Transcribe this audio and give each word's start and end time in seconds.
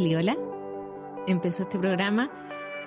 hola. 0.00 0.34
Empezó 1.26 1.64
este 1.64 1.78
programa 1.78 2.30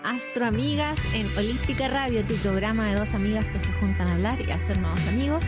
Astro 0.03 0.47
Amigas 0.47 0.99
en 1.13 1.27
Holística 1.37 1.87
Radio, 1.87 2.25
tu 2.25 2.33
programa 2.37 2.89
de 2.89 2.95
dos 2.95 3.13
amigas 3.13 3.47
que 3.49 3.59
se 3.59 3.71
juntan 3.73 4.07
a 4.07 4.13
hablar 4.13 4.41
y 4.41 4.51
a 4.51 4.55
hacer 4.55 4.79
nuevos 4.79 5.07
amigos 5.07 5.45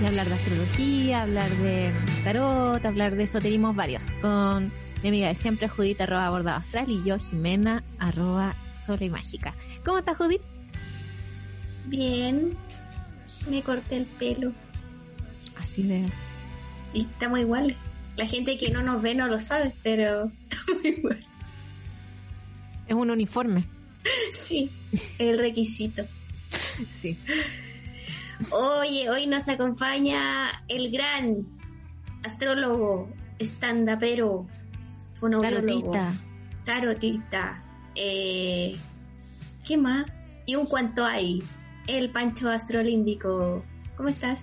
y 0.00 0.04
hablar 0.04 0.26
de 0.26 0.34
astrología, 0.34 1.22
hablar 1.22 1.48
de 1.48 1.92
tarot, 2.24 2.84
hablar 2.84 3.14
de 3.14 3.22
esoterismos 3.22 3.76
varios 3.76 4.02
con 4.20 4.72
mi 5.02 5.10
amiga 5.10 5.28
de 5.28 5.36
siempre, 5.36 5.68
Judith 5.68 6.00
arroba 6.00 6.28
bordado 6.28 6.58
astral 6.58 6.90
y 6.90 7.04
yo, 7.04 7.18
Jimena 7.18 7.84
arroba 8.00 8.54
sola 8.74 9.04
y 9.04 9.10
mágica. 9.10 9.54
¿Cómo 9.84 9.98
estás, 9.98 10.16
Judith? 10.16 10.42
Bien, 11.86 12.56
me 13.48 13.62
corté 13.62 13.96
el 13.96 14.06
pelo 14.06 14.52
Así 15.56 15.84
de... 15.84 16.08
y 16.92 17.02
estamos 17.02 17.38
iguales. 17.38 17.76
La 18.16 18.26
gente 18.26 18.58
que 18.58 18.70
no 18.70 18.82
nos 18.82 19.00
ve 19.00 19.14
no 19.14 19.28
lo 19.28 19.38
sabe, 19.38 19.72
pero 19.84 20.30
Es 22.86 22.94
un 22.94 23.08
uniforme. 23.10 23.64
Sí, 24.32 24.68
el 25.20 25.38
requisito. 25.38 26.04
Sí. 26.88 27.16
Oye, 28.50 29.08
hoy 29.10 29.26
nos 29.28 29.48
acompaña 29.48 30.64
el 30.66 30.90
gran 30.90 31.46
astrólogo, 32.24 33.08
estandapero, 33.38 34.46
fonoaudiólogo, 35.14 35.92
Tarotista. 35.92 36.14
tarotista, 36.64 37.64
eh, 37.94 38.76
¿qué 39.64 39.76
más? 39.76 40.06
Y 40.46 40.56
un 40.56 40.66
cuanto 40.66 41.04
hay, 41.04 41.42
el 41.86 42.10
Pancho 42.10 42.48
Astrolímbico. 42.48 43.62
¿Cómo 43.96 44.08
estás? 44.08 44.42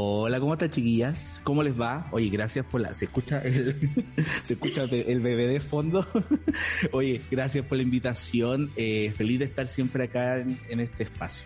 Hola, 0.00 0.38
¿cómo 0.38 0.52
están 0.52 0.70
chiquillas? 0.70 1.40
¿Cómo 1.42 1.60
les 1.64 1.78
va? 1.78 2.06
Oye, 2.12 2.28
gracias 2.28 2.64
por 2.64 2.80
la... 2.80 2.94
¿Se 2.94 3.06
escucha 3.06 3.40
el, 3.42 3.74
¿se 4.44 4.52
escucha 4.52 4.84
el 4.84 5.20
bebé 5.20 5.48
de 5.48 5.58
fondo? 5.58 6.06
Oye, 6.92 7.20
gracias 7.28 7.64
por 7.66 7.78
la 7.78 7.82
invitación. 7.82 8.70
Eh, 8.76 9.12
feliz 9.16 9.40
de 9.40 9.46
estar 9.46 9.66
siempre 9.66 10.04
acá 10.04 10.38
en, 10.38 10.56
en 10.68 10.78
este 10.78 11.02
espacio. 11.02 11.42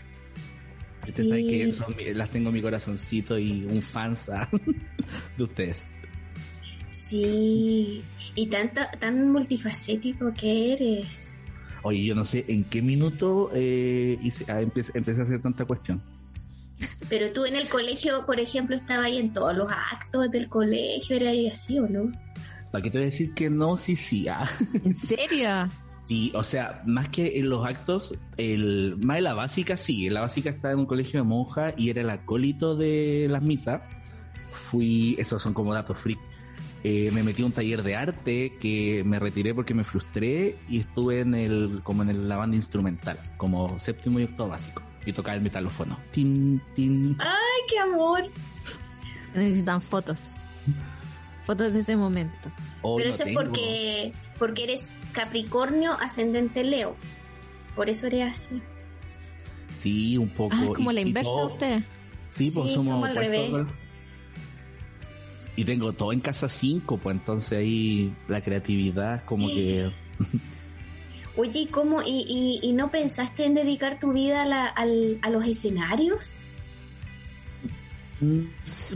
Ustedes 1.09 1.31
saben 1.31 1.49
que 1.49 1.73
son 1.73 1.95
las 2.15 2.29
tengo 2.29 2.51
en 2.51 2.55
mi 2.57 2.61
corazoncito 2.61 3.39
y 3.39 3.65
un 3.65 3.81
fansa 3.81 4.51
de 5.39 5.43
ustedes. 5.43 5.87
Sí, 7.07 8.03
y 8.35 8.47
tanto, 8.49 8.83
tan 9.01 9.33
multifacético 9.33 10.31
que 10.35 10.75
eres. 10.75 11.07
Oye, 11.85 12.05
yo 12.05 12.15
no 12.15 12.27
sé 12.27 12.45
en 12.49 12.65
qué 12.65 12.83
minuto 12.83 13.49
eh, 13.55 14.19
hice- 14.23 14.45
ah, 14.53 14.61
empecé, 14.61 14.93
empecé 14.95 15.21
a 15.23 15.25
hacer 15.25 15.41
tanta 15.41 15.65
cuestión. 15.65 16.03
Pero 17.13 17.31
tú 17.31 17.45
en 17.45 17.57
el 17.57 17.69
colegio, 17.69 18.25
por 18.25 18.41
ejemplo, 18.41 18.75
estabas 18.75 19.05
ahí 19.05 19.19
en 19.19 19.35
todos 19.35 19.55
los 19.55 19.71
actos 19.71 20.31
del 20.31 20.49
colegio, 20.49 21.15
era 21.17 21.29
ahí 21.29 21.47
así 21.47 21.79
o 21.79 21.87
no? 21.87 22.11
¿Para 22.71 22.83
qué 22.83 22.89
te 22.91 22.97
voy 22.97 23.09
a 23.09 23.11
decir 23.11 23.35
que 23.35 23.51
no? 23.51 23.77
Sí, 23.77 23.97
sí. 23.97 24.29
ah. 24.29 24.49
¿En 24.83 24.97
serio? 24.97 25.49
Sí, 26.05 26.33
o 26.35 26.43
sea, 26.43 26.83
más 26.87 27.09
que 27.11 27.39
en 27.39 27.49
los 27.51 27.65
actos, 27.67 28.13
el, 28.39 28.97
más 28.99 29.19
en 29.19 29.25
la 29.25 29.35
básica, 29.35 29.77
sí, 29.77 30.07
en 30.07 30.15
la 30.15 30.23
básica 30.23 30.49
estaba 30.51 30.73
en 30.73 30.81
un 30.81 30.87
colegio 30.87 31.21
de 31.23 31.29
monjas 31.29 31.75
y 31.77 31.91
era 31.91 32.01
el 32.01 32.09
acólito 32.11 32.75
de 32.77 33.29
las 33.31 33.41
misas. 33.43 33.83
Fui, 34.71 35.15
esos 35.19 35.41
son 35.43 35.53
como 35.55 35.73
datos 35.75 35.99
freak. 35.99 36.19
Eh, 36.83 37.11
me 37.13 37.23
metí 37.23 37.43
a 37.43 37.47
un 37.47 37.53
taller 37.53 37.83
de 37.83 37.95
arte 37.95 38.57
que 38.61 39.03
me 39.07 39.19
retiré 39.21 39.55
porque 39.55 39.75
me 39.75 39.85
frustré 39.85 40.57
y 40.69 40.81
estuve 40.81 41.21
en 41.21 41.35
el, 41.35 41.81
como 41.85 42.03
en 42.03 42.09
el- 42.11 42.29
la 42.29 42.37
banda 42.37 42.57
instrumental, 42.57 43.19
como 43.37 43.79
séptimo 43.79 44.19
y 44.19 44.25
octavo 44.25 44.49
básico. 44.49 44.83
Y 45.05 45.13
tocaba 45.13 45.37
el 45.37 45.43
metalófono. 45.43 45.99
Tin, 46.13 46.61
tin. 46.75 47.17
¡Ay, 47.19 47.63
qué 47.69 47.79
amor! 47.79 48.25
Necesitan 49.35 49.81
fotos. 49.81 50.45
Fotos 51.45 51.73
de 51.73 51.81
ese 51.81 51.97
momento. 51.97 52.51
Pero 52.83 52.99
no 52.99 53.15
eso 53.15 53.25
es 53.25 53.35
porque, 53.35 54.13
porque 54.39 54.65
eres 54.65 54.81
Capricornio 55.13 55.93
ascendente 56.01 56.63
Leo. 56.65 56.95
Por 57.75 57.89
eso 57.91 58.07
eres 58.07 58.31
así. 58.37 58.63
Sí, 59.79 60.17
un 60.17 60.29
poco. 60.29 60.55
Ah, 60.57 60.65
es 60.65 60.71
como 60.71 60.93
Y- 60.93 60.95
la 60.95 61.01
inversa 61.01 61.31
de 61.37 61.45
ustedes. 61.47 61.85
Sí, 62.29 62.51
pues 62.53 62.69
Sí, 62.69 62.75
somos, 62.75 62.87
somos 62.93 63.09
al 63.09 63.17
opuestos, 63.19 63.53
revés. 63.53 63.67
Y 65.57 65.65
tengo 65.65 65.93
todo 65.93 66.13
en 66.13 66.21
casa 66.21 66.49
5, 66.49 66.97
pues 66.99 67.17
entonces 67.17 67.59
ahí 67.59 68.15
la 68.29 68.41
creatividad 68.41 69.25
como 69.25 69.49
que... 69.49 69.91
Oye, 71.37 71.61
¿y 71.61 71.67
cómo? 71.67 72.03
¿Y, 72.03 72.27
y, 72.29 72.61
y 72.69 72.73
no 72.73 72.91
pensaste 72.91 73.47
en 73.47 73.55
dedicar 73.55 73.99
tu 73.99 74.13
vida 74.13 74.43
a, 74.43 74.47
la- 74.47 74.67
al- 74.67 75.19
a 75.23 75.31
los 75.31 75.45
escenarios? 75.47 76.35
Mm, 78.21 78.43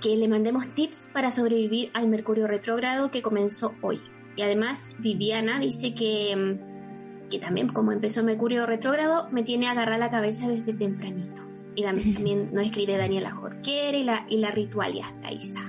que 0.00 0.16
le 0.16 0.28
mandemos 0.28 0.68
tips 0.74 1.06
para 1.12 1.30
sobrevivir 1.30 1.90
al 1.94 2.08
Mercurio 2.08 2.46
retrógrado 2.46 3.10
que 3.10 3.22
comenzó 3.22 3.74
hoy. 3.80 4.00
Y 4.36 4.42
además 4.42 4.96
Viviana 4.98 5.58
dice 5.60 5.94
que, 5.94 6.34
mm, 6.36 7.28
que 7.30 7.38
también 7.38 7.68
como 7.68 7.92
empezó 7.92 8.22
Mercurio 8.24 8.66
retrógrado 8.66 9.28
me 9.30 9.42
tiene 9.44 9.68
a 9.68 9.70
agarrar 9.70 9.98
la 9.98 10.10
cabeza 10.10 10.48
desde 10.48 10.74
tempranito. 10.74 11.42
Y 11.76 11.84
dam- 11.84 12.02
también 12.14 12.50
nos 12.52 12.64
escribe 12.66 12.96
Daniela 12.96 13.30
Jorquera 13.30 13.96
y 13.96 14.04
la, 14.04 14.26
y 14.28 14.38
la 14.38 14.50
Ritualia, 14.50 15.14
la 15.22 15.32
Isa. 15.32 15.62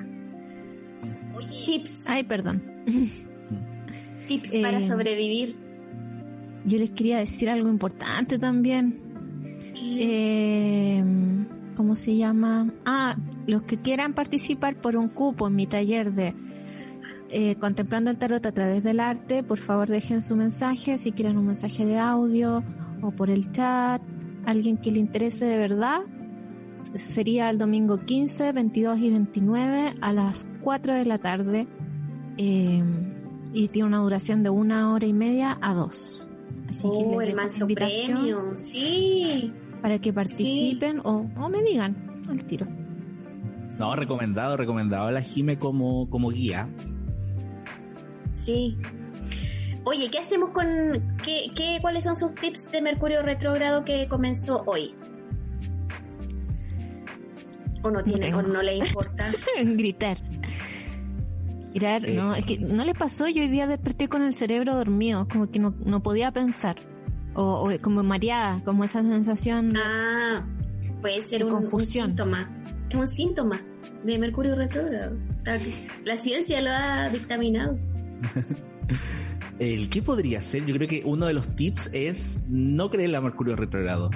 Oye, 1.35 1.47
tips, 1.65 1.97
Ay, 2.05 2.23
perdón. 2.23 2.63
tips 4.27 4.53
Eh, 4.53 4.61
para 4.61 4.81
sobrevivir. 4.81 5.55
Yo 6.65 6.77
les 6.77 6.89
quería 6.91 7.19
decir 7.19 7.49
algo 7.49 7.69
importante 7.69 8.39
también. 8.39 8.99
Eh, 9.75 11.03
¿cómo 11.75 11.95
se 11.95 12.15
llama? 12.15 12.71
Ah, 12.85 13.15
los 13.45 13.63
que 13.63 13.77
quieran 13.77 14.13
participar 14.13 14.75
por 14.75 14.95
un 14.95 15.09
cupo 15.09 15.47
en 15.47 15.55
mi 15.55 15.67
taller 15.67 16.13
de 16.13 16.33
eh, 17.29 17.55
Contemplando 17.55 18.09
el 18.09 18.17
Tarot 18.17 18.45
a 18.45 18.51
través 18.51 18.83
del 18.83 18.99
arte, 18.99 19.43
por 19.43 19.59
favor 19.59 19.89
dejen 19.89 20.21
su 20.21 20.35
mensaje, 20.35 20.97
si 20.97 21.11
quieren 21.11 21.37
un 21.37 21.47
mensaje 21.47 21.85
de 21.85 21.97
audio 21.97 22.63
o 23.01 23.11
por 23.11 23.29
el 23.29 23.51
chat, 23.51 24.01
alguien 24.45 24.77
que 24.77 24.91
le 24.91 24.99
interese 24.99 25.45
de 25.45 25.57
verdad, 25.57 26.01
sería 26.93 27.49
el 27.49 27.57
domingo 27.57 27.99
15, 28.05 28.51
22 28.51 28.99
y 28.99 29.09
29 29.09 29.93
a 30.01 30.13
las 30.13 30.47
4 30.65 30.95
de 30.95 31.05
la 31.05 31.19
tarde 31.19 31.67
eh, 32.39 32.83
y 33.53 33.67
tiene 33.67 33.87
una 33.87 33.99
duración 33.99 34.41
de 34.41 34.49
una 34.49 34.91
hora 34.93 35.05
y 35.05 35.13
media 35.13 35.59
a 35.61 35.75
dos. 35.75 36.27
Así 36.67 36.81
que 36.81 36.87
oh, 36.87 37.21
el 37.21 37.35
manso 37.35 37.67
premio, 37.67 38.57
sí. 38.57 39.53
Para 39.83 39.99
que 39.99 40.11
participen 40.11 41.01
o, 41.03 41.29
o, 41.37 41.49
me 41.49 41.61
digan 41.61 42.19
al 42.27 42.43
tiro. 42.45 42.65
No, 43.77 43.95
recomendado, 43.95 44.57
recomendado 44.57 45.05
a 45.05 45.11
la 45.11 45.21
Jime 45.21 45.59
como, 45.59 46.09
como 46.09 46.31
guía. 46.31 46.67
Sí. 48.43 48.75
Oye, 49.83 50.09
¿qué 50.09 50.17
hacemos 50.17 50.49
con 50.49 50.65
qué, 51.23 51.51
qué 51.53 51.77
cuáles 51.79 52.05
son 52.05 52.15
sus 52.15 52.33
tips 52.33 52.71
de 52.71 52.81
Mercurio 52.81 53.21
retrógrado 53.21 53.85
que 53.85 54.07
comenzó 54.07 54.63
hoy? 54.65 54.95
¿O 57.83 57.91
no 57.91 58.03
tiene 58.03 58.33
o 58.33 58.41
no 58.41 58.63
le 58.63 58.75
importa? 58.77 59.31
Gritar. 59.63 60.17
Gritar, 61.75 62.07
no, 62.09 62.33
es 62.33 62.45
que 62.45 62.57
no 62.57 62.85
le 62.85 62.93
pasó, 62.93 63.27
yo 63.27 63.41
hoy 63.41 63.49
día 63.49 63.67
desperté 63.67 64.07
con 64.07 64.21
el 64.21 64.33
cerebro 64.33 64.75
dormido, 64.75 65.27
como 65.27 65.51
que 65.51 65.59
no, 65.59 65.75
no 65.83 66.01
podía 66.01 66.31
pensar. 66.31 66.77
O, 67.33 67.69
como 67.81 68.01
mareada, 68.01 68.61
como 68.63 68.85
esa 68.85 69.01
sensación 69.03 69.67
de, 69.67 69.79
Ah, 69.83 70.45
puede 71.01 71.21
ser 71.21 71.43
un, 71.43 71.51
confusión. 71.51 72.11
un 72.11 72.17
síntoma. 72.17 72.49
Es 72.89 72.95
un 72.95 73.07
síntoma 73.09 73.61
de 74.05 74.17
Mercurio 74.17 74.55
retrógrado. 74.55 75.17
La 76.05 76.15
ciencia 76.15 76.61
lo 76.61 76.69
ha 76.71 77.09
dictaminado. 77.09 77.77
¿El 79.59 79.89
qué 79.89 80.01
podría 80.01 80.41
ser? 80.41 80.65
Yo 80.65 80.75
creo 80.75 80.87
que 80.87 81.01
uno 81.05 81.25
de 81.25 81.33
los 81.33 81.55
tips 81.55 81.89
es 81.93 82.41
no 82.47 82.89
creer 82.89 83.15
a 83.15 83.21
Mercurio 83.21 83.55
retrogrado. 83.55 84.09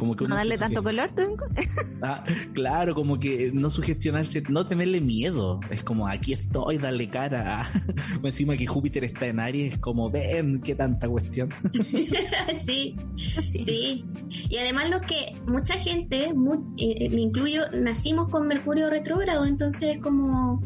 Como 0.00 0.16
que 0.16 0.26
no 0.26 0.34
darle 0.34 0.56
tanto 0.56 0.82
color. 0.82 1.10
ah, 2.02 2.24
claro, 2.54 2.94
como 2.94 3.20
que 3.20 3.52
no 3.52 3.68
sugestionarse, 3.68 4.42
no 4.48 4.64
tenerle 4.64 5.02
miedo. 5.02 5.60
Es 5.68 5.84
como 5.84 6.08
aquí 6.08 6.32
estoy, 6.32 6.78
darle 6.78 7.10
cara. 7.10 7.68
Encima 8.24 8.56
que 8.56 8.66
Júpiter 8.66 9.04
está 9.04 9.26
en 9.26 9.40
Aries, 9.40 9.74
es 9.74 9.78
como 9.78 10.08
ven, 10.08 10.62
qué 10.62 10.74
tanta 10.74 11.06
cuestión. 11.06 11.50
sí, 12.64 12.96
sí, 13.18 14.06
Y 14.48 14.56
además 14.56 14.88
lo 14.88 15.02
que 15.02 15.34
mucha 15.46 15.74
gente, 15.74 16.32
eh, 16.78 17.10
me 17.10 17.20
incluyo, 17.20 17.64
nacimos 17.74 18.30
con 18.30 18.48
Mercurio 18.48 18.88
retrógrado, 18.88 19.44
entonces 19.44 19.96
es 19.96 19.98
como 19.98 20.62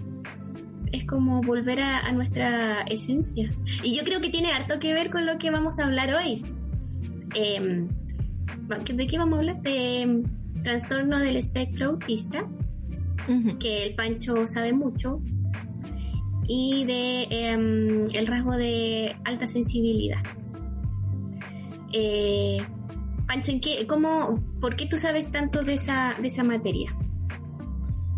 es 0.92 1.04
como 1.06 1.40
volver 1.40 1.80
a, 1.80 2.12
nuestra 2.12 2.82
esencia. 2.82 3.50
Y 3.82 3.96
yo 3.96 4.04
creo 4.04 4.20
que 4.20 4.30
tiene 4.30 4.52
harto 4.52 4.78
que 4.78 4.94
ver 4.94 5.10
con 5.10 5.26
lo 5.26 5.38
que 5.38 5.50
vamos 5.50 5.80
a 5.80 5.86
hablar 5.86 6.14
hoy. 6.14 6.40
Em, 7.34 7.88
¿De 8.66 9.06
qué 9.06 9.18
vamos 9.18 9.34
a 9.34 9.38
hablar? 9.40 9.60
De 9.62 10.02
em, 10.02 10.22
trastorno 10.62 11.18
del 11.18 11.36
espectro 11.36 11.90
autista, 11.90 12.46
que 13.60 13.84
el 13.84 13.94
Pancho 13.94 14.46
sabe 14.46 14.72
mucho, 14.72 15.20
y 16.46 16.84
de 16.84 17.26
em, 17.30 18.06
el 18.12 18.26
rasgo 18.26 18.52
de 18.52 19.16
alta 19.24 19.46
sensibilidad. 19.46 20.22
Eh, 21.92 22.58
Pancho, 23.26 23.50
¿en 23.50 23.60
qué, 23.60 23.86
cómo, 23.86 24.42
¿por 24.60 24.76
qué 24.76 24.86
tú 24.86 24.98
sabes 24.98 25.30
tanto 25.30 25.62
de 25.62 25.74
esa, 25.74 26.16
de 26.20 26.28
esa 26.28 26.44
materia? 26.44 26.96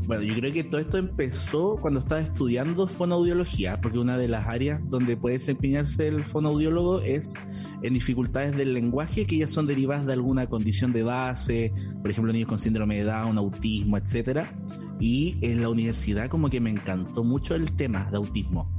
Bueno, 0.07 0.23
yo 0.23 0.35
creo 0.37 0.53
que 0.53 0.63
todo 0.63 0.81
esto 0.81 0.99
empezó 0.99 1.79
cuando 1.81 1.99
estaba 1.99 2.21
estudiando 2.21 2.87
fonoaudiología, 2.87 3.81
porque 3.81 3.99
una 3.99 4.17
de 4.17 4.29
las 4.29 4.47
áreas 4.47 4.89
donde 4.89 5.17
puede 5.17 5.39
desempeñarse 5.39 6.07
el 6.07 6.25
fonoaudiólogo 6.25 7.01
es 7.01 7.35
en 7.83 7.95
dificultades 7.95 8.57
del 8.57 8.73
lenguaje 8.73 9.27
que 9.27 9.39
ya 9.39 9.49
son 9.49 9.67
derivadas 9.67 10.07
de 10.07 10.13
alguna 10.13 10.47
condición 10.47 10.93
de 10.93 11.03
base, 11.03 11.73
por 12.03 12.11
ejemplo, 12.11 12.33
niños 12.33 12.49
con 12.49 12.61
síndrome 12.61 12.99
de 12.99 13.05
Down, 13.05 13.37
autismo, 13.37 13.99
etcétera. 13.99 14.57
Y 15.01 15.39
en 15.41 15.61
la 15.61 15.69
universidad 15.69 16.29
como 16.29 16.51
que 16.51 16.61
me 16.61 16.71
encantó 16.71 17.25
mucho 17.25 17.57
el 17.57 17.73
tema 17.73 18.09
de 18.09 18.17
autismo. 18.17 18.71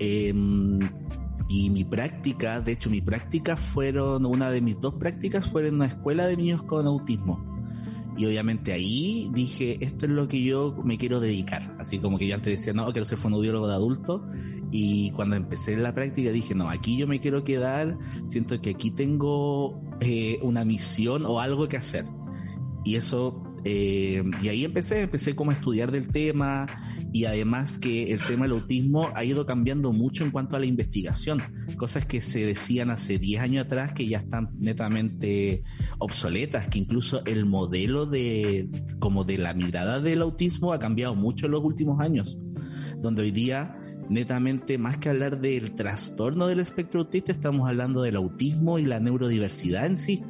Em, 0.00 0.80
y 1.48 1.70
mi 1.70 1.84
práctica, 1.84 2.60
de 2.60 2.72
hecho 2.72 2.90
mi 2.90 3.00
práctica 3.00 3.56
fueron, 3.56 4.26
una 4.26 4.50
de 4.50 4.60
mis 4.60 4.80
dos 4.80 4.94
prácticas 4.94 5.48
fueron 5.48 5.68
en 5.68 5.74
una 5.76 5.86
escuela 5.86 6.26
de 6.26 6.36
niños 6.36 6.64
con 6.64 6.84
autismo. 6.84 7.47
Y 8.18 8.26
obviamente 8.26 8.72
ahí 8.72 9.30
dije, 9.32 9.78
esto 9.80 10.06
es 10.06 10.12
lo 10.12 10.26
que 10.26 10.42
yo 10.42 10.74
me 10.84 10.98
quiero 10.98 11.20
dedicar. 11.20 11.76
Así 11.78 12.00
como 12.00 12.18
que 12.18 12.26
yo 12.26 12.34
antes 12.34 12.58
decía, 12.58 12.72
no, 12.72 12.90
quiero 12.90 13.04
ser 13.04 13.16
fonoaudiólogo 13.16 13.68
de 13.68 13.74
adulto. 13.74 14.26
Y 14.72 15.12
cuando 15.12 15.36
empecé 15.36 15.76
la 15.76 15.94
práctica 15.94 16.32
dije, 16.32 16.52
no, 16.52 16.68
aquí 16.68 16.98
yo 16.98 17.06
me 17.06 17.20
quiero 17.20 17.44
quedar. 17.44 17.96
Siento 18.26 18.60
que 18.60 18.70
aquí 18.70 18.90
tengo 18.90 19.80
eh, 20.00 20.40
una 20.42 20.64
misión 20.64 21.24
o 21.24 21.40
algo 21.40 21.68
que 21.68 21.76
hacer. 21.76 22.06
Y 22.84 22.96
eso 22.96 23.47
eh, 23.64 24.22
y 24.42 24.48
ahí 24.48 24.64
empecé, 24.64 25.02
empecé 25.02 25.34
como 25.34 25.50
a 25.50 25.54
estudiar 25.54 25.90
del 25.90 26.08
tema 26.08 26.66
y 27.12 27.24
además 27.24 27.78
que 27.78 28.12
el 28.12 28.20
tema 28.20 28.44
del 28.44 28.52
autismo 28.52 29.10
ha 29.14 29.24
ido 29.24 29.46
cambiando 29.46 29.92
mucho 29.92 30.24
en 30.24 30.30
cuanto 30.30 30.56
a 30.56 30.60
la 30.60 30.66
investigación. 30.66 31.42
Cosas 31.76 32.06
que 32.06 32.20
se 32.20 32.44
decían 32.44 32.90
hace 32.90 33.18
10 33.18 33.42
años 33.42 33.66
atrás 33.66 33.92
que 33.92 34.06
ya 34.06 34.18
están 34.18 34.50
netamente 34.58 35.62
obsoletas, 35.98 36.68
que 36.68 36.78
incluso 36.78 37.24
el 37.24 37.46
modelo 37.46 38.06
de, 38.06 38.68
como 38.98 39.24
de 39.24 39.38
la 39.38 39.54
mirada 39.54 40.00
del 40.00 40.22
autismo 40.22 40.72
ha 40.72 40.78
cambiado 40.78 41.14
mucho 41.14 41.46
en 41.46 41.52
los 41.52 41.64
últimos 41.64 42.00
años, 42.00 42.38
donde 43.00 43.22
hoy 43.22 43.30
día 43.30 43.74
netamente 44.08 44.78
más 44.78 44.96
que 44.98 45.10
hablar 45.10 45.38
del 45.38 45.74
trastorno 45.74 46.46
del 46.46 46.60
espectro 46.60 47.00
autista, 47.00 47.32
estamos 47.32 47.68
hablando 47.68 48.00
del 48.02 48.16
autismo 48.16 48.78
y 48.78 48.84
la 48.84 49.00
neurodiversidad 49.00 49.84
en 49.84 49.96
sí 49.98 50.22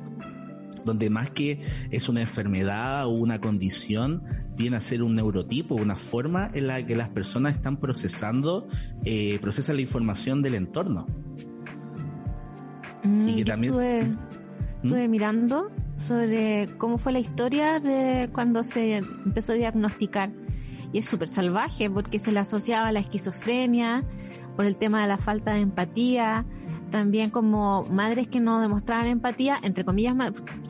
donde 0.88 1.11
más 1.11 1.31
que 1.31 1.61
es 1.90 2.08
una 2.08 2.20
enfermedad 2.23 3.06
o 3.06 3.11
una 3.11 3.40
condición, 3.40 4.23
viene 4.56 4.76
a 4.76 4.81
ser 4.81 5.02
un 5.02 5.14
neurotipo, 5.14 5.75
una 5.76 5.96
forma 5.96 6.49
en 6.52 6.67
la 6.67 6.85
que 6.85 6.96
las 6.96 7.11
personas 7.11 7.55
están 7.55 7.76
procesando, 7.76 8.67
eh, 9.05 9.38
procesan 9.40 9.76
la 9.76 9.82
información 9.82 10.43
del 10.43 10.55
entorno. 10.55 11.06
Mm, 13.05 13.29
y 13.29 13.37
que 13.37 13.44
también... 13.44 13.75
¿Mm? 13.75 14.19
Estuve, 14.82 15.08
mirando 15.08 15.70
sobre 15.96 16.69
cómo 16.79 16.99
fue 16.99 17.12
la 17.12 17.19
historia 17.19 17.81
de 17.81 18.31
cuando 18.32 18.62
se 18.62 18.99
empezó 18.99 19.52
a 19.52 19.56
diagnosticar. 19.56 20.31
Y 20.93 20.98
es 20.98 21.06
súper 21.06 21.29
salvaje 21.29 21.91
porque 21.91 22.19
se 22.19 22.31
le 22.31 22.39
asociaba 22.39 22.89
a 22.89 22.93
la 22.93 23.01
esquizofrenia, 23.01 24.05
por 24.56 24.67
el 24.67 24.77
tema 24.77 25.03
de 25.03 25.08
la 25.08 25.19
falta 25.19 25.55
de 25.55 25.60
empatía, 25.60 26.44
también 26.90 27.30
como 27.30 27.84
madres 27.84 28.28
que 28.28 28.40
no 28.40 28.60
demostraban 28.60 29.06
empatía, 29.06 29.58
entre 29.62 29.84
comillas, 29.84 30.16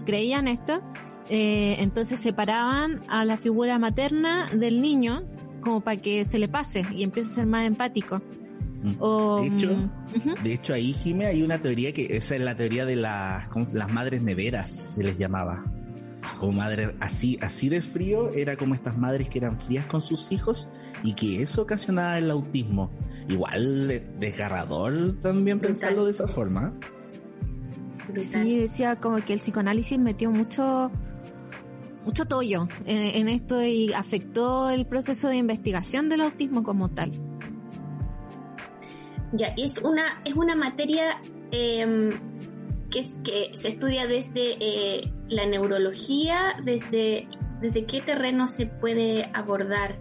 creían 0.04 0.48
esto, 0.48 0.82
eh, 1.28 1.76
entonces 1.80 2.20
separaban 2.20 3.00
a 3.08 3.25
la 3.25 3.37
figura 3.37 3.78
materna 3.78 4.48
del 4.52 4.80
niño 4.80 5.25
como 5.60 5.80
para 5.80 5.98
que 5.98 6.25
se 6.25 6.38
le 6.38 6.48
pase 6.48 6.84
y 6.92 7.02
empiece 7.02 7.30
a 7.30 7.34
ser 7.34 7.46
más 7.46 7.66
empático. 7.66 8.22
Mm. 8.80 8.90
de, 8.90 9.46
hecho, 9.48 9.75
mm, 9.75 10.42
de 10.44 10.52
hecho, 10.52 10.72
ahí, 10.72 10.92
Jimé, 10.92 11.26
hay 11.26 11.42
una 11.42 11.58
teoría 11.60 11.92
que 11.92 12.16
esa 12.16 12.37
es 12.37 12.40
la 12.40 12.54
teoría 12.54 12.84
de 12.84 12.94
las, 12.94 13.48
las 13.72 13.92
madres 13.92 14.22
neveras, 14.22 14.70
se 14.94 15.02
les 15.02 15.18
llamaba. 15.18 15.64
Como 16.38 16.52
madres 16.52 16.90
así, 17.00 17.38
así 17.40 17.68
de 17.68 17.82
frío, 17.82 18.32
era 18.32 18.56
como 18.56 18.75
estas 18.75 18.96
madres 18.96 19.28
que 19.28 19.38
eran 19.38 19.58
frías 19.58 19.87
con 19.87 20.00
sus 20.00 20.30
hijos 20.30 20.68
y 21.02 21.14
que 21.14 21.42
eso 21.42 21.62
ocasionaba 21.62 22.18
el 22.18 22.30
autismo. 22.30 22.90
Igual 23.28 24.02
desgarrador 24.18 25.21
también 25.21 25.61
pensarlo 25.61 26.04
de 26.04 26.12
esa 26.12 26.26
forma. 26.26 26.73
Sí, 28.16 28.59
decía 28.59 28.97
como 28.97 29.23
que 29.23 29.35
el 29.35 29.38
psicoanálisis 29.38 29.99
metió 29.99 30.30
mucho 30.30 30.90
mucho 32.04 32.25
tollo 32.25 32.66
en, 32.87 33.28
esto 33.28 33.62
y 33.62 33.92
afectó 33.92 34.71
el 34.71 34.87
proceso 34.87 35.28
de 35.28 35.37
investigación 35.37 36.09
del 36.09 36.23
autismo 36.23 36.62
como 36.62 36.88
tal. 36.88 37.12
Ya, 39.35 39.49
es 39.59 39.76
una, 39.76 40.23
es 40.25 40.33
una 40.35 40.57
materia 40.57 41.21
em, 41.50 42.18
que, 42.90 43.11
que 43.23 43.50
se 43.52 43.68
estudia 43.68 44.07
desde 44.07 44.57
eh, 44.59 45.12
la 45.28 45.45
neurología, 45.45 46.57
desde, 46.64 47.28
desde 47.61 47.85
qué 47.85 48.00
terreno 48.00 48.49
se 48.49 48.64
puede 48.64 49.30
abordar 49.35 49.99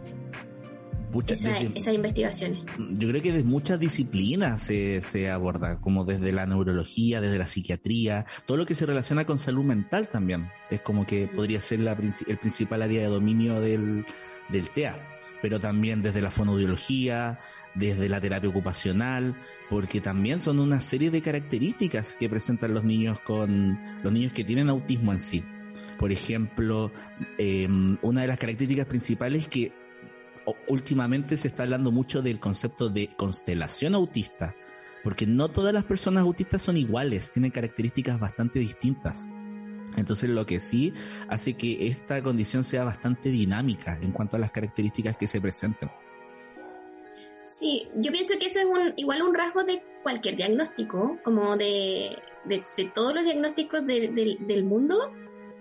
esas 1.76 1.94
investigaciones. 1.94 2.60
Yo 2.78 3.08
creo 3.10 3.22
que 3.22 3.32
de 3.32 3.44
muchas 3.44 3.80
disciplinas 3.80 4.62
se, 4.62 5.02
se 5.02 5.30
aborda, 5.30 5.80
como 5.80 6.06
desde 6.06 6.32
la 6.32 6.46
neurología, 6.46 7.22
desde 7.22 7.38
la 7.38 7.48
psiquiatría, 7.48 8.26
todo 8.46 8.58
lo 8.58 8.66
que 8.66 8.76
se 8.76 8.86
relaciona 8.86 9.26
con 9.26 9.40
salud 9.40 9.64
mental 9.64 10.10
también. 10.10 10.50
Es 10.70 10.82
como 10.82 11.06
que 11.06 11.28
podría 11.28 11.62
ser 11.62 11.80
la, 11.80 11.94
el 11.94 12.38
principal 12.38 12.82
área 12.82 13.02
de 13.02 13.08
dominio 13.08 13.60
del, 13.62 14.06
del 14.50 14.70
TEA 14.70 15.14
pero 15.42 15.60
también 15.60 16.02
desde 16.02 16.22
la 16.22 16.32
fonoaudiología, 16.32 17.40
desde 17.76 18.10
la 18.10 18.20
terapia 18.20 18.50
ocupacional, 18.50 19.36
porque 19.70 20.02
también 20.02 20.40
son 20.40 20.60
una 20.60 20.82
serie 20.82 21.12
de 21.12 21.22
características 21.22 22.16
que 22.16 22.30
presentan 22.30 22.74
los 22.74 22.84
niños 22.84 23.20
con 23.22 23.80
los 24.04 24.12
niños 24.12 24.34
que 24.34 24.44
tienen 24.44 24.70
autismo 24.70 25.12
en 25.12 25.20
sí. 25.20 25.44
Por 26.00 26.12
ejemplo, 26.12 26.92
em, 27.38 27.98
una 28.02 28.22
de 28.22 28.28
las 28.28 28.40
características 28.40 28.88
principales 28.88 29.44
es 29.44 29.48
que 29.48 29.72
últimamente 30.68 31.38
se 31.38 31.48
está 31.48 31.64
hablando 31.64 31.92
mucho 31.92 32.22
del 32.22 32.40
concepto 32.40 32.90
de 32.90 33.16
constelación 33.16 33.96
autista, 33.96 34.56
porque 35.04 35.26
no 35.26 35.50
todas 35.50 35.74
las 35.74 35.84
personas 35.84 36.24
autistas 36.24 36.62
son 36.62 36.78
iguales, 36.78 37.32
tienen 37.32 37.52
características 37.52 38.20
bastante 38.20 38.60
distintas. 38.60 39.28
Entonces 39.96 40.30
lo 40.30 40.46
que 40.46 40.60
sí 40.60 40.94
hace 41.30 41.56
que 41.56 41.88
esta 41.88 42.22
condición 42.22 42.64
sea 42.64 42.84
bastante 42.84 43.30
dinámica 43.30 43.98
en 44.02 44.12
cuanto 44.12 44.38
a 44.38 44.40
las 44.40 44.52
características 44.52 45.18
que 45.18 45.28
se 45.28 45.42
presenten. 45.42 45.90
Sí, 47.60 47.88
yo 47.96 48.12
pienso 48.12 48.38
que 48.40 48.46
eso 48.46 48.60
es 48.60 48.66
un, 48.66 48.94
igual 48.98 49.24
un 49.24 49.34
rasgo 49.34 49.64
de 49.64 49.82
cualquier 50.04 50.36
diagnóstico, 50.36 51.18
como 51.24 51.58
de, 51.58 52.16
de, 52.46 52.64
todos 52.94 53.16
los 53.16 53.24
diagnósticos 53.24 53.86
del 53.86 54.64
mundo, 54.64 55.12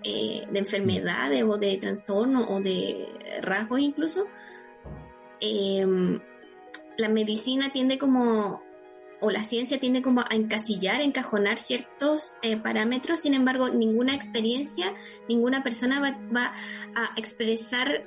eh, 0.05 0.47
de 0.51 0.59
enfermedades 0.59 1.43
o 1.43 1.57
de 1.57 1.79
trastorno 1.79 2.47
o 2.49 2.61
de 2.61 3.09
rasgos 3.41 3.81
incluso. 3.81 4.27
Em, 5.41 6.21
la 6.97 7.09
medicina 7.09 7.71
tiende 7.71 7.99
como 7.99 8.63
o 9.21 9.31
la 9.31 9.43
ciencia 9.43 9.81
tiende 9.81 10.03
como 10.03 10.21
a 10.21 10.35
encasillar, 10.35 11.01
encajonar 11.01 11.59
ciertos 11.59 12.37
eh, 12.43 12.57
parámetros, 12.57 13.21
sin 13.21 13.35
embargo, 13.35 13.69
ninguna 13.69 14.15
experiencia, 14.15 14.95
ninguna 15.29 15.63
persona 15.63 16.01
va, 16.01 16.53
a 16.95 17.11
expresar 17.17 18.07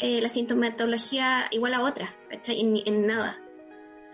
eh, 0.00 0.20
la 0.20 0.28
sintomatología 0.28 1.46
igual 1.50 1.74
a 1.74 1.82
otra, 1.82 2.14
¿cachai? 2.30 2.82
En, 2.86 3.06
nada, 3.06 3.38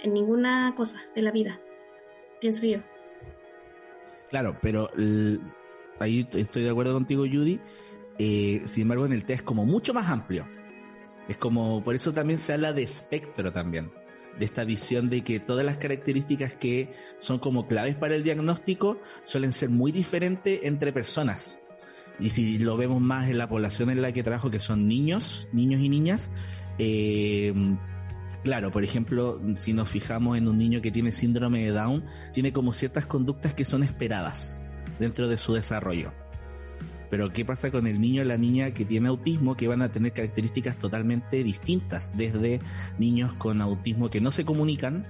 en 0.00 0.12
ninguna 0.12 0.74
cosa 0.74 1.02
de 1.14 1.22
la 1.22 1.30
vida, 1.30 1.60
pienso 2.40 2.66
yo. 2.66 2.78
Claro, 4.30 4.58
pero 4.60 4.90
ahí 6.00 6.26
estoy 6.32 6.64
de 6.64 6.70
acuerdo 6.70 6.94
contigo, 6.94 7.22
Judy. 7.22 7.60
Eh, 8.18 8.62
sin 8.66 8.82
embargo, 8.82 9.06
en 9.06 9.12
el 9.12 9.24
test 9.24 9.40
es 9.40 9.42
como 9.42 9.64
mucho 9.64 9.94
más 9.94 10.08
amplio. 10.08 10.46
Es 11.28 11.36
como, 11.36 11.82
por 11.82 11.94
eso 11.94 12.12
también 12.12 12.38
se 12.38 12.52
habla 12.52 12.72
de 12.72 12.82
espectro 12.82 13.52
también 13.52 13.90
de 14.38 14.44
esta 14.44 14.64
visión 14.64 15.08
de 15.10 15.22
que 15.22 15.40
todas 15.40 15.64
las 15.64 15.76
características 15.76 16.54
que 16.54 16.92
son 17.18 17.38
como 17.38 17.66
claves 17.66 17.94
para 17.94 18.14
el 18.14 18.24
diagnóstico 18.24 18.98
suelen 19.24 19.52
ser 19.52 19.70
muy 19.70 19.92
diferentes 19.92 20.60
entre 20.64 20.92
personas. 20.92 21.58
Y 22.18 22.30
si 22.30 22.58
lo 22.58 22.76
vemos 22.76 23.00
más 23.00 23.28
en 23.28 23.38
la 23.38 23.48
población 23.48 23.90
en 23.90 24.02
la 24.02 24.12
que 24.12 24.22
trabajo, 24.22 24.50
que 24.50 24.60
son 24.60 24.86
niños, 24.86 25.48
niños 25.52 25.80
y 25.80 25.88
niñas, 25.88 26.30
eh, 26.78 27.52
claro, 28.42 28.70
por 28.70 28.84
ejemplo, 28.84 29.40
si 29.56 29.72
nos 29.72 29.88
fijamos 29.88 30.38
en 30.38 30.46
un 30.46 30.58
niño 30.58 30.80
que 30.80 30.92
tiene 30.92 31.10
síndrome 31.10 31.64
de 31.64 31.70
Down, 31.72 32.04
tiene 32.32 32.52
como 32.52 32.72
ciertas 32.72 33.06
conductas 33.06 33.54
que 33.54 33.64
son 33.64 33.82
esperadas 33.82 34.62
dentro 34.98 35.28
de 35.28 35.36
su 35.36 35.54
desarrollo. 35.54 36.23
Pero 37.10 37.32
¿qué 37.32 37.44
pasa 37.44 37.70
con 37.70 37.86
el 37.86 38.00
niño 38.00 38.22
o 38.22 38.24
la 38.24 38.36
niña 38.36 38.72
que 38.72 38.84
tiene 38.84 39.08
autismo 39.08 39.56
que 39.56 39.68
van 39.68 39.82
a 39.82 39.92
tener 39.92 40.12
características 40.12 40.78
totalmente 40.78 41.44
distintas? 41.44 42.16
Desde 42.16 42.60
niños 42.98 43.32
con 43.34 43.60
autismo 43.60 44.10
que 44.10 44.20
no 44.20 44.32
se 44.32 44.44
comunican, 44.44 45.06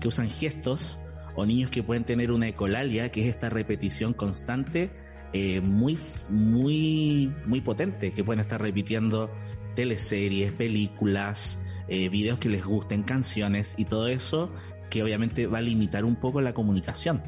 que 0.00 0.08
usan 0.08 0.28
gestos, 0.28 0.98
o 1.36 1.44
niños 1.44 1.70
que 1.70 1.82
pueden 1.82 2.04
tener 2.04 2.32
una 2.32 2.48
ecolalia, 2.48 3.12
que 3.12 3.22
es 3.22 3.28
esta 3.28 3.50
repetición 3.50 4.14
constante, 4.14 4.90
eh, 5.32 5.60
muy, 5.60 5.98
muy, 6.30 7.32
muy 7.44 7.60
potente, 7.60 8.12
que 8.12 8.24
pueden 8.24 8.40
estar 8.40 8.60
repitiendo 8.60 9.30
teleseries, 9.74 10.52
películas, 10.52 11.60
eh, 11.88 12.08
videos 12.08 12.38
que 12.38 12.48
les 12.48 12.64
gusten, 12.64 13.02
canciones 13.02 13.74
y 13.76 13.84
todo 13.84 14.08
eso 14.08 14.50
que 14.90 15.02
obviamente 15.02 15.46
va 15.46 15.58
a 15.58 15.60
limitar 15.62 16.04
un 16.04 16.16
poco 16.16 16.40
la 16.40 16.54
comunicación. 16.54 17.22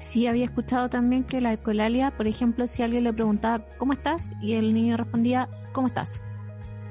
Sí, 0.00 0.26
había 0.26 0.46
escuchado 0.46 0.88
también 0.88 1.24
que 1.24 1.40
la 1.40 1.52
ecolalia, 1.52 2.10
por 2.10 2.26
ejemplo, 2.26 2.66
si 2.66 2.82
alguien 2.82 3.04
le 3.04 3.12
preguntaba 3.12 3.64
¿cómo 3.78 3.92
estás? 3.92 4.32
y 4.40 4.54
el 4.54 4.72
niño 4.72 4.96
respondía 4.96 5.48
¿cómo 5.72 5.86
estás? 5.88 6.24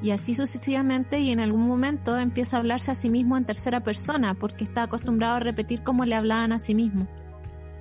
Y 0.02 0.12
así 0.12 0.36
sucesivamente 0.36 1.20
y 1.20 1.32
en 1.32 1.40
algún 1.40 1.68
momento 1.68 2.18
empieza 2.18 2.56
a 2.56 2.60
hablarse 2.60 2.92
a 2.92 2.96
sí 2.96 3.10
mismo 3.10 3.36
en 3.36 3.46
tercera 3.46 3.82
persona 3.82 4.36
porque 4.36 4.64
está 4.64 4.84
acostumbrado 4.84 5.36
a 5.36 5.40
repetir 5.40 5.84
cómo 5.84 6.06
le 6.06 6.16
hablaban 6.16 6.54
a 6.54 6.60
sí 6.60 6.76
mismo. 6.76 7.08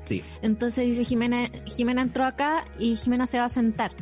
Sí. 0.06 0.24
Entonces 0.42 0.86
dice 0.86 1.04
Jimena, 1.04 1.50
Jimena 1.66 2.02
entró 2.02 2.24
acá 2.24 2.64
y 2.78 2.96
Jimena 2.96 3.26
se 3.26 3.38
va 3.38 3.44
a 3.44 3.50
sentar 3.50 3.92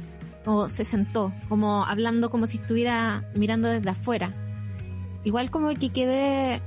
o 0.47 0.69
se 0.69 0.85
sentó, 0.85 1.35
como 1.49 1.85
hablando 1.85 2.31
como 2.31 2.47
si 2.47 2.59
estuviera 2.59 3.29
mirando 3.35 3.69
desde 3.69 3.91
afuera. 3.91 4.33
Igual 5.25 5.51
como 5.51 5.75
que 5.75 5.91
quede 5.91 6.63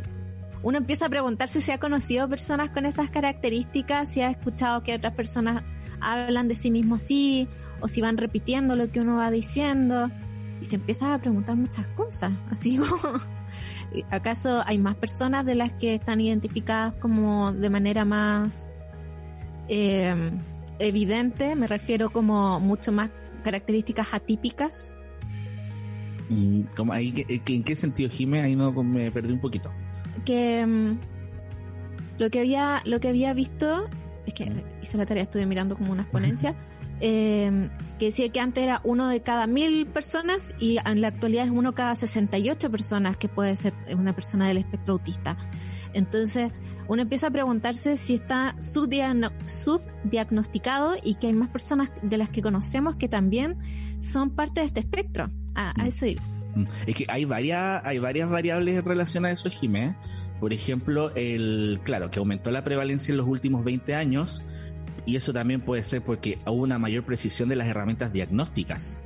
uno 0.61 0.77
empieza 0.77 1.05
a 1.05 1.09
preguntarse 1.09 1.61
si 1.61 1.71
ha 1.71 1.77
conocido 1.77 2.27
personas 2.27 2.69
con 2.69 2.85
esas 2.85 3.09
características, 3.09 4.09
si 4.09 4.21
ha 4.21 4.29
escuchado 4.29 4.83
que 4.83 4.95
otras 4.95 5.13
personas 5.13 5.63
hablan 6.01 6.47
de 6.47 6.55
sí 6.55 6.69
mismos 6.71 7.03
así, 7.03 7.47
o 7.79 7.87
si 7.87 8.01
van 8.01 8.17
repitiendo 8.17 8.75
lo 8.75 8.91
que 8.91 8.99
uno 8.99 9.17
va 9.17 9.31
diciendo, 9.31 10.09
y 10.61 10.65
se 10.65 10.75
empieza 10.75 11.13
a 11.13 11.19
preguntar 11.19 11.55
muchas 11.55 11.87
cosas, 11.87 12.33
así 12.51 12.77
como, 12.77 13.19
¿acaso 14.09 14.61
hay 14.65 14.77
más 14.77 14.95
personas 14.95 15.45
de 15.45 15.55
las 15.55 15.71
que 15.73 15.95
están 15.95 16.19
identificadas 16.19 16.93
como 16.95 17.53
de 17.53 17.69
manera 17.69 18.03
más 18.03 18.69
eh, 19.69 20.31
evidente? 20.77 21.55
Me 21.55 21.67
refiero 21.67 22.09
como 22.09 22.59
mucho 22.59 22.91
más 22.91 23.09
características 23.43 24.07
atípicas. 24.11 24.93
Mm, 26.27 26.63
¿En 26.77 27.63
qué 27.63 27.75
sentido, 27.77 28.09
Jimé? 28.09 28.41
Ahí 28.41 28.57
no 28.57 28.71
me 28.83 29.09
perdí 29.09 29.31
un 29.31 29.39
poquito 29.39 29.71
que 30.23 30.65
mm, 30.65 30.99
lo 32.19 32.29
que 32.29 32.39
había 32.39 32.81
lo 32.85 32.99
que 32.99 33.09
había 33.09 33.33
visto 33.33 33.89
es 34.25 34.33
que 34.33 34.51
hice 34.81 34.97
la 34.97 35.05
tarea 35.05 35.23
estuve 35.23 35.45
mirando 35.45 35.77
como 35.77 35.91
unas 35.91 36.07
ponencias 36.07 36.55
em, 36.99 37.69
que 37.97 38.07
decía 38.07 38.29
que 38.29 38.39
antes 38.39 38.63
era 38.63 38.81
uno 38.83 39.07
de 39.07 39.21
cada 39.21 39.47
mil 39.47 39.87
personas 39.87 40.53
y 40.59 40.77
en 40.85 41.01
la 41.01 41.07
actualidad 41.09 41.45
es 41.45 41.51
uno 41.51 41.73
cada 41.73 41.95
68 41.95 42.69
personas 42.69 43.17
que 43.17 43.29
puede 43.29 43.55
ser 43.55 43.73
una 43.97 44.13
persona 44.13 44.47
del 44.47 44.57
espectro 44.57 44.93
autista 44.93 45.37
entonces 45.93 46.51
uno 46.87 47.01
empieza 47.01 47.27
a 47.27 47.31
preguntarse 47.31 47.97
si 47.97 48.15
está 48.15 48.55
subdiagnosticado 48.59 50.95
y 51.03 51.15
que 51.15 51.27
hay 51.27 51.33
más 51.33 51.49
personas 51.49 51.91
de 52.01 52.17
las 52.17 52.29
que 52.29 52.41
conocemos 52.41 52.95
que 52.95 53.07
también 53.07 53.57
son 54.01 54.31
parte 54.31 54.61
de 54.61 54.67
este 54.67 54.79
espectro 54.81 55.29
a, 55.55 55.71
a 55.71 55.83
mm. 55.83 55.87
eso 55.87 56.05
Mm. 56.05 56.38
Es 56.85 56.95
que 56.95 57.05
hay 57.07 57.25
varias, 57.25 57.81
hay 57.85 57.99
varias 57.99 58.29
variables 58.29 58.77
en 58.77 58.85
relación 58.85 59.25
a 59.25 59.31
eso, 59.31 59.49
Jimé. 59.49 59.95
Por 60.39 60.53
ejemplo, 60.53 61.11
el, 61.15 61.79
claro, 61.83 62.09
que 62.09 62.19
aumentó 62.19 62.51
la 62.51 62.63
prevalencia 62.63 63.11
en 63.11 63.17
los 63.17 63.27
últimos 63.27 63.63
20 63.63 63.95
años, 63.95 64.41
y 65.05 65.15
eso 65.15 65.33
también 65.33 65.61
puede 65.61 65.83
ser 65.83 66.01
porque 66.01 66.39
hubo 66.45 66.63
una 66.63 66.79
mayor 66.79 67.03
precisión 67.03 67.49
de 67.49 67.55
las 67.55 67.67
herramientas 67.67 68.13
diagnósticas. 68.13 69.01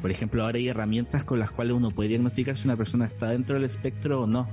Por 0.00 0.10
ejemplo, 0.10 0.44
ahora 0.44 0.58
hay 0.58 0.68
herramientas 0.68 1.24
con 1.24 1.38
las 1.38 1.50
cuales 1.50 1.74
uno 1.74 1.90
puede 1.90 2.10
diagnosticar 2.10 2.56
si 2.56 2.66
una 2.66 2.76
persona 2.76 3.06
está 3.06 3.30
dentro 3.30 3.54
del 3.54 3.64
espectro 3.64 4.22
o 4.22 4.26
no. 4.26 4.48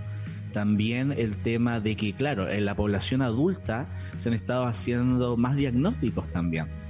También 0.53 1.13
el 1.13 1.37
tema 1.37 1.79
de 1.79 1.95
que, 1.95 2.13
claro, 2.13 2.49
en 2.49 2.65
la 2.65 2.75
población 2.75 3.21
adulta 3.21 3.87
se 4.17 4.29
han 4.29 4.35
estado 4.35 4.65
haciendo 4.65 5.37
más 5.37 5.55
diagnósticos 5.55 6.29
también 6.29 6.80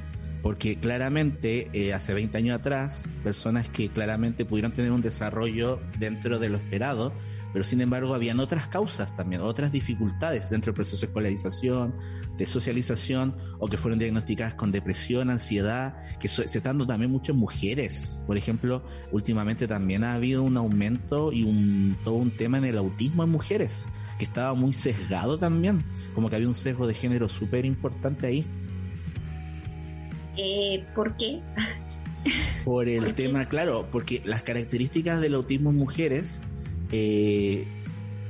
porque 0.42 0.80
claramente 0.80 1.70
eh, 1.74 1.94
hace 1.94 2.14
20 2.14 2.38
años 2.38 2.60
atrás, 2.60 3.10
personas 3.24 3.70
que 3.70 3.90
claramente 3.90 4.46
pudieron 4.46 4.72
tener 4.72 4.92
un 4.92 5.02
desarrollo 5.02 5.80
dentro 6.00 6.40
de 6.40 6.50
lo 6.50 6.58
esperado, 6.58 7.14
pero 7.54 7.66
sin 7.66 7.82
embargo 7.82 8.16
habían 8.16 8.40
otras 8.40 8.68
causas 8.68 9.16
también, 9.16 9.42
otras 9.42 9.72
dificultades 9.72 10.50
dentro 10.50 10.72
del 10.72 10.76
proceso 10.76 11.02
de 11.02 11.08
escolarización, 11.08 11.94
de 12.38 12.46
socialización, 12.46 13.36
o 13.60 13.68
que 13.68 13.78
fueron 13.78 14.00
diagnosticadas 14.00 14.54
con 14.54 14.72
depresión, 14.72 15.30
ansiedad, 15.30 15.96
que 16.20 16.28
se 16.28 16.44
están 16.44 16.64
dando 16.64 16.88
también 16.88 17.12
muchas 17.12 17.36
mujeres. 17.36 18.22
Por 18.26 18.38
ejemplo, 18.38 18.84
últimamente 19.12 19.68
también 19.68 20.04
ha 20.04 20.14
habido 20.14 20.44
un 20.44 20.58
aumento 20.58 21.32
y 21.32 21.44
un, 21.44 21.98
todo 22.04 22.16
un 22.16 22.32
tema 22.32 22.58
en 22.58 22.66
el 22.66 22.78
autismo 22.78 23.24
en 23.24 23.30
mujeres, 23.30 23.86
que 24.18 24.24
estaba 24.24 24.54
muy 24.54 24.74
sesgado 24.74 25.38
también, 25.38 25.84
como 26.16 26.30
que 26.30 26.38
había 26.38 26.48
un 26.48 26.56
sesgo 26.56 26.88
de 26.88 26.94
género 26.94 27.28
súper 27.28 27.66
importante 27.66 28.28
ahí. 28.28 28.48
Eh, 30.38 30.84
¿Por 30.96 31.16
qué? 31.18 31.42
Por 32.66 32.88
el 32.88 33.14
tema, 33.16 33.46
claro, 33.46 33.88
porque 33.92 34.22
las 34.26 34.44
características 34.44 35.20
del 35.22 35.34
autismo 35.34 35.72
en 35.72 35.78
mujeres 35.78 36.40
eh, 36.92 37.66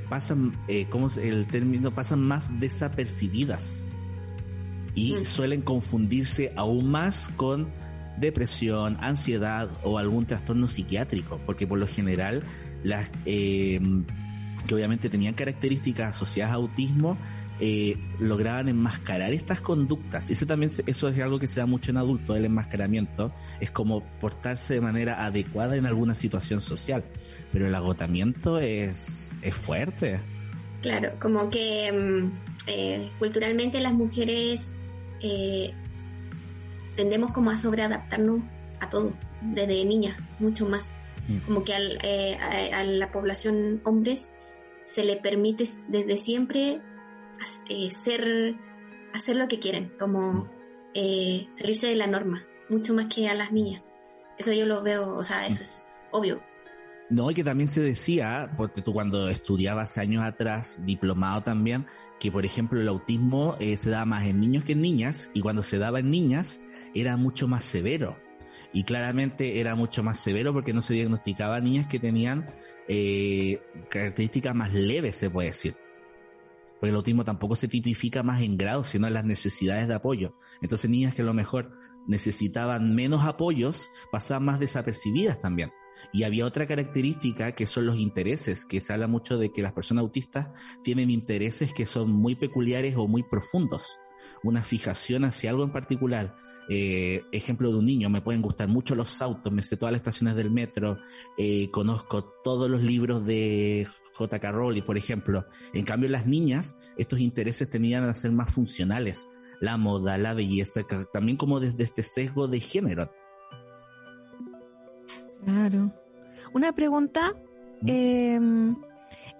pasan, 0.08 0.56
eh, 0.68 0.86
¿cómo 0.88 1.10
el 1.20 1.46
término? 1.46 1.94
Pasan 1.94 2.20
más 2.20 2.48
desapercibidas 2.58 3.84
y 4.94 5.14
mm. 5.14 5.24
suelen 5.24 5.62
confundirse 5.62 6.52
aún 6.56 6.90
más 6.90 7.28
con 7.36 7.68
depresión, 8.16 8.96
ansiedad 9.00 9.70
o 9.82 9.98
algún 9.98 10.26
trastorno 10.26 10.68
psiquiátrico, 10.68 11.40
porque 11.44 11.66
por 11.66 11.78
lo 11.78 11.86
general 11.86 12.42
las 12.82 13.10
eh, 13.26 13.80
que 14.66 14.74
obviamente 14.74 15.08
tenían 15.08 15.34
características 15.34 16.16
asociadas 16.16 16.52
a 16.52 16.56
autismo 16.56 17.18
eh, 17.64 17.96
lograban 18.18 18.68
enmascarar 18.68 19.32
estas 19.32 19.60
conductas. 19.60 20.28
Y 20.28 20.32
eso 20.32 20.46
también 20.46 20.72
eso 20.84 21.08
es 21.08 21.18
algo 21.20 21.38
que 21.38 21.46
se 21.46 21.60
da 21.60 21.66
mucho 21.66 21.92
en 21.92 21.96
adultos, 21.96 22.36
el 22.36 22.44
enmascaramiento. 22.44 23.32
Es 23.60 23.70
como 23.70 24.02
portarse 24.18 24.74
de 24.74 24.80
manera 24.80 25.24
adecuada 25.24 25.76
en 25.76 25.86
alguna 25.86 26.16
situación 26.16 26.60
social. 26.60 27.04
Pero 27.52 27.68
el 27.68 27.74
agotamiento 27.76 28.58
es, 28.58 29.30
es 29.42 29.54
fuerte. 29.54 30.18
Claro, 30.80 31.12
como 31.20 31.50
que 31.50 31.92
mm, 31.92 32.30
eh, 32.66 33.10
culturalmente 33.20 33.80
las 33.80 33.92
mujeres 33.92 34.66
eh, 35.20 35.72
tendemos 36.96 37.30
como 37.30 37.52
a 37.52 37.56
sobreadaptarnos 37.56 38.40
a 38.80 38.88
todo, 38.88 39.12
desde 39.40 39.84
niña, 39.84 40.16
mucho 40.40 40.66
más. 40.66 40.84
Mm. 41.28 41.38
Como 41.46 41.62
que 41.62 41.74
al, 41.74 41.98
eh, 42.02 42.36
a, 42.72 42.82
la 42.82 43.12
población 43.12 43.80
hombres 43.84 44.32
se 44.84 45.04
le 45.04 45.14
permite 45.14 45.68
desde 45.86 46.18
siempre 46.18 46.80
eh, 47.68 47.90
ser, 48.04 48.56
hacer 49.12 49.36
lo 49.36 49.48
que 49.48 49.58
quieren, 49.58 49.92
como 49.98 50.50
eh, 50.94 51.48
salirse 51.52 51.88
de 51.88 51.96
la 51.96 52.06
norma, 52.06 52.46
mucho 52.68 52.94
más 52.94 53.06
que 53.06 53.28
a 53.28 53.34
las 53.34 53.52
niñas. 53.52 53.82
Eso 54.38 54.52
yo 54.52 54.66
lo 54.66 54.82
veo, 54.82 55.16
o 55.16 55.22
sea, 55.22 55.46
eso 55.46 55.62
es 55.62 55.88
obvio. 56.10 56.42
No, 57.10 57.30
y 57.30 57.34
que 57.34 57.44
también 57.44 57.68
se 57.68 57.82
decía, 57.82 58.54
porque 58.56 58.80
tú 58.80 58.92
cuando 58.92 59.28
estudiabas 59.28 59.98
años 59.98 60.24
atrás, 60.24 60.82
diplomado 60.84 61.42
también, 61.42 61.86
que 62.18 62.32
por 62.32 62.46
ejemplo 62.46 62.80
el 62.80 62.88
autismo 62.88 63.56
eh, 63.60 63.76
se 63.76 63.90
da 63.90 64.04
más 64.04 64.24
en 64.24 64.40
niños 64.40 64.64
que 64.64 64.72
en 64.72 64.80
niñas, 64.80 65.30
y 65.34 65.40
cuando 65.40 65.62
se 65.62 65.78
daba 65.78 66.00
en 66.00 66.10
niñas 66.10 66.60
era 66.94 67.16
mucho 67.16 67.46
más 67.48 67.64
severo. 67.64 68.16
Y 68.72 68.84
claramente 68.84 69.60
era 69.60 69.74
mucho 69.74 70.02
más 70.02 70.18
severo 70.20 70.54
porque 70.54 70.72
no 70.72 70.80
se 70.80 70.94
diagnosticaba 70.94 71.56
a 71.56 71.60
niñas 71.60 71.86
que 71.88 71.98
tenían 71.98 72.46
características 73.90 74.54
más 74.54 74.72
leves, 74.72 75.16
se 75.16 75.30
puede 75.30 75.48
decir. 75.48 75.76
Porque 76.82 76.90
el 76.90 76.96
autismo 76.96 77.24
tampoco 77.24 77.54
se 77.54 77.68
tipifica 77.68 78.24
más 78.24 78.42
en 78.42 78.56
grado, 78.56 78.82
sino 78.82 79.06
en 79.06 79.14
las 79.14 79.24
necesidades 79.24 79.86
de 79.86 79.94
apoyo. 79.94 80.34
Entonces 80.60 80.90
niñas 80.90 81.14
que 81.14 81.22
a 81.22 81.24
lo 81.24 81.32
mejor 81.32 81.78
necesitaban 82.08 82.96
menos 82.96 83.24
apoyos 83.24 83.92
pasaban 84.10 84.46
más 84.46 84.58
desapercibidas 84.58 85.38
también. 85.38 85.70
Y 86.12 86.24
había 86.24 86.44
otra 86.44 86.66
característica 86.66 87.52
que 87.52 87.66
son 87.66 87.86
los 87.86 88.00
intereses, 88.00 88.66
que 88.66 88.80
se 88.80 88.92
habla 88.92 89.06
mucho 89.06 89.38
de 89.38 89.52
que 89.52 89.62
las 89.62 89.74
personas 89.74 90.02
autistas 90.02 90.48
tienen 90.82 91.08
intereses 91.08 91.72
que 91.72 91.86
son 91.86 92.10
muy 92.10 92.34
peculiares 92.34 92.96
o 92.96 93.06
muy 93.06 93.22
profundos. 93.22 94.00
Una 94.42 94.64
fijación 94.64 95.22
hacia 95.22 95.50
algo 95.50 95.62
en 95.62 95.70
particular. 95.70 96.34
Eh, 96.68 97.22
ejemplo 97.30 97.70
de 97.70 97.78
un 97.78 97.86
niño, 97.86 98.10
me 98.10 98.22
pueden 98.22 98.42
gustar 98.42 98.68
mucho 98.68 98.96
los 98.96 99.22
autos, 99.22 99.52
me 99.52 99.62
sé 99.62 99.76
todas 99.76 99.92
las 99.92 100.00
estaciones 100.00 100.34
del 100.34 100.50
metro, 100.50 100.98
eh, 101.38 101.70
conozco 101.70 102.24
todos 102.42 102.68
los 102.68 102.82
libros 102.82 103.24
de 103.24 103.86
J.K. 104.14 104.52
Rowling, 104.52 104.82
por 104.82 104.96
ejemplo. 104.96 105.46
En 105.72 105.84
cambio, 105.84 106.08
las 106.08 106.26
niñas, 106.26 106.76
estos 106.96 107.20
intereses 107.20 107.68
tenían 107.68 108.04
a 108.04 108.14
ser 108.14 108.32
más 108.32 108.52
funcionales. 108.52 109.28
La 109.60 109.76
moda, 109.76 110.18
la 110.18 110.34
belleza, 110.34 110.82
también 111.12 111.36
como 111.36 111.60
desde 111.60 111.84
este 111.84 112.02
sesgo 112.02 112.48
de 112.48 112.60
género. 112.60 113.12
Claro. 115.44 115.92
Una 116.52 116.72
pregunta. 116.72 117.34
Em, 117.86 118.76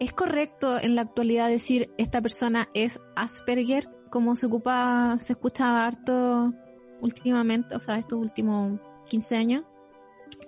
¿Es 0.01 0.13
correcto 0.13 0.79
en 0.81 0.97
la 0.97 1.03
actualidad 1.03 1.49
decir 1.49 1.91
esta 1.97 2.21
persona 2.21 2.69
es 2.75 3.01
Asperger? 3.15 3.89
Como 4.11 4.37
se 4.37 4.47
ocupa, 4.47 5.17
se 5.19 5.35
escucha 5.35 5.87
harto 5.87 6.53
últimamente, 7.01 7.75
o 7.75 7.79
sea, 7.79 7.99
estos 7.99 8.19
últimos 8.19 8.81
15 9.09 9.37
años. 9.37 9.65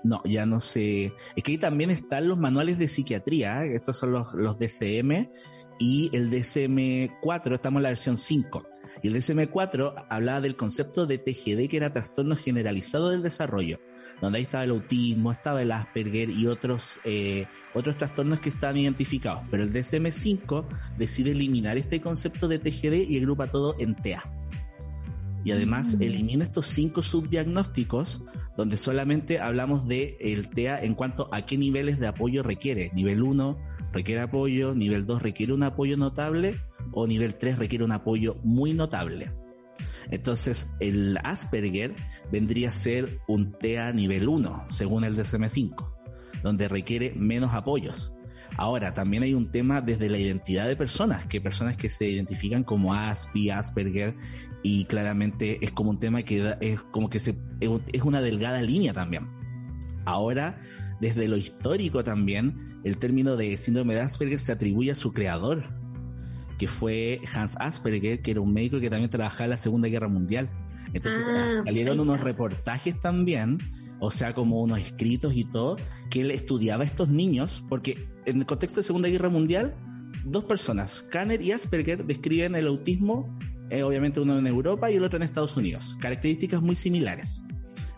No, 0.02 0.22
ya 0.24 0.46
no 0.46 0.60
sé. 0.60 1.12
Es 1.36 1.42
que 1.42 1.52
ahí 1.52 1.58
también 1.58 1.90
están 1.90 2.28
los 2.28 2.38
manuales 2.38 2.78
de 2.78 2.88
psiquiatría, 2.88 3.64
¿eh? 3.64 3.76
estos 3.76 3.98
son 3.98 4.12
los, 4.12 4.34
los 4.34 4.58
DCM 4.58 5.30
y 5.78 6.10
el 6.12 6.30
DCM4, 6.30 7.54
estamos 7.54 7.78
en 7.78 7.82
la 7.82 7.88
versión 7.88 8.18
5. 8.18 8.66
Y 9.02 9.08
el 9.08 9.14
DCM4 9.14 10.06
hablaba 10.08 10.40
del 10.40 10.56
concepto 10.56 11.06
de 11.06 11.18
TGD, 11.18 11.68
que 11.68 11.76
era 11.76 11.92
trastorno 11.92 12.36
generalizado 12.36 13.10
del 13.10 13.22
desarrollo 13.22 13.80
donde 14.20 14.38
ahí 14.38 14.44
estaba 14.44 14.64
el 14.64 14.70
autismo, 14.70 15.32
estaba 15.32 15.62
el 15.62 15.72
Asperger 15.72 16.30
y 16.30 16.46
otros, 16.46 16.96
eh, 17.04 17.46
otros 17.74 17.96
trastornos 17.98 18.40
que 18.40 18.48
estaban 18.48 18.76
identificados. 18.76 19.42
Pero 19.50 19.62
el 19.62 19.72
DSM-5 19.72 20.64
decide 20.98 21.32
eliminar 21.32 21.76
este 21.76 22.00
concepto 22.00 22.48
de 22.48 22.58
TGD 22.58 23.10
y 23.10 23.18
agrupa 23.18 23.48
todo 23.48 23.76
en 23.78 23.94
TA. 23.94 24.22
Y 25.44 25.50
además 25.50 25.96
mm. 25.96 26.02
elimina 26.02 26.44
estos 26.44 26.68
cinco 26.68 27.02
subdiagnósticos 27.02 28.22
donde 28.56 28.76
solamente 28.76 29.40
hablamos 29.40 29.86
de 29.88 30.16
el 30.20 30.48
TEA 30.48 30.82
en 30.82 30.94
cuanto 30.94 31.28
a 31.32 31.44
qué 31.46 31.58
niveles 31.58 31.98
de 31.98 32.06
apoyo 32.06 32.42
requiere. 32.42 32.90
Nivel 32.94 33.22
1 33.22 33.58
requiere 33.92 34.20
apoyo, 34.20 34.74
nivel 34.74 35.06
2 35.06 35.22
requiere 35.22 35.52
un 35.52 35.62
apoyo 35.62 35.96
notable 35.96 36.60
o 36.92 37.06
nivel 37.06 37.34
3 37.34 37.58
requiere 37.58 37.84
un 37.84 37.92
apoyo 37.92 38.36
muy 38.42 38.74
notable. 38.74 39.32
Entonces, 40.10 40.68
el 40.80 41.18
Asperger 41.24 41.94
vendría 42.30 42.68
a 42.68 42.72
ser 42.72 43.20
un 43.26 43.52
TEA 43.52 43.92
nivel 43.92 44.28
1, 44.28 44.66
según 44.70 45.04
el 45.04 45.16
DSM-5, 45.16 45.92
donde 46.42 46.68
requiere 46.68 47.12
menos 47.16 47.54
apoyos. 47.54 48.13
Ahora, 48.56 48.94
también 48.94 49.22
hay 49.22 49.34
un 49.34 49.50
tema 49.50 49.80
desde 49.80 50.08
la 50.08 50.18
identidad 50.18 50.68
de 50.68 50.76
personas, 50.76 51.26
que 51.26 51.40
personas 51.40 51.76
que 51.76 51.88
se 51.88 52.08
identifican 52.08 52.62
como 52.62 52.94
Aspi, 52.94 53.50
Asperger, 53.50 54.14
y 54.62 54.84
claramente 54.84 55.58
es 55.64 55.72
como 55.72 55.90
un 55.90 55.98
tema 55.98 56.22
que 56.22 56.56
es 56.60 56.80
como 56.92 57.10
que 57.10 57.18
se, 57.18 57.36
es 57.60 58.02
una 58.02 58.20
delgada 58.20 58.62
línea 58.62 58.92
también. 58.92 59.28
Ahora, 60.04 60.60
desde 61.00 61.28
lo 61.28 61.36
histórico 61.36 62.04
también, 62.04 62.80
el 62.84 62.98
término 62.98 63.36
de 63.36 63.56
síndrome 63.56 63.94
de 63.94 64.00
Asperger 64.00 64.40
se 64.40 64.52
atribuye 64.52 64.92
a 64.92 64.94
su 64.94 65.12
creador, 65.12 65.64
que 66.58 66.68
fue 66.68 67.20
Hans 67.34 67.56
Asperger, 67.58 68.22
que 68.22 68.30
era 68.30 68.40
un 68.40 68.52
médico 68.52 68.80
que 68.80 68.90
también 68.90 69.10
trabajaba 69.10 69.44
en 69.44 69.50
la 69.50 69.58
Segunda 69.58 69.88
Guerra 69.88 70.08
Mundial. 70.08 70.48
Entonces 70.92 71.22
ah, 71.26 71.62
salieron 71.64 71.98
unos 71.98 72.20
reportajes 72.20 73.00
también, 73.00 73.58
o 74.00 74.10
sea, 74.10 74.34
como 74.34 74.62
unos 74.62 74.80
escritos 74.80 75.34
y 75.34 75.44
todo, 75.44 75.76
que 76.10 76.20
él 76.20 76.30
estudiaba 76.30 76.82
a 76.82 76.86
estos 76.86 77.08
niños, 77.08 77.64
porque 77.68 78.08
en 78.26 78.38
el 78.38 78.46
contexto 78.46 78.80
de 78.80 78.86
Segunda 78.86 79.08
Guerra 79.08 79.28
Mundial, 79.28 79.74
dos 80.24 80.44
personas, 80.44 81.02
Kanner 81.10 81.42
y 81.42 81.52
Asperger, 81.52 82.04
describen 82.04 82.54
el 82.54 82.66
autismo, 82.66 83.38
eh, 83.70 83.82
obviamente 83.82 84.20
uno 84.20 84.38
en 84.38 84.46
Europa 84.46 84.90
y 84.90 84.96
el 84.96 85.04
otro 85.04 85.16
en 85.16 85.22
Estados 85.22 85.56
Unidos, 85.56 85.96
características 86.00 86.62
muy 86.62 86.76
similares. 86.76 87.42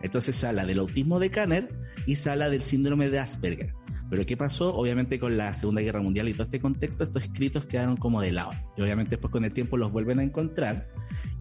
Entonces 0.02 0.37
se 0.37 0.46
habla 0.46 0.66
del 0.66 0.78
autismo 0.78 1.18
de 1.18 1.30
Kanner 1.30 1.68
y 2.06 2.16
se 2.16 2.30
del 2.30 2.62
síndrome 2.62 3.11
de 3.11 3.18
Asperger. 3.18 3.72
Pero 4.09 4.24
¿qué 4.24 4.37
pasó? 4.37 4.74
Obviamente 4.74 5.18
con 5.18 5.37
la 5.37 5.52
Segunda 5.54 5.80
Guerra 5.80 6.00
Mundial 6.00 6.28
y 6.28 6.32
todo 6.32 6.44
este 6.44 6.61
contexto, 6.61 7.02
estos 7.02 7.24
escritos 7.24 7.66
quedaron 7.66 7.96
como 7.96 8.20
de 8.20 8.30
lado. 8.30 8.52
Y 8.76 8.82
obviamente 8.82 9.11
después 9.11 9.32
con 9.32 9.44
el 9.44 9.52
tiempo 9.52 9.76
los 9.76 9.90
vuelven 9.90 10.20
a 10.20 10.22
encontrar. 10.22 10.88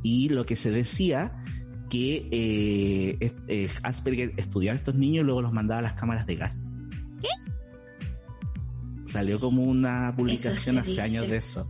Y 0.02 0.30
lo 0.30 0.46
que 0.46 0.56
se 0.56 0.72
decía 0.72 1.44
que 1.90 2.28
eh, 2.32 3.34
eh, 3.48 3.70
Asperger 3.84 4.34
estudiaba 4.38 4.74
a 4.74 4.78
estos 4.78 4.96
niños 4.96 5.24
y 5.24 5.26
luego 5.26 5.42
los 5.42 5.54
mandaba 5.54 5.80
a 5.80 5.84
las 5.84 5.94
cámaras 5.94 6.26
de 6.26 6.36
gas. 6.36 6.76
¿Qué? 7.22 7.28
Salió 9.12 9.40
como 9.40 9.64
una 9.64 10.14
publicación 10.16 10.78
hace 10.78 11.02
años 11.02 11.30
de 11.30 11.38
eso. 11.38 11.68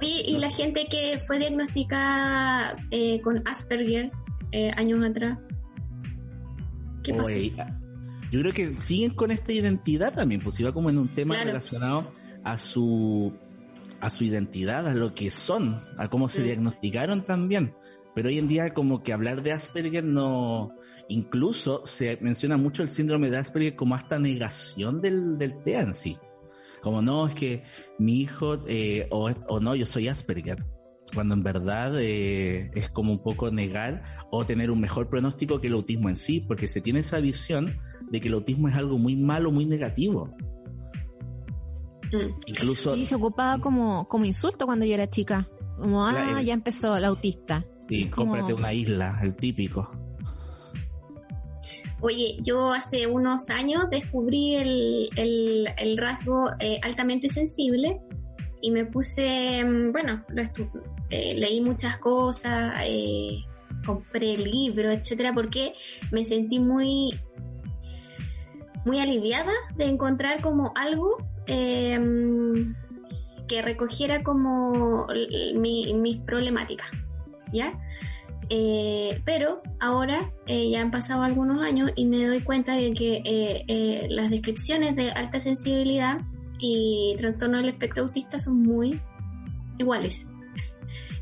Oye, 0.00 0.22
y 0.26 0.38
la 0.38 0.50
gente 0.50 0.86
que 0.90 1.20
fue 1.26 1.38
diagnosticada 1.38 2.76
eh, 2.90 3.20
con 3.20 3.42
Asperger 3.46 4.10
años 4.76 5.04
atrás, 5.04 5.38
¿qué 7.04 7.14
pasó? 7.14 7.30
yo 8.30 8.40
creo 8.40 8.52
que 8.52 8.72
siguen 8.72 9.14
con 9.14 9.30
esta 9.30 9.52
identidad 9.52 10.14
también, 10.14 10.40
pues 10.42 10.58
iba 10.60 10.72
como 10.72 10.90
en 10.90 10.98
un 10.98 11.08
tema 11.08 11.42
relacionado 11.42 12.10
a 12.44 12.58
su 12.58 13.32
a 14.00 14.10
su 14.10 14.24
identidad, 14.24 14.86
a 14.86 14.94
lo 14.94 15.14
que 15.14 15.30
son, 15.30 15.80
a 15.96 16.08
cómo 16.08 16.28
se 16.28 16.42
diagnosticaron 16.42 17.24
también. 17.24 17.74
Pero 18.18 18.30
hoy 18.30 18.38
en 18.40 18.48
día 18.48 18.74
como 18.74 19.04
que 19.04 19.12
hablar 19.12 19.44
de 19.44 19.52
Asperger 19.52 20.02
no, 20.02 20.74
incluso 21.06 21.86
se 21.86 22.18
menciona 22.20 22.56
mucho 22.56 22.82
el 22.82 22.88
síndrome 22.88 23.30
de 23.30 23.36
Asperger 23.36 23.76
como 23.76 23.94
hasta 23.94 24.18
negación 24.18 25.00
del, 25.00 25.38
del 25.38 25.62
TEA 25.62 25.82
en 25.82 25.94
sí. 25.94 26.18
Como 26.82 27.00
no, 27.00 27.28
es 27.28 27.34
que 27.36 27.62
mi 28.00 28.22
hijo, 28.22 28.58
eh, 28.66 29.06
o, 29.12 29.30
o 29.46 29.60
no, 29.60 29.76
yo 29.76 29.86
soy 29.86 30.08
Asperger 30.08 30.58
cuando 31.14 31.34
en 31.34 31.44
verdad 31.44 31.94
eh, 32.00 32.72
es 32.74 32.90
como 32.90 33.12
un 33.12 33.22
poco 33.22 33.52
negar 33.52 34.02
o 34.32 34.44
tener 34.44 34.72
un 34.72 34.80
mejor 34.80 35.08
pronóstico 35.08 35.60
que 35.60 35.68
el 35.68 35.74
autismo 35.74 36.08
en 36.08 36.16
sí, 36.16 36.40
porque 36.40 36.66
se 36.66 36.80
tiene 36.80 36.98
esa 36.98 37.20
visión 37.20 37.78
de 38.10 38.20
que 38.20 38.26
el 38.26 38.34
autismo 38.34 38.68
es 38.68 38.74
algo 38.74 38.98
muy 38.98 39.14
malo, 39.14 39.52
muy 39.52 39.64
negativo. 39.64 40.34
Mm. 42.12 42.34
Incluso... 42.46 42.96
Sí, 42.96 43.06
se 43.06 43.14
ocupaba 43.14 43.60
como, 43.60 44.08
como 44.08 44.24
insulto 44.24 44.66
cuando 44.66 44.84
yo 44.84 44.94
era 44.94 45.08
chica. 45.08 45.48
Como, 45.78 46.04
ah, 46.04 46.42
ya 46.42 46.54
empezó 46.54 46.96
el 46.96 47.04
autista. 47.04 47.64
Sí, 47.88 48.08
cómprate 48.10 48.52
una 48.52 48.72
isla, 48.72 49.18
el 49.22 49.36
típico. 49.36 49.90
Oye, 52.00 52.36
yo 52.42 52.72
hace 52.72 53.06
unos 53.08 53.48
años 53.48 53.86
descubrí 53.90 54.54
el, 54.54 55.08
el, 55.16 55.98
rasgo 55.98 56.50
eh, 56.60 56.78
altamente 56.82 57.28
sensible 57.28 58.00
y 58.60 58.70
me 58.70 58.84
puse, 58.84 59.64
mm, 59.64 59.90
bueno, 59.90 60.24
lo 60.28 60.42
eh, 61.10 61.34
leí 61.34 61.60
muchas 61.60 61.98
cosas, 61.98 62.74
eh, 62.84 63.38
compré 63.84 64.38
libros, 64.38 64.94
etcétera, 64.94 65.32
porque 65.32 65.72
me 66.12 66.24
sentí 66.24 66.60
muy, 66.60 67.18
muy 68.84 69.00
aliviada 69.00 69.52
de 69.76 69.86
encontrar 69.86 70.40
como 70.40 70.72
algo 70.76 71.16
em, 71.46 72.74
que 73.48 73.62
recogiera 73.62 74.22
como 74.22 75.08
mis 75.54 76.18
problemáticas, 76.18 76.90
¿ya? 77.52 77.78
Eh, 78.50 79.20
pero 79.26 79.62
ahora 79.78 80.32
ya 80.46 80.80
han 80.80 80.90
pasado 80.90 81.22
algunos 81.22 81.60
años 81.60 81.92
y 81.96 82.06
me 82.06 82.24
doy 82.26 82.40
cuenta 82.40 82.74
de 82.74 82.94
que 82.94 84.08
las 84.10 84.30
descripciones 84.30 84.96
de 84.96 85.10
alta 85.10 85.38
sensibilidad 85.38 86.20
y 86.58 87.14
trastorno 87.18 87.58
del 87.58 87.68
espectro 87.68 88.04
autista 88.04 88.38
son 88.38 88.62
muy 88.62 89.00
iguales. 89.78 90.26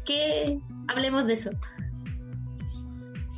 Que 0.04 0.60
hablemos 0.86 1.26
de 1.26 1.32
eso. 1.32 1.50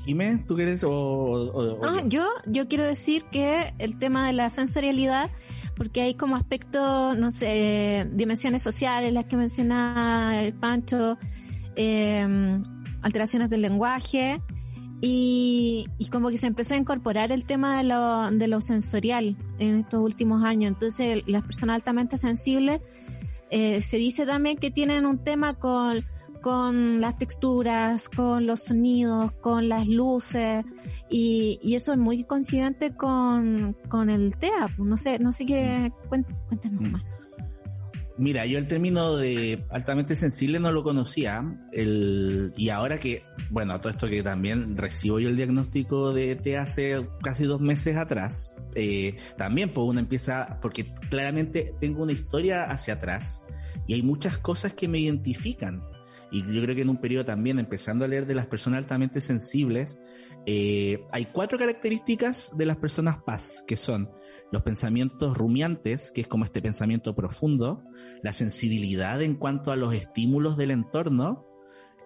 Jimé, 0.05 0.43
¿tú 0.47 0.55
quieres 0.55 0.83
o, 0.85 2.03
yo? 2.09 2.27
yo 2.47 2.69
quiero 2.69 2.85
decir 2.85 3.25
que 3.31 3.75
el 3.79 3.99
tema 3.99 4.27
de 4.27 4.33
la 4.33 4.49
sensorialidad, 4.49 5.31
porque 5.77 6.01
hay 6.03 6.15
como 6.15 6.37
aspectos, 6.37 7.17
no 7.19 7.31
sé, 7.31 8.07
dimensiones 8.13 8.63
sociales, 8.63 9.13
las 9.13 9.27
que 9.27 9.37
menciona 9.37 10.43
el 10.43 10.55
Pancho, 10.55 11.19
alteraciones 13.03 13.51
del 13.51 13.63
lenguaje, 13.63 14.41
y, 15.01 15.87
como 16.11 16.29
que 16.31 16.39
se 16.39 16.49
empezó 16.49 16.75
a 16.75 16.77
incorporar 16.77 17.31
el 17.31 17.45
tema 17.45 17.79
de 17.79 17.85
lo, 17.85 18.31
de 18.31 18.49
lo 18.49 18.61
sensorial 18.61 19.37
en 19.59 19.77
estos 19.77 20.01
últimos 20.01 20.43
años. 20.43 20.73
Entonces, 20.73 21.23
las 21.27 21.45
personas 21.45 21.77
altamente 21.77 22.17
sensibles, 22.17 22.81
eh, 23.51 23.81
se 23.81 23.97
dice 23.97 24.27
también 24.27 24.59
que 24.59 24.71
tienen 24.71 25.07
un 25.07 25.23
tema 25.23 25.55
con 25.55 26.05
con 26.41 27.01
las 27.01 27.19
texturas, 27.19 28.09
con 28.09 28.47
los 28.47 28.61
sonidos, 28.61 29.33
con 29.33 29.69
las 29.69 29.87
luces 29.87 30.65
y, 31.11 31.59
y 31.63 31.75
eso 31.75 31.93
es 31.93 31.99
muy 31.99 32.25
coincidente 32.25 32.95
con, 32.95 33.77
con 33.89 34.11
el 34.11 34.37
TEA. 34.37 34.69
No 34.79 34.97
sé, 34.97 35.19
no 35.19 35.33
sé 35.33 35.47
qué, 35.47 35.93
cuéntanos 36.09 36.81
mm. 36.81 36.93
más. 36.93 37.28
Mira, 38.19 38.45
yo 38.47 38.59
el 38.59 38.67
término 38.67 39.17
de 39.17 39.65
altamente 39.71 40.17
sensible 40.17 40.59
no 40.59 40.73
lo 40.73 40.83
conocía, 40.83 41.41
el, 41.73 42.53
y 42.57 42.69
ahora 42.71 42.99
que, 42.99 43.23
bueno, 43.49 43.81
todo 43.81 43.93
esto 43.93 44.09
que 44.09 44.25
también 44.25 44.77
recibo 44.77 45.21
yo 45.21 45.29
el 45.29 45.37
diagnóstico 45.37 46.13
de 46.13 46.35
TEA 46.35 46.63
hace 46.63 47.09
casi 47.23 47.45
dos 47.45 47.61
meses 47.61 47.97
atrás, 47.97 48.57
eh, 48.75 49.17
también 49.37 49.73
pues 49.73 49.87
uno 49.89 50.01
empieza, 50.01 50.59
porque 50.61 50.93
claramente 51.11 51.75
tengo 51.81 52.03
una 52.03 52.11
historia 52.11 52.65
hacia 52.65 52.95
atrás, 52.95 53.41
y 53.87 53.95
hay 53.95 54.03
muchas 54.03 54.37
cosas 54.37 54.75
que 54.75 54.89
me 54.89 54.99
identifican. 54.99 55.85
Y 56.33 56.43
yo 56.53 56.61
creo 56.61 56.75
que 56.75 56.83
en 56.83 56.91
un 56.91 57.01
periodo 57.01 57.25
también, 57.25 57.61
empezando 57.61 58.05
a 58.05 58.09
leer 58.09 58.27
de 58.27 58.35
las 58.35 58.47
personas 58.47 58.79
altamente 58.79 59.21
sensibles, 59.21 59.97
eh, 60.51 61.05
hay 61.13 61.27
cuatro 61.27 61.59
características 61.59 62.51
de 62.57 62.65
las 62.65 62.79
personas 62.79 63.23
paz, 63.23 63.63
que 63.67 63.77
son 63.77 64.11
los 64.51 64.63
pensamientos 64.63 65.37
rumiantes, 65.37 66.11
que 66.11 66.23
es 66.23 66.27
como 66.27 66.47
este 66.47 66.63
pensamiento 66.63 67.15
profundo, 67.15 67.83
la 68.23 68.33
sensibilidad 68.33 69.21
en 69.21 69.35
cuanto 69.35 69.73
a 69.73 69.77
los 69.77 69.93
estímulos 69.93 70.57
del 70.57 70.71
entorno, 70.71 71.47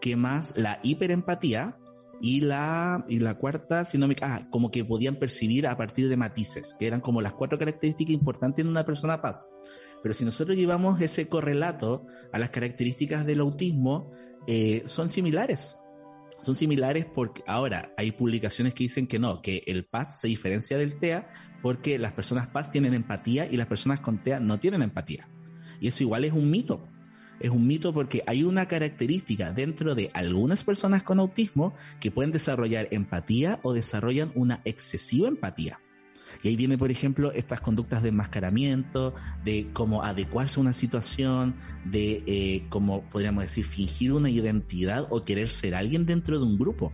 que 0.00 0.16
más 0.16 0.55
la 0.57 0.81
hiperempatía, 0.83 1.78
y 2.20 2.40
la, 2.40 3.05
y 3.09 3.20
la 3.20 3.35
cuarta, 3.35 3.85
si 3.85 3.96
no 3.96 4.09
me 4.09 4.16
ah, 4.22 4.42
como 4.50 4.72
que 4.72 4.85
podían 4.85 5.16
percibir 5.16 5.68
a 5.68 5.76
partir 5.76 6.09
de 6.09 6.16
matices, 6.16 6.74
que 6.81 6.88
eran 6.88 7.00
como 7.00 7.22
las 7.22 7.35
cuatro 7.35 7.61
características 7.61 8.12
importantes 8.12 8.64
en 8.64 8.70
una 8.70 8.85
persona 8.85 9.22
paz. 9.22 9.48
Pero 10.02 10.14
si 10.14 10.24
nosotros 10.24 10.57
llevamos 10.57 11.00
ese 11.00 11.28
correlato 11.28 12.07
a 12.33 12.40
las 12.40 12.50
características 12.50 13.24
del 13.24 13.38
autismo, 13.38 14.11
eh, 14.48 14.83
son 14.87 15.11
similares. 15.11 15.76
Son 16.42 16.57
similares 16.57 17.07
porque 17.07 17.44
ahora 17.46 17.94
hay 17.96 18.11
publicaciones 18.11 18.74
que 18.74 18.85
dicen 18.85 19.07
que 19.07 19.20
no, 19.20 19.40
que 19.42 19.62
el 19.66 19.85
PAS 19.85 20.20
se 20.20 20.26
diferencia 20.26 20.76
del 20.76 20.98
TEA 20.98 21.31
porque 21.62 21.98
las 21.98 22.12
personas 22.12 22.48
PAS 22.48 22.72
tienen 22.72 22.94
empatía 22.94 23.46
y 23.46 23.57
las 23.57 23.68
personas 23.68 24.00
con 24.00 24.18
TEA 24.18 24.40
no 24.40 24.59
tienen 24.59 24.83
empatía. 24.83 25.28
Y 25.81 25.87
eso 25.87 26.02
igual 26.02 26.24
es 26.24 26.33
un 26.33 26.50
mito. 26.50 26.85
Es 27.38 27.50
un 27.50 27.66
mito 27.66 27.92
porque 27.94 28.24
hay 28.26 28.42
una 28.42 28.66
característica 28.66 29.52
dentro 29.52 29.94
de 29.94 30.11
algunas 30.14 30.64
personas 30.64 31.05
con 31.05 31.20
autismo 31.20 31.74
que 32.00 32.11
pueden 32.11 32.33
desarrollar 32.33 32.88
empatía 32.90 33.61
o 33.62 33.72
desarrollan 33.72 34.33
una 34.35 34.62
excesiva 34.64 35.28
empatía. 35.28 35.81
Y 36.42 36.48
ahí 36.48 36.56
viene, 36.56 36.78
por 36.78 36.90
ejemplo, 36.90 37.32
estas 37.32 37.60
conductas 37.60 38.02
de 38.02 38.10
enmascaramiento, 38.10 39.14
de 39.44 39.68
cómo 39.72 40.02
adecuarse 40.02 40.58
a 40.58 40.62
una 40.62 40.72
situación, 40.72 41.54
de 41.84 42.22
eh, 42.26 42.66
cómo 42.68 43.02
podríamos 43.10 43.44
decir, 43.44 43.64
fingir 43.64 44.12
una 44.12 44.30
identidad 44.30 45.06
o 45.10 45.24
querer 45.24 45.48
ser 45.48 45.74
alguien 45.74 46.06
dentro 46.06 46.38
de 46.38 46.44
un 46.44 46.58
grupo. 46.58 46.92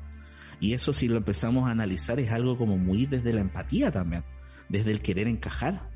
Y 0.61 0.73
eso 0.73 0.93
si 0.93 1.09
lo 1.09 1.17
empezamos 1.17 1.69
a 1.69 1.73
analizar 1.73 2.19
es 2.21 2.31
algo 2.31 2.59
como 2.59 2.77
muy 2.77 3.07
desde 3.07 3.33
la 3.33 3.41
empatía 3.41 3.93
también, 3.93 4.25
desde 4.69 4.91
el 4.91 5.01
querer 5.01 5.29
encajar, 5.29 5.89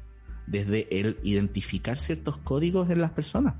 desde 0.47 1.01
el 1.01 1.19
identificar 1.23 1.99
ciertos 1.99 2.39
códigos 2.39 2.91
en 2.91 3.01
las 3.01 3.11
personas. 3.11 3.55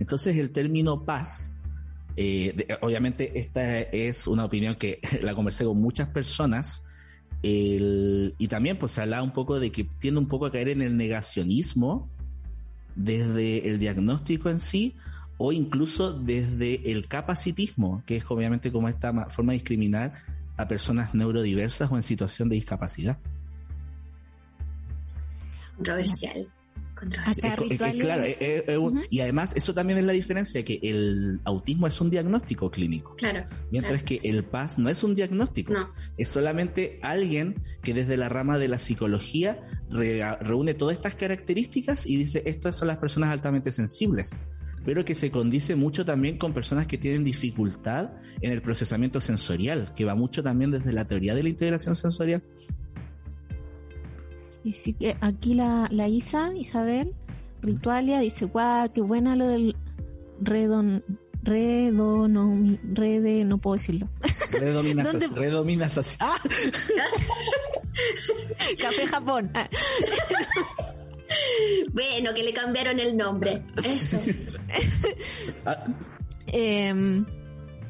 Entonces 0.00 0.36
el 0.36 0.50
término 0.50 1.04
paz, 1.04 1.58
eh, 2.16 2.66
obviamente 2.80 3.38
esta 3.38 3.80
es 3.80 4.26
una 4.26 4.44
opinión 4.44 4.76
que 4.76 5.00
la 5.22 5.34
conversé 5.34 5.64
con 5.64 5.80
muchas 5.80 6.08
personas 6.08 6.83
el, 7.44 8.34
y 8.38 8.48
también 8.48 8.78
pues 8.78 8.92
se 8.92 9.02
habla 9.02 9.22
un 9.22 9.32
poco 9.32 9.60
de 9.60 9.70
que 9.70 9.84
tiende 9.84 10.18
un 10.18 10.28
poco 10.28 10.46
a 10.46 10.50
caer 10.50 10.70
en 10.70 10.80
el 10.80 10.96
negacionismo 10.96 12.08
desde 12.96 13.68
el 13.68 13.78
diagnóstico 13.78 14.48
en 14.48 14.60
sí 14.60 14.94
o 15.36 15.52
incluso 15.52 16.12
desde 16.12 16.90
el 16.90 17.06
capacitismo, 17.06 18.02
que 18.06 18.16
es 18.16 18.24
obviamente 18.28 18.72
como 18.72 18.88
esta 18.88 19.26
forma 19.26 19.52
de 19.52 19.58
discriminar 19.58 20.14
a 20.56 20.66
personas 20.68 21.14
neurodiversas 21.14 21.92
o 21.92 21.96
en 21.96 22.02
situación 22.02 22.48
de 22.48 22.54
discapacidad. 22.54 23.18
Controversial 25.76 26.48
claro, 26.94 28.24
y 29.10 29.20
además 29.20 29.54
eso 29.56 29.74
también 29.74 29.98
es 29.98 30.04
la 30.04 30.12
diferencia, 30.12 30.64
que 30.64 30.78
el 30.82 31.40
autismo 31.44 31.86
es 31.86 32.00
un 32.00 32.10
diagnóstico 32.10 32.70
clínico. 32.70 33.14
Claro. 33.16 33.44
Mientras 33.70 34.02
que 34.02 34.20
el 34.22 34.44
PAS 34.44 34.78
no 34.78 34.88
es 34.88 35.02
un 35.02 35.14
diagnóstico. 35.14 35.74
Es 36.16 36.28
solamente 36.28 36.98
alguien 37.02 37.62
que 37.82 37.94
desde 37.94 38.16
la 38.16 38.28
rama 38.28 38.58
de 38.58 38.68
la 38.68 38.78
psicología 38.78 39.60
reúne 39.90 40.74
todas 40.74 40.96
estas 40.96 41.14
características 41.14 42.06
y 42.06 42.16
dice, 42.16 42.42
estas 42.46 42.76
son 42.76 42.88
las 42.88 42.98
personas 42.98 43.30
altamente 43.30 43.72
sensibles 43.72 44.36
pero 44.84 45.04
que 45.04 45.14
se 45.14 45.30
condice 45.30 45.76
mucho 45.76 46.04
también 46.04 46.36
con 46.36 46.52
personas 46.52 46.86
que 46.86 46.98
tienen 46.98 47.24
dificultad 47.24 48.10
en 48.40 48.52
el 48.52 48.60
procesamiento 48.60 49.20
sensorial, 49.20 49.94
que 49.96 50.04
va 50.04 50.14
mucho 50.14 50.42
también 50.42 50.70
desde 50.70 50.92
la 50.92 51.06
teoría 51.06 51.34
de 51.34 51.42
la 51.42 51.48
integración 51.48 51.96
sensorial 51.96 52.42
y 54.64 54.72
sí 54.72 54.94
que 54.94 55.16
aquí 55.20 55.54
la, 55.54 55.86
la 55.90 56.08
Isa, 56.08 56.52
Isabel, 56.56 57.14
Ritualia, 57.60 58.18
dice, 58.18 58.46
guau, 58.46 58.90
qué 58.92 59.02
buena 59.02 59.36
lo 59.36 59.46
del 59.46 59.76
redon, 60.40 61.04
redonomi, 61.42 62.80
rede, 62.82 63.44
no 63.44 63.58
puedo 63.58 63.76
decirlo. 63.76 64.08
Redominación. 64.50 65.36
Redominación. 65.36 66.04
¡Ah! 66.20 66.38
Café 68.80 69.06
Japón. 69.06 69.52
bueno, 71.92 72.34
que 72.34 72.42
le 72.42 72.52
cambiaron 72.52 72.98
el 72.98 73.16
nombre. 73.16 73.62
Eso. 73.82 74.20
Em, 76.46 77.24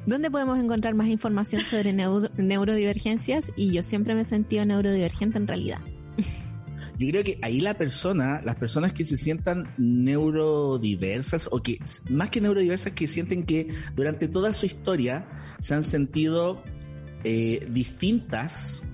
¿Dónde 0.07 0.31
podemos 0.31 0.59
encontrar 0.59 0.95
más 0.95 1.09
información 1.09 1.63
sobre 1.63 1.93
neurodivergencias? 1.93 3.53
Y 3.57 3.73
yo 3.73 3.83
siempre 3.83 4.15
me 4.15 4.23
he 4.23 4.25
sentido 4.25 4.65
neurodivergente 4.67 5.39
en 5.39 5.47
realidad. 5.47 5.81
Yo 6.99 7.09
creo 7.09 7.25
que 7.25 7.39
ahí 7.43 7.61
la 7.61 7.75
persona, 7.75 8.41
las 8.45 8.57
personas 8.57 8.93
que 8.93 9.05
se 9.05 9.17
sientan 9.17 9.73
neurodiversas 9.79 11.49
o 11.51 11.63
que 11.63 11.79
más 12.09 12.31
que 12.31 12.41
neurodiversas 12.41 12.93
que 12.93 13.09
sienten 13.09 13.45
que 13.45 13.69
durante 13.97 14.29
toda 14.29 14.53
su 14.53 14.67
historia 14.67 15.27
se 15.61 15.75
han 15.75 15.85
sentido 15.85 16.63
eh, 17.25 17.67
distintas 17.71 18.85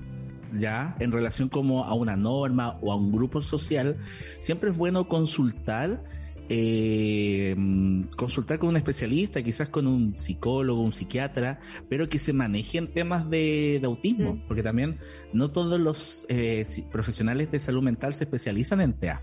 ya 0.59 0.97
en 0.99 1.13
relación 1.13 1.49
como 1.49 1.85
a 1.85 1.95
una 1.95 2.17
norma 2.17 2.79
o 2.81 2.93
a 2.93 2.97
un 2.97 3.13
grupo 3.13 3.43
social, 3.43 3.97
siempre 4.41 4.71
es 4.71 4.77
bueno 4.77 5.07
consultar 5.09 6.03
eh, 6.53 7.55
consultar 8.17 8.59
con 8.59 8.71
un 8.71 8.77
especialista, 8.77 9.41
quizás 9.41 9.69
con 9.69 9.87
un 9.87 10.17
psicólogo, 10.17 10.83
un 10.83 10.93
psiquiatra, 10.93 11.61
pero 11.89 12.09
que 12.09 12.19
se 12.19 12.33
manejen 12.33 12.89
temas 12.89 13.31
de, 13.31 13.81
autismo, 13.85 14.35
mm. 14.35 14.49
porque 14.49 14.65
también 14.65 14.99
no 15.33 15.53
todos 15.53 15.79
los 15.79 16.27
eh, 16.29 16.67
profesionales 16.91 17.53
de 17.53 17.61
salud 17.61 17.83
mental 17.83 18.15
se 18.15 18.25
especializan 18.25 18.81
en 18.81 18.95
TEA. 18.95 19.23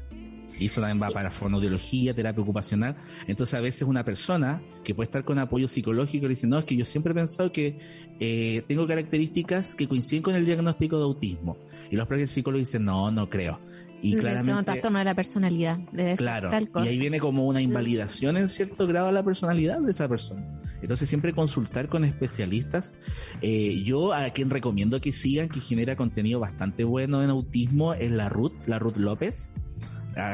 Y 0.57 0.67
eso 0.67 0.79
también 0.79 1.03
va 1.03 1.11
para 1.11 1.29
fonoaudiología, 1.29 2.13
terapia 2.13 2.41
ocupacional. 2.41 2.95
Entonces 3.27 3.53
a 3.55 3.59
veces 3.59 3.81
una 3.81 4.05
persona 4.05 4.61
que 4.85 4.95
puede 4.95 5.07
estar 5.07 5.25
con 5.25 5.37
apoyo 5.37 5.67
psicológico 5.67 6.27
le 6.27 6.29
dice, 6.29 6.47
no, 6.47 6.57
es 6.57 6.65
que 6.65 6.77
yo 6.77 6.85
siempre 6.85 7.11
he 7.11 7.15
pensado 7.15 7.51
que 7.51 7.77
eh, 8.21 8.63
tengo 8.69 8.87
características 8.87 9.75
que 9.75 9.87
coinciden 9.87 10.23
con 10.23 10.33
el 10.33 10.45
diagnóstico 10.45 10.97
de 10.97 11.03
autismo. 11.03 11.57
Y 11.91 11.97
los 11.97 12.07
propios 12.07 12.31
psicólogos 12.31 12.67
dicen, 12.67 12.85
no, 12.85 13.11
no 13.11 13.29
creo. 13.29 13.59
Y 14.07 14.15
claramente, 14.15 14.53
un 14.59 14.65
trastorno 14.65 14.99
de 14.99 15.05
la 15.05 15.15
personalidad. 15.15 15.77
Debe 15.91 16.15
claro, 16.15 16.49
y 16.83 16.87
ahí 16.87 16.99
viene 16.99 17.19
como 17.19 17.45
una 17.45 17.61
invalidación 17.61 18.37
en 18.37 18.49
cierto 18.49 18.87
grado 18.87 19.07
a 19.07 19.11
la 19.11 19.23
personalidad 19.23 19.81
de 19.81 19.91
esa 19.91 20.07
persona. 20.07 20.45
Entonces 20.81 21.09
siempre 21.09 21.33
consultar 21.33 21.87
con 21.87 22.05
especialistas. 22.05 22.93
Eh, 23.41 23.81
yo 23.83 24.13
a 24.13 24.29
quien 24.29 24.49
recomiendo 24.49 25.01
que 25.01 25.11
sigan, 25.11 25.49
que 25.49 25.59
genera 25.59 25.95
contenido 25.95 26.39
bastante 26.39 26.83
bueno 26.83 27.23
en 27.23 27.29
autismo, 27.29 27.93
es 27.93 28.11
la 28.11 28.29
Ruth, 28.29 28.53
la 28.67 28.79
Ruth 28.79 28.97
López. 28.97 29.53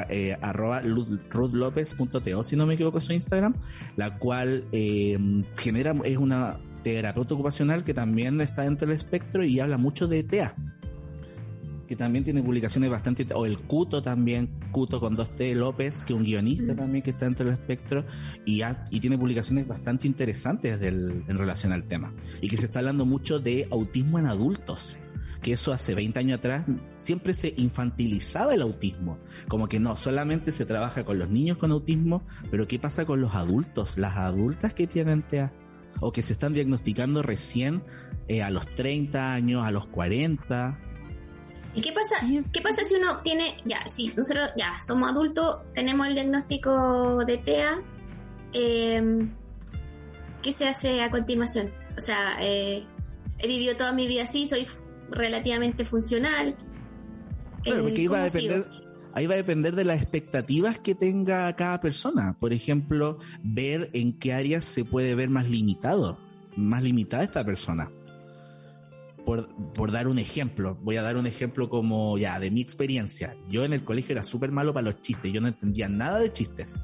eh, 0.10 0.38
arroba 0.42 0.82
ruthlopez.to 0.82 2.44
si 2.44 2.56
no 2.56 2.66
me 2.66 2.76
equivoco 2.76 3.02
su 3.02 3.12
Instagram 3.12 3.54
la 3.98 4.18
cual 4.18 4.64
eh, 4.72 5.18
genera 5.58 5.94
es 6.06 6.18
una 6.18 6.58
terapeuta 6.84 7.34
ocupacional 7.34 7.84
que 7.84 7.94
también 7.94 8.40
está 8.40 8.62
dentro 8.62 8.88
del 8.88 8.96
espectro 8.96 9.44
y 9.44 9.60
habla 9.60 9.76
mucho 9.76 10.08
de 10.08 10.24
TEA 10.24 10.56
que 11.88 11.96
también 11.96 12.24
tiene 12.24 12.42
publicaciones 12.42 12.90
bastante, 12.90 13.28
o 13.34 13.46
el 13.46 13.60
Cuto 13.60 14.02
también, 14.02 14.50
discuto 14.60 15.00
con 15.00 15.16
Doste 15.16 15.54
López, 15.56 16.06
que 16.06 16.14
es 16.14 16.20
un 16.20 16.26
guionista 16.26 16.76
también 16.76 17.04
que 17.04 17.12
está 17.12 17.26
dentro 17.26 17.46
del 17.46 17.56
espectro 17.56 18.06
y, 18.46 18.62
y 18.90 19.00
tiene 19.00 19.18
publicaciones 19.18 19.68
bastante 19.68 20.08
interesantes 20.08 20.80
del, 20.80 21.24
en 21.28 21.38
relación 21.38 21.72
al 21.72 21.84
tema. 21.84 22.14
Y 22.42 22.50
que 22.50 22.58
se 22.58 22.66
está 22.66 22.80
hablando 22.80 23.06
mucho 23.06 23.40
de 23.40 23.68
autismo 23.72 24.20
en 24.20 24.26
adultos 24.26 24.98
que 25.44 25.54
eso 25.54 25.72
hace 25.72 25.94
20 25.94 26.18
años 26.18 26.40
atrás 26.40 26.66
siempre 26.96 27.36
se 27.36 27.54
infantilizaba 27.58 28.56
el 28.56 28.62
autismo. 28.62 29.20
Como 29.48 29.68
que 29.68 29.80
no, 29.80 29.96
solamente 29.96 30.52
se 30.52 30.66
trabaja 30.66 31.04
con 31.04 31.20
los 31.20 31.30
niños 31.30 31.58
con 31.58 31.72
autismo, 31.72 32.24
pero 32.50 32.68
¿qué 32.68 32.80
pasa 32.80 33.06
con 33.06 33.22
los 33.22 33.36
adultos? 33.36 33.98
Las 33.98 34.18
adultas 34.18 34.74
que 34.74 34.88
tienen 34.88 35.22
TEA 35.22 35.52
o 36.00 36.12
que 36.12 36.24
se 36.24 36.34
están 36.34 36.54
diagnosticando 36.54 37.22
recién 37.22 37.84
eh, 38.28 38.42
a 38.42 38.50
los 38.50 38.66
30 38.66 39.34
años, 39.34 39.64
a 39.64 39.72
los 39.72 39.86
40. 39.88 40.80
¿Y 41.76 41.82
qué 41.82 41.92
pasa? 41.92 42.16
¿Qué 42.52 42.62
pasa 42.62 42.88
si 42.88 42.96
uno 42.96 43.18
tiene, 43.24 43.58
ya, 43.66 43.80
sí, 43.88 44.14
nosotros 44.16 44.52
ya 44.56 44.80
somos 44.86 45.10
adultos, 45.10 45.58
tenemos 45.74 46.08
el 46.08 46.14
diagnóstico 46.14 47.26
de 47.26 47.38
TEA, 47.38 47.82
em, 48.54 49.32
¿qué 50.44 50.54
se 50.54 50.68
hace 50.68 51.02
a 51.02 51.10
continuación? 51.10 51.72
O 51.98 52.02
sea, 52.06 52.38
eh, 52.42 52.86
he 53.40 53.48
vivido 53.48 53.76
toda 53.76 53.92
mi 53.92 54.08
vida 54.08 54.24
así, 54.24 54.46
soy 54.46 54.68
relativamente 55.10 55.84
funcional. 55.84 56.56
Claro, 57.64 57.84
porque 57.84 58.02
iba 58.02 58.22
a 58.22 58.26
depender, 58.26 58.68
ahí 59.14 59.26
va 59.26 59.34
a 59.34 59.38
depender 59.38 59.76
de 59.76 59.86
las 59.86 60.02
expectativas 60.02 60.78
que 60.80 60.94
tenga 60.94 61.56
cada 61.56 61.80
persona. 61.80 62.38
Por 62.40 62.54
ejemplo, 62.54 63.18
ver 63.42 63.90
en 63.94 64.20
qué 64.20 64.34
áreas 64.34 64.66
se 64.66 64.86
puede 64.86 65.16
ver 65.16 65.30
más 65.30 65.50
limitado, 65.50 66.20
más 66.56 66.84
limitada 66.84 67.24
esta 67.24 67.44
persona. 67.44 67.90
Por, 69.26 69.48
por 69.74 69.92
dar 69.92 70.08
un 70.08 70.20
ejemplo, 70.20 70.78
voy 70.82 70.98
a 70.98 71.02
dar 71.02 71.16
un 71.16 71.28
ejemplo 71.28 71.70
como 71.70 72.18
ya 72.18 72.40
de 72.40 72.52
mi 72.52 72.62
experiencia. 72.62 73.38
Yo 73.50 73.64
en 73.64 73.74
el 73.74 73.84
colegio 73.84 74.12
era 74.12 74.24
súper 74.24 74.52
malo 74.52 74.74
para 74.74 74.90
los 74.90 75.02
chistes, 75.02 75.32
yo 75.32 75.40
no 75.40 75.48
entendía 75.48 75.88
nada 75.88 76.20
de 76.20 76.32
chistes 76.32 76.84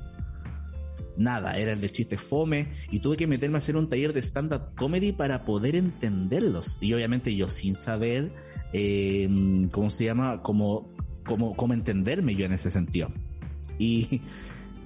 nada, 1.20 1.58
era 1.58 1.74
el 1.74 1.82
de 1.82 1.92
chistes 1.92 2.20
fome 2.20 2.70
y 2.90 3.00
tuve 3.00 3.18
que 3.18 3.28
meterme 3.28 3.58
a 3.58 3.60
hacer 3.60 3.76
un 3.76 3.90
taller 3.90 4.14
de 4.14 4.22
stand-up 4.22 4.74
comedy 4.76 5.12
para 5.12 5.44
poder 5.44 5.76
entenderlos. 5.76 6.78
Y 6.82 6.94
obviamente 6.94 7.36
yo 7.36 7.50
sin 7.50 7.76
saber 7.76 8.32
eh, 8.74 9.28
cómo 9.72 9.92
se 9.92 10.06
llama, 10.06 10.42
cómo, 10.42 10.90
cómo, 11.26 11.56
cómo 11.56 11.74
entenderme 11.74 12.36
yo 12.36 12.46
en 12.46 12.54
ese 12.54 12.72
sentido. 12.72 13.10
Y, 13.78 14.22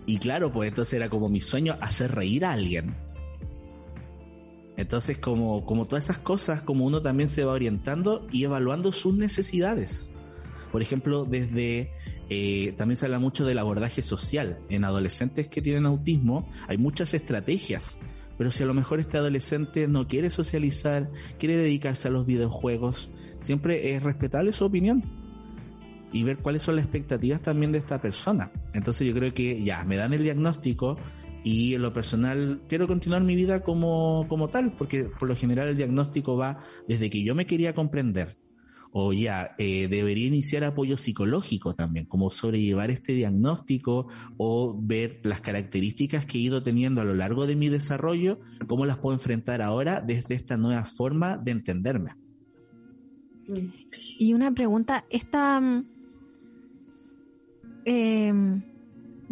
y 0.06 0.18
claro, 0.18 0.52
pues 0.52 0.70
entonces 0.70 0.96
era 0.96 1.10
como 1.10 1.30
mi 1.30 1.40
sueño 1.40 1.78
hacer 1.80 2.14
reír 2.14 2.46
a 2.46 2.52
alguien. 2.52 2.96
Entonces, 4.78 5.18
como, 5.18 5.66
como 5.66 5.86
todas 5.86 6.06
esas 6.06 6.20
cosas, 6.20 6.62
como 6.62 6.86
uno 6.86 7.02
también 7.02 7.30
se 7.30 7.44
va 7.44 7.54
orientando 7.54 8.28
y 8.32 8.44
evaluando 8.44 8.92
sus 8.92 9.14
necesidades. 9.14 10.12
Por 10.72 10.82
ejemplo, 10.82 11.26
desde 11.26 11.92
eh, 12.30 12.74
también 12.78 12.98
se 12.98 13.06
habla 13.06 13.20
mucho 13.20 13.46
del 13.46 13.60
abordaje 13.60 14.02
social. 14.02 14.58
En 14.70 14.84
adolescentes 14.84 15.48
que 15.48 15.62
tienen 15.62 15.86
autismo 15.86 16.50
hay 16.68 16.78
muchas 16.78 17.14
estrategias, 17.14 17.98
pero 18.38 18.50
si 18.50 18.64
a 18.64 18.66
lo 18.66 18.74
mejor 18.74 19.00
este 19.00 19.18
adolescente 19.18 19.88
no 19.88 20.08
quiere 20.08 20.32
socializar, 20.32 21.12
quiere 21.38 21.58
dedicarse 21.58 22.08
a 22.08 22.12
los 22.12 22.26
videojuegos, 22.26 23.12
siempre 23.40 23.94
es 23.94 24.02
respetable 24.02 24.52
su 24.52 24.66
opinión 24.66 25.04
y 26.12 26.24
ver 26.24 26.38
cuáles 26.38 26.62
son 26.62 26.76
las 26.76 26.86
expectativas 26.86 27.42
también 27.42 27.72
de 27.72 27.80
esta 27.80 28.02
persona. 28.02 28.52
Entonces 28.74 29.06
yo 29.06 29.14
creo 29.14 29.34
que 29.34 29.64
ya, 29.64 29.84
me 29.84 29.98
dan 29.98 30.14
el 30.14 30.24
diagnóstico 30.24 30.98
y 31.44 31.76
en 31.76 31.82
lo 31.82 31.94
personal 31.94 32.62
quiero 32.70 32.88
continuar 32.88 33.24
mi 33.24 33.36
vida 33.36 33.64
como, 33.64 34.26
como 34.30 34.50
tal, 34.50 34.74
porque 34.78 35.06
por 35.06 35.28
lo 35.28 35.36
general 35.36 35.68
el 35.68 35.78
diagnóstico 35.78 36.38
va 36.38 36.64
desde 36.88 37.10
que 37.10 37.24
yo 37.24 37.36
me 37.36 37.46
quería 37.46 37.76
comprender, 37.76 38.38
o 38.92 39.12
ya 39.12 39.56
eh, 39.58 39.88
debería 39.90 40.28
iniciar 40.28 40.64
apoyo 40.64 40.98
psicológico 40.98 41.74
también, 41.74 42.06
como 42.06 42.30
sobrellevar 42.30 42.92
este 42.92 43.14
diagnóstico 43.14 44.08
o 44.38 44.80
ver 44.80 45.20
las 45.24 45.42
características 45.42 46.26
que 46.26 46.38
he 46.38 46.42
ido 46.42 46.64
teniendo 46.64 47.02
a 47.02 47.04
lo 47.04 47.16
largo 47.16 47.46
de 47.46 47.56
mi 47.56 47.70
desarrollo, 47.70 48.40
cómo 48.68 48.86
las 48.86 48.98
puedo 48.98 49.16
enfrentar 49.16 49.62
ahora 49.62 50.00
desde 50.00 50.36
esta 50.36 50.58
nueva 50.58 50.86
forma 50.86 51.38
de 51.38 51.52
entenderme. 51.52 52.12
Y 54.18 54.34
una 54.34 54.54
pregunta, 54.54 55.04
¿esta 55.10 55.62
eh, 57.84 58.34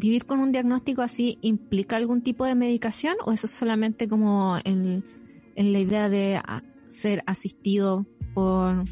vivir 0.02 0.26
con 0.26 0.40
un 0.40 0.52
diagnóstico 0.52 1.04
así 1.04 1.38
implica 1.42 1.96
algún 1.96 2.24
tipo 2.24 2.44
de 2.44 2.56
medicación 2.56 3.16
o 3.24 3.32
eso 3.32 3.46
es 3.46 3.54
solamente 3.54 4.08
como 4.08 4.58
en, 4.66 5.06
en 5.56 5.74
la 5.74 5.80
idea 5.80 6.10
de 6.10 6.42
ser 6.88 7.24
asistido 7.28 8.08
por 8.34 8.84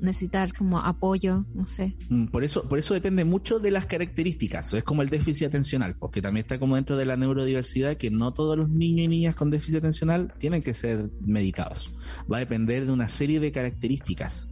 necesitar 0.00 0.52
como 0.52 0.78
apoyo, 0.78 1.46
no 1.54 1.66
sé. 1.66 1.96
Mm, 2.10 2.26
por 2.26 2.44
eso, 2.44 2.68
por 2.68 2.78
eso 2.78 2.92
depende 2.94 3.24
mucho 3.24 3.58
de 3.58 3.70
las 3.70 3.86
características. 3.86 4.74
Es 4.74 4.84
como 4.84 5.02
el 5.02 5.08
déficit 5.08 5.48
atencional, 5.48 5.96
porque 5.98 6.20
también 6.20 6.44
está 6.44 6.58
como 6.58 6.76
dentro 6.76 6.96
de 6.98 7.06
la 7.06 7.16
neurodiversidad 7.16 7.96
que 7.96 8.10
no 8.10 8.32
todos 8.34 8.56
los 8.56 8.68
niños 8.68 9.06
y 9.06 9.08
niñas 9.08 9.34
con 9.34 9.50
déficit 9.50 9.78
atencional 9.78 10.34
tienen 10.38 10.62
que 10.62 10.74
ser 10.74 11.10
medicados. 11.20 11.92
Va 12.30 12.36
a 12.36 12.40
depender 12.40 12.86
de 12.86 12.92
una 12.92 13.08
serie 13.08 13.40
de 13.40 13.50
características. 13.52 14.48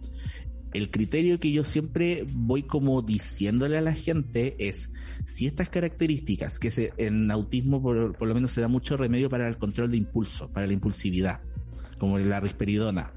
El 0.76 0.90
criterio 0.90 1.40
que 1.40 1.52
yo 1.52 1.64
siempre 1.64 2.26
voy 2.30 2.62
como 2.62 3.00
diciéndole 3.00 3.78
a 3.78 3.80
la 3.80 3.94
gente 3.94 4.56
es 4.58 4.92
si 5.24 5.46
estas 5.46 5.68
características, 5.70 6.58
que 6.58 6.70
se, 6.70 6.92
en 6.98 7.30
autismo 7.30 7.82
por, 7.82 8.16
por 8.16 8.28
lo 8.28 8.34
menos 8.34 8.52
se 8.52 8.60
da 8.60 8.68
mucho 8.68 8.96
remedio 8.96 9.30
para 9.30 9.48
el 9.48 9.56
control 9.56 9.90
de 9.90 9.96
impulso, 9.96 10.48
para 10.52 10.66
la 10.66 10.74
impulsividad, 10.74 11.40
como 11.98 12.18
la 12.18 12.40
risperidona, 12.40 13.12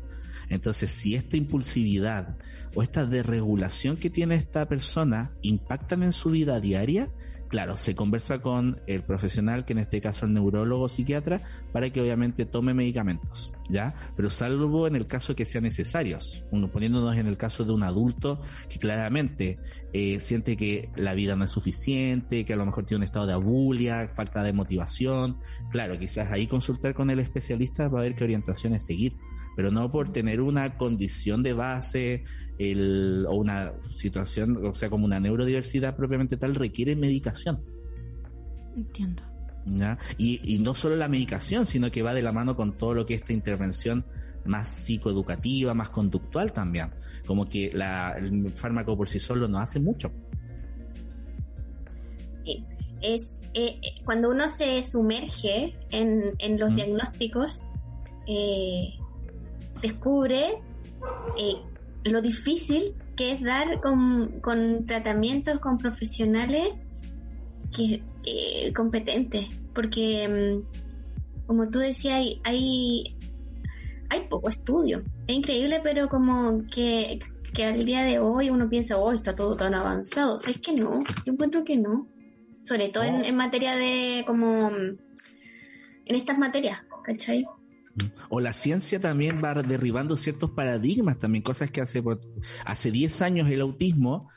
entonces, 0.50 0.92
si 0.92 1.16
esta 1.16 1.38
impulsividad 1.38 2.38
o 2.76 2.82
esta 2.84 3.06
desregulación 3.06 3.98
que 3.98 4.10
tiene 4.10 4.36
esta 4.36 4.68
persona 4.68 5.32
impactan 5.42 6.04
en 6.04 6.12
su 6.12 6.32
vida 6.32 6.60
diaria, 6.60 7.10
claro, 7.50 7.76
se 7.78 7.96
conversa 7.96 8.40
con 8.40 8.80
el 8.88 9.04
profesional, 9.04 9.66
que 9.66 9.74
en 9.74 9.80
este 9.80 10.00
caso 10.00 10.26
el 10.26 10.34
neurólogo 10.34 10.84
o 10.84 10.90
psiquiatra, 10.90 11.42
para 11.74 11.90
que 11.90 12.00
obviamente 12.00 12.46
tome 12.46 12.74
medicamentos, 12.74 13.52
¿ya? 13.70 13.96
Pero 14.16 14.30
salvo 14.30 14.88
en 14.88 14.96
el 14.96 15.08
caso 15.08 15.36
que 15.36 15.46
sean 15.46 15.64
necesarios, 15.64 16.46
uno 16.52 16.72
poniéndonos 16.72 17.18
en 17.18 17.28
el 17.28 17.38
caso 17.38 17.66
de 17.66 17.74
un 17.74 17.84
adulto 17.84 18.42
que 18.70 18.80
claramente 18.80 19.60
eh, 19.94 20.20
siente 20.20 20.56
que 20.56 20.90
la 20.96 21.14
vida 21.14 21.36
no 21.36 21.44
es 21.44 21.52
suficiente, 21.52 22.46
que 22.46 22.54
a 22.54 22.58
lo 22.58 22.66
mejor 22.66 22.86
tiene 22.86 23.00
un 23.00 23.04
estado 23.04 23.26
de 23.26 23.34
abulia, 23.34 24.08
falta 24.08 24.44
de 24.44 24.54
motivación, 24.54 25.40
claro, 25.72 25.98
quizás 25.98 26.32
ahí 26.32 26.48
consultar 26.48 26.94
con 26.94 27.10
el 27.10 27.20
especialista 27.20 27.90
para 27.90 28.04
ver 28.04 28.16
qué 28.16 28.24
orientaciones 28.24 28.86
seguir 28.86 29.18
pero 29.60 29.72
no 29.72 29.92
por 29.92 30.14
tener 30.14 30.40
una 30.40 30.78
condición 30.78 31.44
de 31.44 31.52
base 31.52 32.24
el, 32.58 33.26
o 33.28 33.36
una 33.36 33.74
situación, 33.94 34.66
o 34.66 34.74
sea, 34.74 34.90
como 34.90 35.04
una 35.04 35.20
neurodiversidad 35.20 35.98
propiamente 35.98 36.38
tal, 36.38 36.56
requiere 36.56 36.96
medicación. 36.96 37.62
Entiendo. 38.74 39.22
Y, 40.18 40.40
y 40.56 40.60
no 40.60 40.74
solo 40.74 40.96
la 40.96 41.10
medicación, 41.10 41.66
sino 41.66 41.92
que 41.92 42.02
va 42.02 42.14
de 42.14 42.22
la 42.22 42.32
mano 42.32 42.56
con 42.56 42.78
todo 42.78 42.94
lo 42.94 43.06
que 43.06 43.16
es 43.16 43.20
esta 43.20 43.34
intervención 43.34 44.06
más 44.46 44.70
psicoeducativa, 44.70 45.74
más 45.74 45.90
conductual 45.90 46.54
también. 46.54 46.92
Como 47.28 47.44
que 47.46 47.70
la, 47.74 48.14
el 48.18 48.50
fármaco 48.52 48.96
por 48.96 49.10
sí 49.10 49.20
solo 49.20 49.50
no 49.50 49.60
hace 49.60 49.82
mucho. 49.82 50.10
Sí, 52.46 52.64
es 53.02 53.24
eh, 53.54 53.78
eh, 53.82 54.02
cuando 54.06 54.30
uno 54.30 54.48
se 54.48 54.82
sumerge 54.84 55.74
en, 55.92 56.22
en 56.38 56.58
los 56.58 56.74
diagnósticos, 56.74 57.60
eh, 58.26 58.94
descubre 59.82 60.62
eh, 61.38 61.56
lo 62.04 62.22
difícil 62.22 62.94
que 63.16 63.32
es 63.34 63.42
dar 63.42 63.82
con, 63.82 64.40
con 64.42 64.86
tratamientos 64.86 65.60
con 65.60 65.78
profesionales 65.78 66.70
que 67.76 68.02
eh, 68.26 68.74
competentes, 68.74 69.48
porque 69.74 70.28
mm, 70.28 71.48
como 71.48 71.70
tú 71.70 71.80
decías, 71.80 72.16
hay, 72.16 72.42
hay, 72.44 73.18
hay 74.10 74.22
poco 74.30 74.50
estudio. 74.50 75.04
Es 75.28 75.36
increíble, 75.36 75.80
pero 75.84 76.10
como 76.10 76.64
que, 76.74 77.20
que 77.54 77.66
al 77.66 77.86
día 77.86 78.04
de 78.04 78.20
hoy 78.20 78.50
uno 78.50 78.70
piensa, 78.70 78.98
oh, 78.98 79.12
está 79.12 79.36
todo 79.36 79.56
tan 79.56 79.74
avanzado. 79.74 80.36
O 80.36 80.40
sea, 80.40 80.52
es 80.52 80.60
que 80.60 80.74
no, 80.74 81.04
yo 81.26 81.34
encuentro 81.34 81.64
que 81.64 81.76
no. 81.76 82.08
Sobre 82.64 82.90
todo 82.90 83.04
en, 83.04 83.26
en 83.26 83.36
materia 83.36 83.76
de 83.76 84.24
como 84.28 84.70
en 84.70 86.16
estas 86.16 86.38
materias, 86.38 86.82
¿cachai? 87.04 87.46
O 88.30 88.40
la 88.40 88.54
ciencia 88.54 89.00
también 89.00 89.42
va 89.44 89.54
derribando 89.56 90.18
ciertos 90.18 90.52
paradigmas, 90.52 91.20
también 91.20 91.44
cosas 91.44 91.72
que 91.72 91.82
hace, 91.82 92.04
hace 92.66 92.92
10 92.92 93.22
años 93.22 93.50
el 93.50 93.62
autismo, 93.62 94.30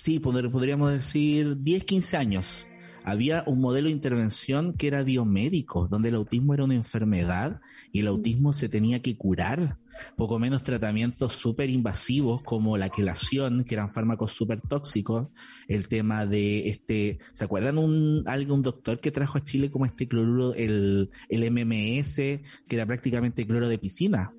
sí, 0.00 0.20
podríamos 0.20 0.92
decir 0.92 1.56
10, 1.62 1.84
15 1.84 2.16
años, 2.16 2.68
había 3.04 3.44
un 3.46 3.60
modelo 3.60 3.88
de 3.88 3.92
intervención 3.92 4.72
que 4.72 4.86
era 4.86 5.02
biomédico, 5.02 5.86
donde 5.88 6.08
el 6.08 6.14
autismo 6.16 6.54
era 6.54 6.64
una 6.64 6.74
enfermedad 6.74 7.60
y 7.92 8.00
el 8.00 8.06
autismo 8.06 8.52
se 8.52 8.68
tenía 8.68 9.02
que 9.02 9.16
curar. 9.16 9.78
Poco 10.16 10.38
menos 10.38 10.62
tratamientos 10.62 11.34
súper 11.34 11.70
invasivos 11.70 12.42
como 12.42 12.76
la 12.76 12.88
quelación, 12.88 13.64
que 13.64 13.74
eran 13.74 13.92
fármacos 13.92 14.32
súper 14.32 14.60
tóxicos. 14.62 15.28
El 15.68 15.86
tema 15.86 16.26
de 16.26 16.68
este, 16.68 17.18
¿se 17.32 17.44
acuerdan 17.44 17.78
un, 17.78 18.24
algún 18.26 18.62
doctor 18.62 18.98
que 18.98 19.12
trajo 19.12 19.38
a 19.38 19.44
Chile 19.44 19.70
como 19.70 19.86
este 19.86 20.08
cloruro, 20.08 20.54
el, 20.54 21.10
el 21.28 21.50
MMS, 21.50 22.16
que 22.16 22.42
era 22.70 22.86
prácticamente 22.86 23.46
cloro 23.46 23.68
de 23.68 23.78
piscina? 23.78 24.32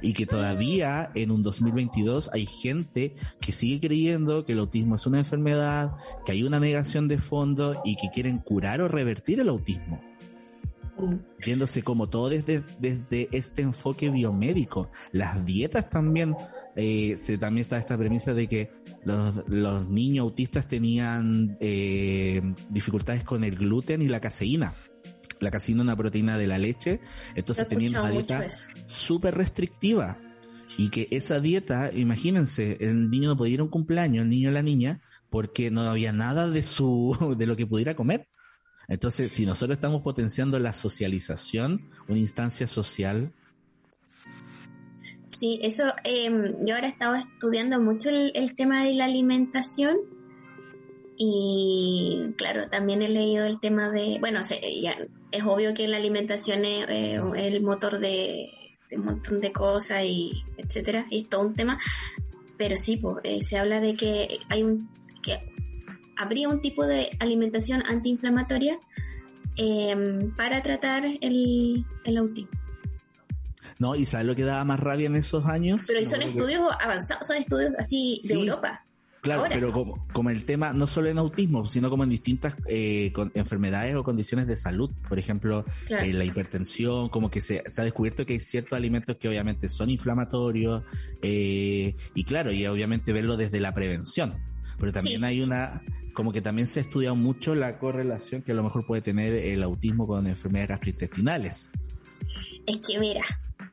Y 0.00 0.12
que 0.12 0.26
todavía 0.26 1.10
en 1.14 1.30
un 1.30 1.42
2022 1.42 2.30
hay 2.32 2.46
gente 2.46 3.14
que 3.40 3.52
sigue 3.52 3.88
creyendo 3.88 4.44
que 4.44 4.52
el 4.52 4.60
autismo 4.60 4.96
es 4.96 5.06
una 5.06 5.18
enfermedad, 5.18 5.92
que 6.24 6.32
hay 6.32 6.42
una 6.42 6.60
negación 6.60 7.08
de 7.08 7.18
fondo 7.18 7.80
y 7.84 7.96
que 7.96 8.10
quieren 8.12 8.38
curar 8.38 8.80
o 8.80 8.88
revertir 8.88 9.40
el 9.40 9.48
autismo. 9.48 10.00
Viéndose 11.44 11.82
como 11.82 12.10
todo 12.10 12.28
desde, 12.28 12.62
desde 12.78 13.28
este 13.32 13.62
enfoque 13.62 14.10
biomédico. 14.10 14.90
Las 15.12 15.46
dietas 15.46 15.88
también, 15.88 16.36
eh, 16.76 17.16
se, 17.16 17.38
también 17.38 17.62
está 17.62 17.78
esta 17.78 17.96
premisa 17.96 18.34
de 18.34 18.46
que 18.46 18.70
los, 19.04 19.42
los 19.48 19.88
niños 19.88 20.24
autistas 20.24 20.68
tenían 20.68 21.56
eh, 21.58 22.42
dificultades 22.68 23.24
con 23.24 23.44
el 23.44 23.56
gluten 23.56 24.02
y 24.02 24.08
la 24.08 24.20
caseína 24.20 24.74
la 25.40 25.50
caseína 25.50 25.80
es 25.80 25.84
una 25.84 25.96
proteína 25.96 26.38
de 26.38 26.46
la 26.46 26.58
leche, 26.58 27.00
entonces 27.34 27.66
tenían 27.66 27.96
una 27.96 28.10
dieta 28.10 28.46
súper 28.86 29.34
restrictiva. 29.34 30.18
Y 30.78 30.88
que 30.88 31.08
esa 31.10 31.40
dieta, 31.40 31.90
imagínense, 31.92 32.76
el 32.80 33.10
niño 33.10 33.30
no 33.30 33.36
podía 33.36 33.54
ir 33.54 33.60
a 33.60 33.64
un 33.64 33.70
cumpleaños, 33.70 34.22
el 34.22 34.30
niño 34.30 34.50
o 34.50 34.52
la 34.52 34.62
niña, 34.62 35.00
porque 35.28 35.70
no 35.70 35.82
había 35.82 36.12
nada 36.12 36.48
de 36.48 36.62
su, 36.62 37.34
de 37.36 37.46
lo 37.46 37.56
que 37.56 37.66
pudiera 37.66 37.96
comer. 37.96 38.28
Entonces, 38.88 39.30
si 39.30 39.46
nosotros 39.46 39.76
estamos 39.76 40.02
potenciando 40.02 40.58
la 40.58 40.72
socialización, 40.72 41.88
una 42.08 42.18
instancia 42.18 42.66
social. 42.66 43.32
Sí, 45.28 45.60
eso, 45.62 45.84
eh, 46.04 46.28
yo 46.66 46.74
ahora 46.74 46.88
estaba 46.88 47.20
estudiando 47.20 47.80
mucho 47.80 48.10
el, 48.10 48.54
tema 48.56 48.82
de 48.84 48.94
la 48.94 49.04
alimentación 49.04 49.96
y 51.16 52.34
claro, 52.36 52.68
también 52.68 53.00
he 53.02 53.08
leído 53.08 53.46
el 53.46 53.60
tema 53.60 53.90
de, 53.90 54.18
bueno, 54.18 54.40
ya, 54.82 54.96
es 55.32 55.44
obvio 55.44 55.74
que 55.74 55.88
la 55.88 55.96
alimentación 55.96 56.64
es 56.64 56.88
eh, 56.88 57.20
el 57.36 57.62
motor 57.62 57.98
de, 57.98 58.50
un 58.92 59.04
montón 59.04 59.40
de 59.40 59.52
cosas 59.52 60.04
y 60.04 60.44
etcétera, 60.56 61.06
y 61.10 61.22
es 61.22 61.28
todo 61.28 61.42
un 61.42 61.54
tema, 61.54 61.78
pero 62.56 62.76
sí, 62.76 62.96
pues, 62.96 63.22
se 63.48 63.58
habla 63.58 63.80
de 63.80 63.94
que 63.94 64.38
hay 64.48 64.62
un, 64.62 64.88
que 65.22 65.38
habría 66.16 66.48
un 66.48 66.60
tipo 66.60 66.86
de 66.86 67.10
alimentación 67.20 67.82
antiinflamatoria 67.86 68.78
em, 69.56 70.34
para 70.34 70.62
tratar 70.62 71.04
el, 71.06 71.84
autismo. 72.18 72.50
No, 73.78 73.94
y 73.94 74.04
¿sabes 74.04 74.26
lo 74.26 74.36
que 74.36 74.44
daba 74.44 74.62
más 74.64 74.78
rabia 74.78 75.06
en 75.06 75.16
esos 75.16 75.46
años? 75.46 75.82
Pero 75.86 76.04
son 76.04 76.20
estudios 76.20 76.68
avanzados, 76.78 77.26
son 77.26 77.38
estudios 77.38 77.72
así 77.78 78.20
de 78.24 78.34
Europa. 78.34 78.84
Claro, 79.20 79.44
pero 79.48 79.72
como, 79.72 80.06
como 80.12 80.30
el 80.30 80.44
tema, 80.44 80.72
no 80.72 80.86
solo 80.86 81.08
en 81.08 81.18
autismo, 81.18 81.64
sino 81.66 81.90
como 81.90 82.04
en 82.04 82.10
distintas 82.10 82.54
eh, 82.66 83.12
enfermedades 83.34 83.96
o 83.96 84.02
condiciones 84.02 84.46
de 84.46 84.56
salud. 84.56 84.90
Por 85.08 85.18
ejemplo, 85.18 85.64
eh, 85.88 86.12
la 86.12 86.24
hipertensión, 86.24 87.08
como 87.08 87.30
que 87.30 87.40
se, 87.40 87.62
se, 87.66 87.80
ha 87.80 87.84
descubierto 87.84 88.24
que 88.24 88.34
hay 88.34 88.40
ciertos 88.40 88.72
alimentos 88.72 89.16
que 89.16 89.28
obviamente 89.28 89.68
son 89.68 89.90
inflamatorios, 89.90 90.82
eh, 91.22 91.94
y 92.14 92.24
claro, 92.24 92.50
y 92.50 92.66
obviamente 92.66 93.12
verlo 93.12 93.36
desde 93.36 93.60
la 93.60 93.74
prevención 93.74 94.34
pero 94.80 94.92
también 94.92 95.22
hay 95.24 95.42
una, 95.42 95.82
como 96.14 96.32
que 96.32 96.40
también 96.40 96.66
se 96.66 96.80
ha 96.80 96.82
estudiado 96.82 97.14
mucho 97.14 97.54
la 97.54 97.78
correlación 97.78 98.42
que 98.42 98.52
a 98.52 98.54
lo 98.54 98.62
mejor 98.62 98.86
puede 98.86 99.02
tener 99.02 99.34
el 99.34 99.62
autismo 99.62 100.06
con 100.06 100.26
enfermedades 100.26 100.70
gastrointestinales. 100.70 101.68
Es 102.66 102.78
que 102.78 102.98
mira, 102.98 103.22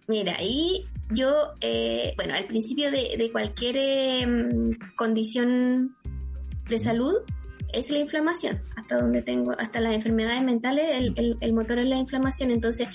mira, 0.07 0.35
ahí 0.37 0.85
yo, 1.11 1.53
eh, 1.61 2.13
bueno, 2.15 2.33
al 2.33 2.45
principio 2.45 2.91
de, 2.91 3.29
cualquier 3.31 3.77
em, 3.77 4.77
condición 4.95 5.95
de 6.69 6.77
salud 6.77 7.13
es 7.73 7.89
la 7.89 7.97
inflamación, 7.97 8.61
hasta 8.75 8.97
donde 8.97 9.21
tengo, 9.21 9.51
hasta 9.57 9.79
las 9.79 9.93
enfermedades 9.93 10.41
mentales, 10.41 10.85
el, 10.93 11.13
el, 11.17 11.37
el 11.41 11.53
motor 11.53 11.79
es 11.79 11.85
la 11.85 11.97
inflamación, 11.97 12.51
entonces 12.51 12.87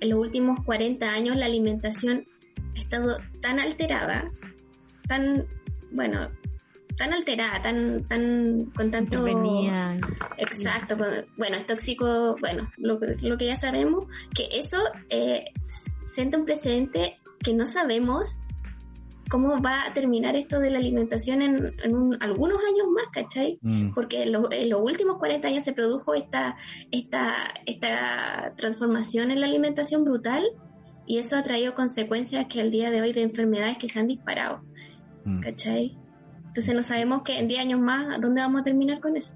en 0.00 0.10
los 0.10 0.18
últimos 0.18 0.60
40 0.64 1.10
años 1.10 1.36
la 1.36 1.46
alimentación 1.46 2.24
ha 2.76 2.78
estado 2.78 3.18
tan 3.40 3.58
alterada, 3.58 4.30
tan, 5.08 5.46
bueno, 5.90 6.26
tan 7.00 7.14
alterada, 7.14 7.62
tan, 7.62 8.04
tan, 8.04 8.66
con 8.76 8.90
tanto... 8.90 9.22
Venía. 9.22 9.96
Exacto, 10.36 10.96
bueno, 11.36 11.56
es 11.56 11.66
tóxico, 11.66 12.36
bueno, 12.40 12.70
lo, 12.76 13.00
lo 13.22 13.38
que 13.38 13.46
ya 13.46 13.56
sabemos, 13.56 14.04
que 14.34 14.48
eso 14.52 14.76
eh, 15.08 15.44
siente 16.14 16.36
un 16.36 16.44
precedente 16.44 17.18
que 17.38 17.54
no 17.54 17.66
sabemos 17.66 18.40
cómo 19.30 19.62
va 19.62 19.86
a 19.86 19.94
terminar 19.94 20.34
esto 20.34 20.58
de 20.58 20.70
la 20.70 20.78
alimentación 20.78 21.40
en, 21.40 21.72
algunos 22.20 22.58
años 22.58 22.88
más, 22.92 23.06
¿cachai? 23.12 23.58
Mm. 23.62 23.94
Porque 23.94 24.24
en, 24.24 24.34
en, 24.50 24.68
los 24.68 24.82
últimos 24.82 25.18
40 25.18 25.48
años 25.48 25.64
se 25.64 25.72
produjo 25.72 26.14
esta, 26.14 26.56
esta, 26.90 27.34
esta 27.64 28.52
transformación 28.56 29.30
en 29.30 29.40
la 29.40 29.46
alimentación 29.46 30.04
brutal 30.04 30.44
y 31.06 31.18
eso 31.18 31.36
ha 31.36 31.42
traído 31.42 31.74
consecuencias 31.74 32.46
que 32.46 32.60
al 32.60 32.70
día 32.70 32.90
de 32.90 33.00
hoy 33.00 33.12
de 33.12 33.22
enfermedades 33.22 33.78
que 33.78 33.88
se 33.88 34.00
han 34.00 34.08
disparado, 34.08 34.62
mm. 35.24 35.40
¿cachai? 35.40 35.96
Entonces 36.50 36.74
no 36.74 36.82
sabemos 36.82 37.22
que 37.22 37.38
en 37.38 37.46
10 37.46 37.60
años 37.60 37.80
más, 37.80 38.20
¿dónde 38.20 38.40
vamos 38.40 38.62
a 38.62 38.64
terminar 38.64 38.98
con 38.98 39.16
eso? 39.16 39.34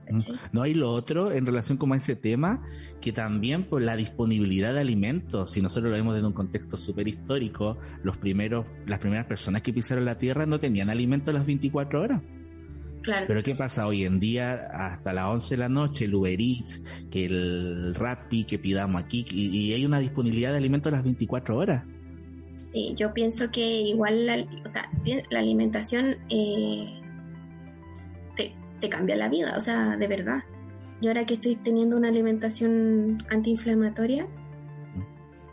No, 0.53 0.63
hay 0.63 0.75
lo 0.75 0.91
otro 0.91 1.31
en 1.31 1.47
relación 1.47 1.79
con 1.79 1.95
ese 1.95 2.17
tema, 2.17 2.61
que 3.01 3.13
también 3.13 3.63
por 3.63 3.83
la 3.83 3.95
disponibilidad 3.95 4.75
de 4.75 4.81
alimentos, 4.81 5.53
si 5.53 5.63
nosotros 5.63 5.93
lo 5.93 5.97
vemos 5.97 6.15
desde 6.15 6.27
un 6.27 6.33
contexto 6.33 6.77
súper 6.77 7.07
histórico, 7.07 7.79
los 8.03 8.17
primeros, 8.17 8.67
las 8.87 8.99
primeras 8.99 9.27
personas 9.27 9.63
que 9.63 9.73
pisaron 9.73 10.05
la 10.05 10.19
tierra 10.19 10.45
no 10.45 10.59
tenían 10.59 10.91
alimentos 10.91 11.33
las 11.33 11.47
24 11.47 12.03
horas. 12.03 12.21
Claro. 13.03 13.27
Pero 13.29 13.45
¿qué 13.45 13.55
pasa 13.55 13.87
hoy 13.87 14.05
en 14.05 14.19
día 14.19 14.67
hasta 14.73 15.13
las 15.13 15.27
11 15.27 15.51
de 15.51 15.57
la 15.59 15.69
noche, 15.69 16.07
el 16.07 16.17
Uber 16.17 16.41
Eats, 16.41 16.83
que 17.13 17.27
el 17.27 17.95
Rappi, 17.95 18.43
que 18.43 18.59
pidamos 18.59 19.01
aquí, 19.01 19.25
y, 19.31 19.73
hay 19.73 19.87
una 19.87 20.01
disponibilidad 20.01 20.51
de 20.51 20.57
alimentos 20.57 20.91
las 20.91 21.05
24 21.05 21.57
horas? 21.57 21.85
Sí, 22.73 22.93
yo 22.97 23.15
pienso 23.15 23.53
que 23.53 23.83
igual, 23.83 24.27
la, 24.27 24.45
o 24.65 24.67
sea, 24.67 24.91
la 25.31 25.39
alimentación 25.39 26.17
eh, 26.29 27.04
te 28.85 28.91
cambia 28.91 29.17
la 29.17 29.31
vida, 29.31 29.55
o 29.57 29.61
sea, 29.61 29.97
de 29.97 30.07
verdad. 30.07 30.45
Y 31.01 31.09
ahora 31.09 31.25
que 31.25 31.35
estoy 31.35 31.57
teniendo 31.57 31.97
una 31.97 32.09
alimentación 32.09 33.17
antiinflamatoria, 33.31 34.27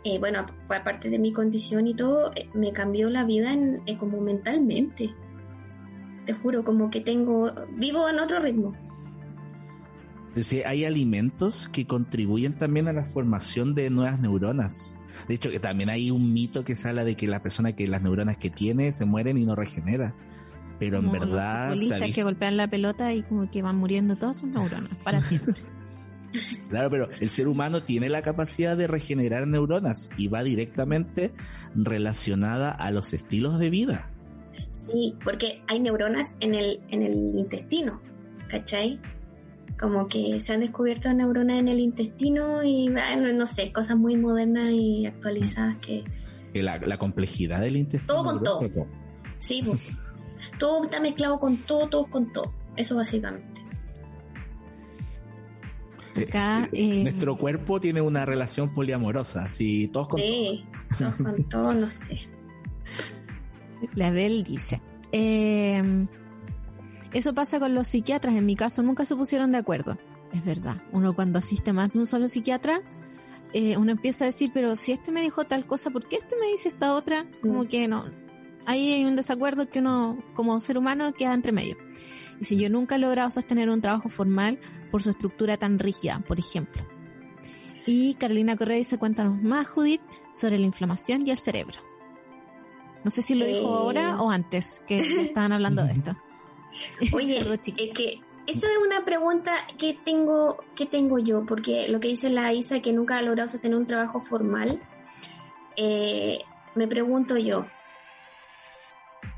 eh, 0.04 0.18
bueno, 0.18 0.44
aparte 0.68 1.08
de 1.08 1.18
mi 1.18 1.32
condición 1.32 1.86
y 1.86 1.94
todo, 1.94 2.30
eh, 2.34 2.50
me 2.52 2.72
cambió 2.72 3.08
la 3.08 3.24
vida 3.24 3.54
en, 3.54 3.80
eh, 3.86 3.96
como 3.96 4.20
mentalmente. 4.20 5.14
Te 6.26 6.34
juro, 6.34 6.62
como 6.62 6.90
que 6.90 7.00
tengo, 7.00 7.50
vivo 7.74 8.06
en 8.06 8.20
otro 8.20 8.38
ritmo. 8.38 8.74
Sí, 10.36 10.62
hay 10.66 10.84
alimentos 10.84 11.70
que 11.70 11.86
contribuyen 11.86 12.52
también 12.58 12.86
a 12.86 12.92
la 12.92 13.04
formación 13.04 13.74
de 13.74 13.88
nuevas 13.88 14.20
neuronas. 14.20 14.98
De 15.26 15.34
hecho, 15.34 15.50
que 15.50 15.58
también 15.58 15.88
hay 15.88 16.10
un 16.10 16.34
mito 16.34 16.64
que 16.64 16.76
se 16.76 16.90
habla 16.90 17.04
de 17.04 17.16
que 17.16 17.26
la 17.26 17.42
persona 17.42 17.72
que 17.72 17.86
las 17.86 18.02
neuronas 18.02 18.36
que 18.36 18.50
tiene 18.50 18.92
se 18.92 19.06
mueren 19.06 19.38
y 19.38 19.46
no 19.46 19.54
regenera 19.54 20.14
pero 20.82 20.98
en 20.98 21.12
verdad... 21.12 21.76
Los 21.76 22.12
que 22.12 22.24
golpean 22.24 22.56
la 22.56 22.68
pelota 22.68 23.12
y 23.12 23.22
como 23.22 23.48
que 23.48 23.62
van 23.62 23.76
muriendo 23.76 24.16
todas 24.16 24.38
sus 24.38 24.48
neuronas 24.48 24.90
para 25.04 25.20
siempre. 25.20 25.54
Claro, 26.70 26.90
pero 26.90 27.08
el 27.20 27.28
ser 27.28 27.46
humano 27.46 27.82
tiene 27.82 28.08
la 28.08 28.22
capacidad 28.22 28.76
de 28.76 28.86
regenerar 28.86 29.46
neuronas 29.46 30.08
y 30.16 30.28
va 30.28 30.42
directamente 30.42 31.32
relacionada 31.74 32.70
a 32.70 32.90
los 32.90 33.12
estilos 33.12 33.58
de 33.58 33.68
vida. 33.68 34.10
Sí, 34.70 35.14
porque 35.22 35.62
hay 35.68 35.80
neuronas 35.80 36.36
en 36.40 36.54
el, 36.54 36.80
en 36.88 37.02
el 37.02 37.38
intestino, 37.38 38.00
¿cachai? 38.48 38.98
Como 39.78 40.08
que 40.08 40.40
se 40.40 40.54
han 40.54 40.60
descubierto 40.60 41.12
neuronas 41.12 41.58
en 41.58 41.68
el 41.68 41.78
intestino 41.78 42.62
y, 42.64 42.88
no 42.88 43.46
sé, 43.46 43.70
cosas 43.70 43.98
muy 43.98 44.16
modernas 44.16 44.70
y 44.72 45.04
actualizadas 45.04 45.76
que... 45.78 46.02
La, 46.54 46.78
la 46.78 46.98
complejidad 46.98 47.60
del 47.60 47.76
intestino. 47.76 48.14
Todo 48.14 48.24
con 48.24 48.42
todo. 48.42 48.86
Sí, 49.38 49.62
pues. 49.64 49.90
todo 50.58 50.84
está 50.84 51.00
mezclado 51.00 51.38
con 51.38 51.56
todo, 51.56 51.88
todo 51.88 52.06
con 52.06 52.32
todo. 52.32 52.52
Eso 52.76 52.96
básicamente. 52.96 53.62
Acá, 56.16 56.68
eh, 56.72 57.00
eh, 57.00 57.02
Nuestro 57.04 57.36
cuerpo 57.36 57.80
tiene 57.80 58.00
una 58.00 58.26
relación 58.26 58.72
poliamorosa, 58.72 59.48
si 59.48 59.88
todos 59.88 60.08
con 60.08 60.20
sí, 60.20 60.64
todos 60.98 61.14
con 61.16 61.44
todo, 61.48 61.72
no 61.72 61.88
sé. 61.88 62.28
La 63.94 64.10
Bel 64.10 64.44
dice, 64.44 64.80
em, 65.10 66.06
eso 67.12 67.34
pasa 67.34 67.58
con 67.58 67.74
los 67.74 67.88
psiquiatras, 67.88 68.34
en 68.34 68.44
mi 68.44 68.56
caso 68.56 68.82
nunca 68.82 69.04
se 69.04 69.16
pusieron 69.16 69.52
de 69.52 69.58
acuerdo. 69.58 69.96
Es 70.32 70.44
verdad, 70.44 70.82
uno 70.92 71.14
cuando 71.14 71.38
asiste 71.38 71.72
más 71.72 71.92
de 71.92 71.98
un 72.00 72.06
solo 72.06 72.28
psiquiatra, 72.28 72.82
eh, 73.54 73.76
uno 73.76 73.92
empieza 73.92 74.24
a 74.24 74.28
decir, 74.28 74.50
pero 74.52 74.76
si 74.76 74.92
este 74.92 75.12
me 75.12 75.20
dijo 75.22 75.44
tal 75.44 75.66
cosa, 75.66 75.90
¿por 75.90 76.06
qué 76.08 76.16
este 76.16 76.36
me 76.38 76.48
dice 76.48 76.68
esta 76.68 76.94
otra? 76.94 77.26
Como 77.42 77.64
mm. 77.64 77.66
que 77.66 77.88
no, 77.88 78.06
ahí 78.66 78.92
hay 78.92 79.04
un 79.04 79.16
desacuerdo 79.16 79.68
que 79.68 79.80
uno 79.80 80.22
como 80.34 80.58
ser 80.60 80.78
humano 80.78 81.12
queda 81.12 81.34
entre 81.34 81.52
medio. 81.52 81.76
Y 82.40 82.44
si 82.44 82.56
yo 82.58 82.68
nunca 82.70 82.96
he 82.96 82.98
logrado 82.98 83.30
sostener 83.30 83.70
un 83.70 83.80
trabajo 83.80 84.08
formal 84.08 84.58
por 84.90 85.02
su 85.02 85.10
estructura 85.10 85.56
tan 85.56 85.78
rígida, 85.78 86.22
por 86.26 86.38
ejemplo. 86.38 86.82
Y 87.86 88.14
Carolina 88.14 88.56
Correa 88.56 88.76
dice, 88.76 88.98
cuéntanos 88.98 89.42
más, 89.42 89.66
Judith, 89.68 90.02
sobre 90.32 90.58
la 90.58 90.66
inflamación 90.66 91.26
y 91.26 91.30
el 91.30 91.38
cerebro. 91.38 91.78
No 93.04 93.10
sé 93.10 93.22
si 93.22 93.34
lo 93.34 93.44
dijo 93.44 93.66
eh. 93.66 93.78
ahora 93.78 94.22
o 94.22 94.30
antes, 94.30 94.80
que 94.86 95.00
estaban 95.26 95.52
hablando 95.52 95.84
de 95.84 95.92
esto. 95.92 96.16
Oye, 97.12 97.38
es 97.38 97.92
que 97.92 98.20
eso 98.46 98.66
es 98.66 98.78
una 98.84 99.04
pregunta 99.04 99.52
que 99.78 99.94
tengo, 99.94 100.64
que 100.74 100.86
tengo 100.86 101.18
yo, 101.18 101.44
porque 101.46 101.88
lo 101.88 102.00
que 102.00 102.08
dice 102.08 102.30
la 102.30 102.52
Isa, 102.52 102.80
que 102.80 102.92
nunca 102.92 103.18
ha 103.18 103.22
logrado 103.22 103.48
sostener 103.48 103.76
un 103.76 103.86
trabajo 103.86 104.20
formal, 104.20 104.80
eh, 105.76 106.38
me 106.74 106.86
pregunto 106.88 107.36
yo, 107.36 107.66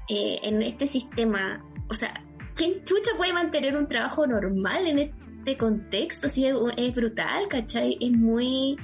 eh, 0.09 0.39
en 0.43 0.63
este 0.63 0.87
sistema, 0.87 1.65
o 1.89 1.95
sea, 1.95 2.23
¿quién 2.55 2.85
chucha 2.85 3.11
puede 3.17 3.33
mantener 3.33 3.77
un 3.77 3.89
trabajo 3.89 4.27
normal 4.27 4.87
en 4.87 4.99
este 4.99 5.57
contexto? 5.57 6.29
Sí, 6.29 6.47
es, 6.47 6.55
es 6.77 6.95
brutal, 6.95 7.49
¿cachai? 7.49 7.97
Es 8.01 8.13
muy, 8.13 8.77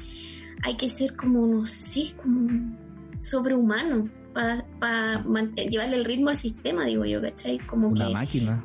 hay 0.63 0.77
que 0.77 0.89
ser 0.89 1.17
como, 1.17 1.47
no 1.47 1.65
sé, 1.65 2.15
como 2.17 2.77
sobrehumano 3.21 4.09
para 4.33 5.25
llevarle 5.57 5.97
el 5.97 6.05
ritmo 6.05 6.31
al 6.31 6.37
sistema, 6.37 6.85
digo 6.85 7.05
yo, 7.05 7.21
¿cachai? 7.21 7.59
Como 7.59 7.89
Una 7.89 8.07
que, 8.07 8.13
máquina. 8.13 8.65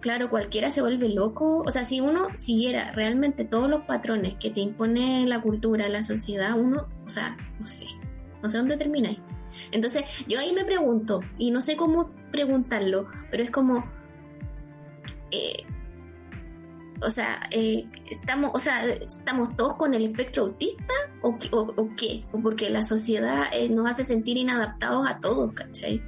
claro, 0.00 0.28
cualquiera 0.30 0.70
se 0.70 0.82
vuelve 0.82 1.08
loco. 1.08 1.62
O 1.66 1.70
sea, 1.70 1.84
si 1.84 2.00
uno 2.00 2.28
siguiera 2.38 2.92
realmente 2.92 3.44
todos 3.44 3.68
los 3.68 3.82
patrones 3.82 4.34
que 4.38 4.50
te 4.50 4.60
impone 4.60 5.26
la 5.26 5.40
cultura, 5.40 5.88
la 5.88 6.02
sociedad, 6.02 6.58
uno, 6.58 6.86
o 7.04 7.08
sea, 7.08 7.36
no 7.58 7.66
sé, 7.66 7.86
no 8.42 8.48
sé 8.48 8.58
dónde 8.58 8.76
termina 8.76 9.08
ahí. 9.08 9.18
Entonces, 9.72 10.04
yo 10.28 10.38
ahí 10.38 10.52
me 10.52 10.64
pregunto, 10.64 11.20
y 11.38 11.50
no 11.50 11.60
sé 11.60 11.76
cómo 11.76 12.10
preguntarlo, 12.30 13.08
pero 13.30 13.42
es 13.42 13.50
como, 13.50 13.84
eh, 15.30 15.64
o 17.02 17.10
sea, 17.10 17.42
eh, 17.50 17.84
estamos, 18.10 18.50
o 18.54 18.58
sea, 18.58 18.86
estamos 18.86 19.54
todos 19.56 19.74
con 19.74 19.92
el 19.94 20.04
espectro 20.06 20.44
autista 20.44 20.94
o, 21.22 21.38
qué- 21.38 21.48
o, 21.52 21.60
o 21.76 21.88
qué, 21.96 22.24
o 22.32 22.40
porque 22.40 22.70
la 22.70 22.82
sociedad 22.82 23.44
eh, 23.52 23.68
nos 23.68 23.90
hace 23.90 24.04
sentir 24.04 24.36
inadaptados 24.38 25.06
a 25.08 25.18
todos, 25.20 25.52
¿cachai? 25.52 26.02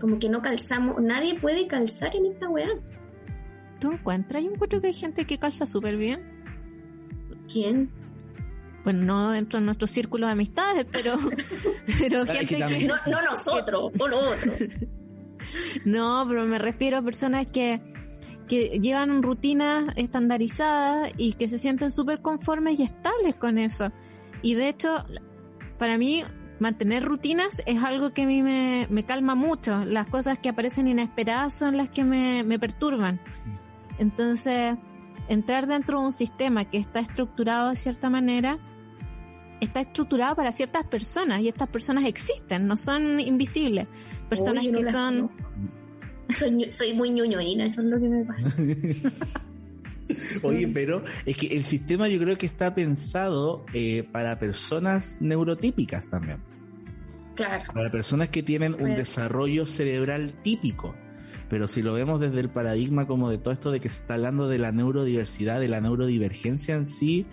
Como 0.00 0.18
que 0.18 0.28
no 0.28 0.42
calzamos, 0.42 1.00
nadie 1.00 1.38
puede 1.40 1.66
calzar 1.66 2.14
en 2.14 2.26
esta 2.26 2.48
weá. 2.50 2.68
¿Tú 3.80 3.92
encuentras? 3.92 4.42
Yo 4.42 4.50
encuentro 4.50 4.80
que 4.80 4.88
hay 4.88 4.94
gente 4.94 5.24
que 5.26 5.38
calza 5.38 5.64
súper 5.66 5.96
bien. 5.96 6.20
¿Quién? 7.50 7.90
Bueno, 8.84 9.02
no 9.04 9.30
dentro 9.30 9.58
de 9.58 9.64
nuestro 9.64 9.86
círculo 9.86 10.26
de 10.26 10.32
amistades, 10.32 10.86
pero, 10.92 11.18
pero 11.98 12.24
que 12.24 12.46
gente 12.46 12.78
que... 12.78 12.86
No, 12.86 12.94
no 13.06 13.22
nosotros, 13.22 13.92
o 13.98 14.08
lo 14.08 14.18
otro. 14.18 14.52
No, 15.84 16.24
pero 16.28 16.44
me 16.44 16.58
refiero 16.58 16.98
a 16.98 17.02
personas 17.02 17.46
que, 17.46 17.80
que 18.48 18.78
llevan 18.80 19.22
rutinas 19.22 19.92
estandarizadas 19.96 21.12
y 21.16 21.32
que 21.32 21.48
se 21.48 21.58
sienten 21.58 21.90
súper 21.90 22.20
conformes 22.20 22.78
y 22.78 22.82
estables 22.82 23.34
con 23.36 23.58
eso. 23.58 23.90
Y 24.42 24.54
de 24.54 24.68
hecho, 24.68 25.04
para 25.78 25.96
mí, 25.96 26.22
mantener 26.60 27.04
rutinas 27.04 27.62
es 27.66 27.82
algo 27.82 28.12
que 28.12 28.22
a 28.22 28.26
mí 28.26 28.42
me, 28.42 28.86
me 28.90 29.04
calma 29.04 29.34
mucho. 29.34 29.84
Las 29.84 30.08
cosas 30.08 30.38
que 30.38 30.50
aparecen 30.50 30.88
inesperadas 30.88 31.54
son 31.54 31.76
las 31.76 31.88
que 31.88 32.04
me, 32.04 32.44
me 32.44 32.58
perturban. 32.58 33.20
Entonces, 33.98 34.76
entrar 35.28 35.66
dentro 35.66 36.00
de 36.00 36.06
un 36.06 36.12
sistema 36.12 36.64
que 36.64 36.78
está 36.78 37.00
estructurado 37.00 37.70
de 37.70 37.76
cierta 37.76 38.10
manera, 38.10 38.58
está 39.64 39.80
estructurado 39.80 40.36
para 40.36 40.52
ciertas 40.52 40.84
personas 40.86 41.40
y 41.40 41.48
estas 41.48 41.68
personas 41.68 42.04
existen, 42.04 42.66
no 42.66 42.76
son 42.76 43.20
invisibles. 43.20 43.86
Personas 44.28 44.64
Uy, 44.64 44.72
yo 44.72 44.80
no 44.80 44.86
que 44.86 44.92
son... 44.92 45.30
Soy, 46.70 46.94
muy 46.94 47.10
ñoñoína, 47.10 47.66
eso 47.66 47.82
es 47.82 47.86
lo 47.88 48.00
que 48.00 48.08
me 48.08 48.24
pasa. 48.24 48.54
Oye, 50.42 50.68
pero 50.68 51.04
es 51.24 51.36
que 51.36 51.46
el 51.48 51.64
sistema 51.64 52.08
yo 52.08 52.18
creo 52.18 52.36
que 52.38 52.46
está 52.46 52.74
pensado 52.74 53.64
eh, 53.72 54.06
para 54.10 54.38
personas 54.38 55.16
neurotípicas 55.20 56.08
también. 56.10 56.38
Claro. 57.34 57.72
Para 57.72 57.90
personas 57.90 58.28
que 58.28 58.42
tienen 58.42 58.74
un 58.74 58.80
Bueno. 58.80 58.96
desarrollo 58.96 59.66
cerebral 59.66 60.34
típico. 60.42 60.94
Pero 61.48 61.68
si 61.68 61.82
lo 61.82 61.92
vemos 61.92 62.20
desde 62.20 62.40
el 62.40 62.48
paradigma 62.48 63.06
como 63.06 63.30
de 63.30 63.38
todo 63.38 63.52
esto 63.52 63.70
de 63.70 63.80
que 63.80 63.88
se 63.88 64.00
está 64.00 64.14
hablando 64.14 64.48
de 64.48 64.58
la 64.58 64.72
neurodiversidad, 64.72 65.60
de 65.60 65.68
la 65.68 65.80
neurodivergencia 65.80 66.74
en 66.74 66.86
sí, 66.86 67.26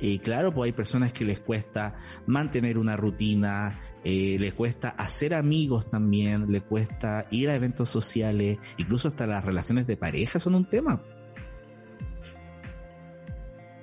eh, 0.00 0.18
claro, 0.20 0.52
pues 0.52 0.68
hay 0.68 0.72
personas 0.72 1.12
que 1.12 1.24
les 1.24 1.40
cuesta 1.40 1.94
mantener 2.26 2.78
una 2.78 2.96
rutina, 2.96 3.80
eh, 4.02 4.36
les 4.38 4.54
cuesta 4.54 4.90
hacer 4.90 5.34
amigos 5.34 5.90
también, 5.90 6.50
les 6.50 6.62
cuesta 6.62 7.26
ir 7.30 7.50
a 7.50 7.54
eventos 7.54 7.88
sociales, 7.90 8.58
incluso 8.78 9.08
hasta 9.08 9.26
las 9.26 9.44
relaciones 9.44 9.86
de 9.86 9.96
pareja 9.96 10.38
son 10.38 10.54
un 10.54 10.68
tema. 10.68 11.02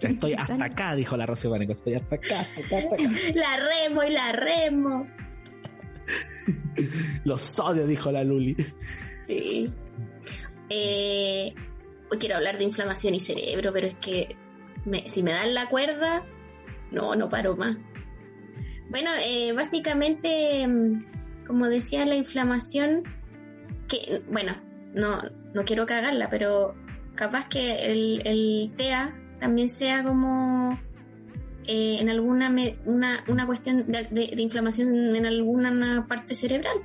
Estoy 0.02 0.34
hasta 0.34 0.64
acá, 0.64 0.96
dijo 0.96 1.18
la 1.18 1.26
Rocío 1.26 1.52
Paneco, 1.52 1.74
estoy 1.74 1.96
hasta 1.96 2.16
acá, 2.16 2.42
hasta 2.42 2.62
acá, 2.62 2.78
hasta 2.78 2.96
acá. 2.96 3.04
La 3.36 3.58
remo 3.58 4.04
y 4.04 4.10
la 4.12 4.32
remo. 4.32 5.08
Los 7.24 7.60
odio, 7.60 7.88
dijo 7.88 8.12
la 8.12 8.24
Luli. 8.24 8.56
Sí. 9.26 9.74
Eh, 10.70 11.54
hoy 12.12 12.18
quiero 12.20 12.36
hablar 12.36 12.58
de 12.58 12.64
inflamación 12.64 13.16
y 13.16 13.20
cerebro, 13.20 13.74
pero 13.74 13.88
es 13.88 13.98
que 13.98 14.36
me- 14.88 15.08
si 15.10 15.22
me 15.24 15.32
dan 15.32 15.54
la 15.54 15.68
cuerda, 15.70 16.24
no, 16.92 17.16
no 17.16 17.30
paro 17.30 17.56
más. 17.56 17.78
Bueno, 18.90 19.12
eh, 19.24 19.52
básicamente, 19.54 20.66
mm, 20.68 21.46
como 21.46 21.68
decía, 21.68 22.06
la 22.06 22.16
inflamación, 22.16 23.04
que, 23.88 24.22
bueno, 24.32 24.54
no, 24.94 25.22
no 25.54 25.64
quiero 25.66 25.86
cagarla, 25.86 26.30
pero 26.30 26.76
capaz 27.16 27.48
que 27.50 27.92
el, 27.92 28.22
el 28.26 28.72
TEA 28.78 29.14
también 29.40 29.70
sea 29.70 30.04
como 30.04 30.80
eh, 31.70 31.98
en 32.00 32.10
alguna 32.10 32.50
me- 32.50 32.78
una, 32.86 33.24
una 33.28 33.46
cuestión 33.46 33.86
de, 33.92 34.04
de- 34.06 34.34
de 34.36 34.42
inflamación 34.42 35.16
en 35.16 35.26
alguna 35.26 36.06
parte 36.08 36.34
cerebral. 36.34 36.78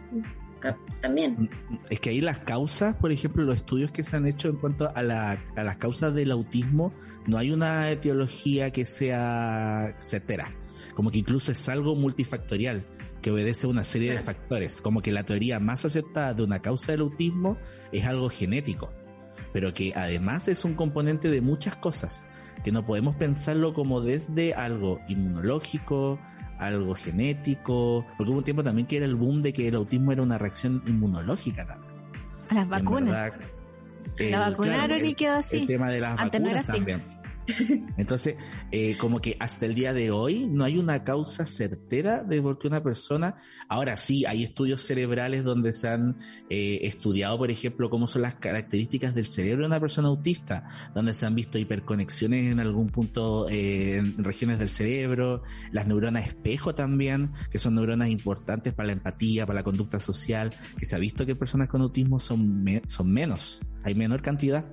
También. 1.00 1.50
Es 1.90 2.00
que 2.00 2.10
ahí 2.10 2.20
las 2.20 2.38
causas, 2.40 2.94
por 2.96 3.12
ejemplo, 3.12 3.42
los 3.44 3.56
estudios 3.56 3.90
que 3.90 4.04
se 4.04 4.16
han 4.16 4.26
hecho 4.26 4.48
en 4.48 4.56
cuanto 4.56 4.94
a, 4.94 5.02
la, 5.02 5.42
a 5.56 5.62
las 5.64 5.76
causas 5.76 6.14
del 6.14 6.30
autismo, 6.30 6.92
no 7.26 7.38
hay 7.38 7.50
una 7.50 7.90
etiología 7.90 8.70
que 8.70 8.84
sea 8.84 9.96
certera. 10.00 10.54
Como 10.94 11.10
que 11.10 11.18
incluso 11.18 11.52
es 11.52 11.68
algo 11.68 11.96
multifactorial, 11.96 12.86
que 13.22 13.30
obedece 13.30 13.66
a 13.66 13.70
una 13.70 13.84
serie 13.84 14.12
de 14.12 14.20
factores. 14.20 14.80
Como 14.80 15.00
que 15.00 15.12
la 15.12 15.24
teoría 15.24 15.58
más 15.60 15.84
aceptada 15.84 16.34
de 16.34 16.42
una 16.42 16.60
causa 16.60 16.92
del 16.92 17.02
autismo 17.02 17.56
es 17.92 18.04
algo 18.04 18.28
genético, 18.28 18.92
pero 19.52 19.72
que 19.72 19.92
además 19.94 20.48
es 20.48 20.64
un 20.64 20.74
componente 20.74 21.30
de 21.30 21.40
muchas 21.40 21.76
cosas, 21.76 22.26
que 22.64 22.72
no 22.72 22.84
podemos 22.84 23.16
pensarlo 23.16 23.72
como 23.74 24.00
desde 24.00 24.54
algo 24.54 25.00
inmunológico, 25.08 26.18
algo 26.66 26.94
genético, 26.94 28.04
porque 28.16 28.30
hubo 28.30 28.38
un 28.38 28.44
tiempo 28.44 28.62
también 28.62 28.86
que 28.86 28.96
era 28.96 29.06
el 29.06 29.14
boom 29.14 29.42
de 29.42 29.52
que 29.52 29.68
el 29.68 29.74
autismo 29.74 30.12
era 30.12 30.22
una 30.22 30.38
reacción 30.38 30.82
inmunológica 30.86 31.66
también. 31.66 31.92
A 32.48 32.54
las 32.54 32.68
vacunas. 32.68 33.10
verdad, 33.10 33.40
La 34.18 34.24
el- 34.24 34.50
vacunaron 34.52 34.86
claro, 34.86 35.06
y 35.06 35.14
quedó 35.14 35.36
así. 35.36 35.56
El 35.58 35.66
tema 35.66 35.90
de 35.90 36.00
las 36.00 36.18
Antes 36.18 36.40
no 36.40 36.48
era 36.48 36.58
vacunas 36.58 36.68
así. 36.68 36.78
también. 36.78 37.21
Entonces, 37.96 38.36
eh, 38.70 38.96
como 38.98 39.20
que 39.20 39.36
hasta 39.40 39.66
el 39.66 39.74
día 39.74 39.92
de 39.92 40.10
hoy 40.10 40.46
no 40.46 40.64
hay 40.64 40.78
una 40.78 41.02
causa 41.04 41.44
certera 41.44 42.22
de 42.22 42.40
por 42.40 42.58
qué 42.58 42.68
una 42.68 42.82
persona, 42.82 43.36
ahora 43.68 43.96
sí, 43.96 44.24
hay 44.24 44.44
estudios 44.44 44.82
cerebrales 44.82 45.42
donde 45.42 45.72
se 45.72 45.88
han 45.88 46.16
eh, 46.50 46.80
estudiado, 46.82 47.38
por 47.38 47.50
ejemplo, 47.50 47.90
cómo 47.90 48.06
son 48.06 48.22
las 48.22 48.34
características 48.36 49.14
del 49.14 49.26
cerebro 49.26 49.62
de 49.62 49.66
una 49.68 49.80
persona 49.80 50.08
autista, 50.08 50.68
donde 50.94 51.14
se 51.14 51.26
han 51.26 51.34
visto 51.34 51.58
hiperconexiones 51.58 52.52
en 52.52 52.60
algún 52.60 52.88
punto 52.90 53.48
eh, 53.48 53.96
en 53.96 54.22
regiones 54.22 54.58
del 54.58 54.68
cerebro, 54.68 55.42
las 55.72 55.86
neuronas 55.86 56.26
espejo 56.28 56.74
también, 56.74 57.32
que 57.50 57.58
son 57.58 57.74
neuronas 57.74 58.08
importantes 58.08 58.72
para 58.72 58.86
la 58.88 58.92
empatía, 58.92 59.46
para 59.46 59.60
la 59.60 59.64
conducta 59.64 59.98
social, 59.98 60.54
que 60.78 60.86
se 60.86 60.94
ha 60.94 60.98
visto 60.98 61.26
que 61.26 61.34
personas 61.34 61.68
con 61.68 61.80
autismo 61.82 62.20
son, 62.20 62.62
me- 62.62 62.82
son 62.86 63.12
menos, 63.12 63.60
hay 63.84 63.94
menor 63.94 64.22
cantidad, 64.22 64.64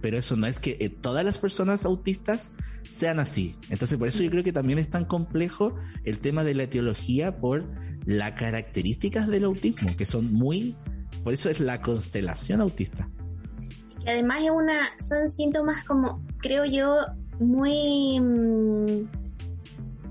pero 0.00 0.18
eso 0.18 0.36
no 0.36 0.46
es 0.46 0.60
que 0.60 0.76
eh, 0.80 0.88
todas 0.88 1.24
las 1.24 1.38
personas 1.38 1.84
autistas 1.84 2.52
sean 2.88 3.18
así. 3.20 3.56
Entonces, 3.68 3.98
por 3.98 4.08
eso 4.08 4.22
yo 4.22 4.30
creo 4.30 4.44
que 4.44 4.52
también 4.52 4.78
es 4.78 4.90
tan 4.90 5.04
complejo 5.04 5.74
el 6.04 6.18
tema 6.18 6.44
de 6.44 6.54
la 6.54 6.64
etiología 6.64 7.38
por 7.38 7.64
las 8.04 8.32
características 8.32 9.28
del 9.28 9.44
autismo, 9.44 9.88
que 9.96 10.04
son 10.04 10.32
muy, 10.32 10.76
por 11.24 11.34
eso 11.34 11.50
es 11.50 11.60
la 11.60 11.80
constelación 11.80 12.60
autista. 12.60 13.08
Además 14.06 14.42
es 14.42 14.50
una, 14.50 14.90
son 15.08 15.28
síntomas 15.28 15.84
como, 15.84 16.24
creo 16.38 16.64
yo, 16.64 16.98
muy, 17.40 18.20
mm, 18.20 19.25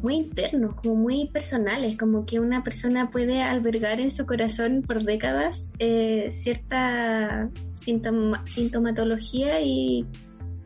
muy 0.05 0.15
internos, 0.25 0.75
como 0.81 0.95
muy 0.95 1.27
personales, 1.37 1.97
como 1.97 2.25
que 2.25 2.39
una 2.39 2.63
persona 2.63 3.09
puede 3.09 3.41
albergar 3.41 3.99
en 3.99 4.11
su 4.11 4.25
corazón 4.25 4.83
por 4.87 5.03
décadas 5.03 5.73
eh, 5.79 6.29
cierta 6.31 7.49
sintoma- 7.73 8.43
sintomatología 8.47 9.61
y 9.61 10.05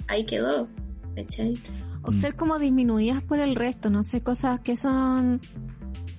ahí 0.07 0.25
quedó. 0.25 0.67
¿cachai? 1.15 1.57
O 2.03 2.11
Mm. 2.11 2.21
ser 2.21 2.35
como 2.35 2.59
disminuidas 2.59 3.21
por 3.23 3.39
el 3.39 3.55
resto, 3.55 3.89
no 3.89 4.03
sé, 4.03 4.21
cosas 4.21 4.59
que 4.61 4.75
son... 4.77 5.39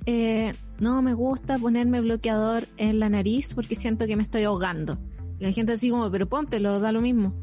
eh, 0.07 0.53
no 0.79 1.03
me 1.03 1.13
gusta 1.15 1.59
ponerme 1.59 2.01
bloqueador 2.01 2.67
en 2.79 2.99
la 3.01 3.09
nariz 3.11 3.53
porque 3.55 3.75
siento 3.77 4.07
que 4.07 4.17
me 4.17 4.23
estoy 4.23 4.45
ahogando. 4.45 4.99
Y 5.39 5.45
la 5.45 5.53
gente 5.53 5.73
así 5.73 5.91
como, 5.91 6.11
pero 6.11 6.27
póntelo, 6.27 6.81
da 6.81 6.91
lo 6.93 7.01
mismo. 7.03 7.35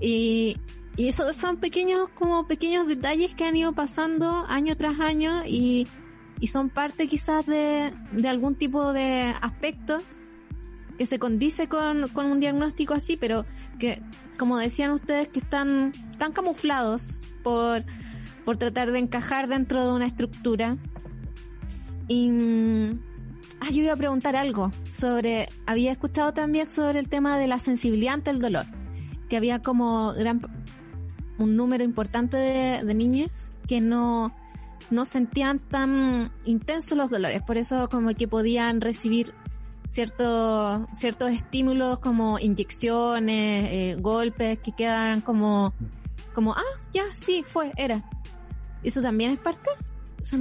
Y, 0.00 0.56
y 0.98 1.06
esos 1.06 1.36
son 1.36 1.58
pequeños, 1.58 2.08
como 2.08 2.48
pequeños 2.48 2.88
detalles 2.88 3.32
que 3.32 3.44
han 3.44 3.54
ido 3.54 3.72
pasando 3.72 4.44
año 4.48 4.76
tras 4.76 4.98
año 4.98 5.44
y, 5.46 5.86
y 6.40 6.48
son 6.48 6.70
parte 6.70 7.06
quizás 7.06 7.46
de, 7.46 7.92
de 8.10 8.28
algún 8.28 8.56
tipo 8.56 8.92
de 8.92 9.32
aspecto 9.40 10.02
que 10.98 11.06
se 11.06 11.20
condice 11.20 11.68
con, 11.68 12.08
con 12.08 12.26
un 12.26 12.40
diagnóstico 12.40 12.94
así, 12.94 13.16
pero 13.16 13.46
que, 13.78 14.02
como 14.38 14.58
decían 14.58 14.90
ustedes, 14.90 15.28
que 15.28 15.38
están 15.38 15.92
tan 16.18 16.32
camuflados 16.32 17.22
por, 17.44 17.84
por 18.44 18.56
tratar 18.56 18.90
de 18.90 18.98
encajar 18.98 19.46
dentro 19.46 19.86
de 19.86 19.92
una 19.92 20.06
estructura. 20.06 20.78
Y 22.08 22.28
ah, 23.60 23.70
yo 23.70 23.82
iba 23.82 23.92
a 23.92 23.96
preguntar 23.96 24.34
algo 24.34 24.72
sobre, 24.90 25.48
había 25.64 25.92
escuchado 25.92 26.34
también 26.34 26.68
sobre 26.68 26.98
el 26.98 27.08
tema 27.08 27.38
de 27.38 27.46
la 27.46 27.60
sensibilidad 27.60 28.14
ante 28.14 28.32
el 28.32 28.40
dolor, 28.40 28.66
que 29.28 29.36
había 29.36 29.62
como 29.62 30.12
gran 30.14 30.40
un 31.38 31.56
número 31.56 31.84
importante 31.84 32.36
de, 32.36 32.84
de 32.84 32.94
niñas 32.94 33.52
que 33.66 33.80
no 33.80 34.34
no 34.90 35.04
sentían 35.04 35.58
tan 35.58 36.32
intensos 36.46 36.96
los 36.96 37.10
dolores, 37.10 37.42
por 37.42 37.58
eso 37.58 37.88
como 37.90 38.14
que 38.14 38.26
podían 38.26 38.80
recibir 38.80 39.34
ciertos 39.86 40.86
ciertos 40.94 41.30
estímulos 41.30 41.98
como 41.98 42.38
inyecciones, 42.38 43.68
eh, 43.70 43.96
golpes 43.98 44.58
que 44.58 44.72
quedan 44.72 45.20
como 45.20 45.72
como 46.34 46.52
ah 46.52 46.62
ya 46.92 47.04
sí 47.14 47.42
fue 47.46 47.72
era 47.76 48.02
eso 48.82 49.00
también 49.02 49.32
es 49.32 49.38
parte 49.38 49.70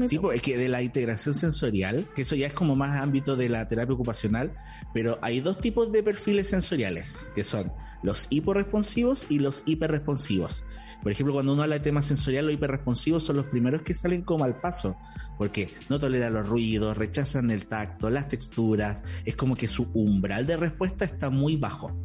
Sí, 0.08 0.20
pues 0.20 0.38
es 0.38 0.42
que 0.42 0.58
de 0.58 0.68
la 0.68 0.82
integración 0.82 1.34
sensorial, 1.34 2.10
que 2.14 2.24
eso 2.24 2.36
ya 2.36 2.48
es 2.48 2.54
como 2.54 2.76
más 2.76 3.00
ámbito 3.02 3.38
de 3.38 3.48
la 3.48 3.68
terapia 3.68 3.94
ocupacional, 3.94 4.52
pero 4.94 5.18
hay 5.22 5.40
dos 5.40 5.60
tipos 5.60 5.92
de 5.92 6.04
perfiles 6.04 6.50
sensoriales, 6.50 7.32
que 7.36 7.44
son 7.44 7.72
los 8.04 8.28
hiporresponsivos 8.30 9.28
y 9.30 9.40
los 9.40 9.64
hiperresponsivos. 9.66 10.66
Por 11.08 11.14
ejemplo, 11.14 11.36
cuando 11.36 11.54
uno 11.54 11.64
habla 11.64 11.76
de 11.76 11.86
temas 11.86 12.06
sensoriales, 12.06 12.48
los 12.48 12.54
hiperresponsivos 12.56 13.24
son 13.24 13.38
los 13.38 13.46
primeros 13.46 13.82
que 13.82 13.94
salen 13.94 14.24
como 14.24 14.44
al 14.44 14.60
paso, 14.60 14.98
porque 15.38 15.70
no 15.88 16.00
toleran 16.00 16.34
los 16.34 16.46
ruidos, 16.46 16.98
rechazan 16.98 17.50
el 17.50 17.66
tacto, 17.66 18.10
las 18.10 18.28
texturas, 18.28 19.04
es 19.24 19.38
como 19.38 19.56
que 19.56 19.70
su 19.70 19.84
umbral 19.94 20.46
de 20.46 20.58
respuesta 20.58 21.06
está 21.06 21.30
muy 21.30 21.56
bajo. 21.56 21.98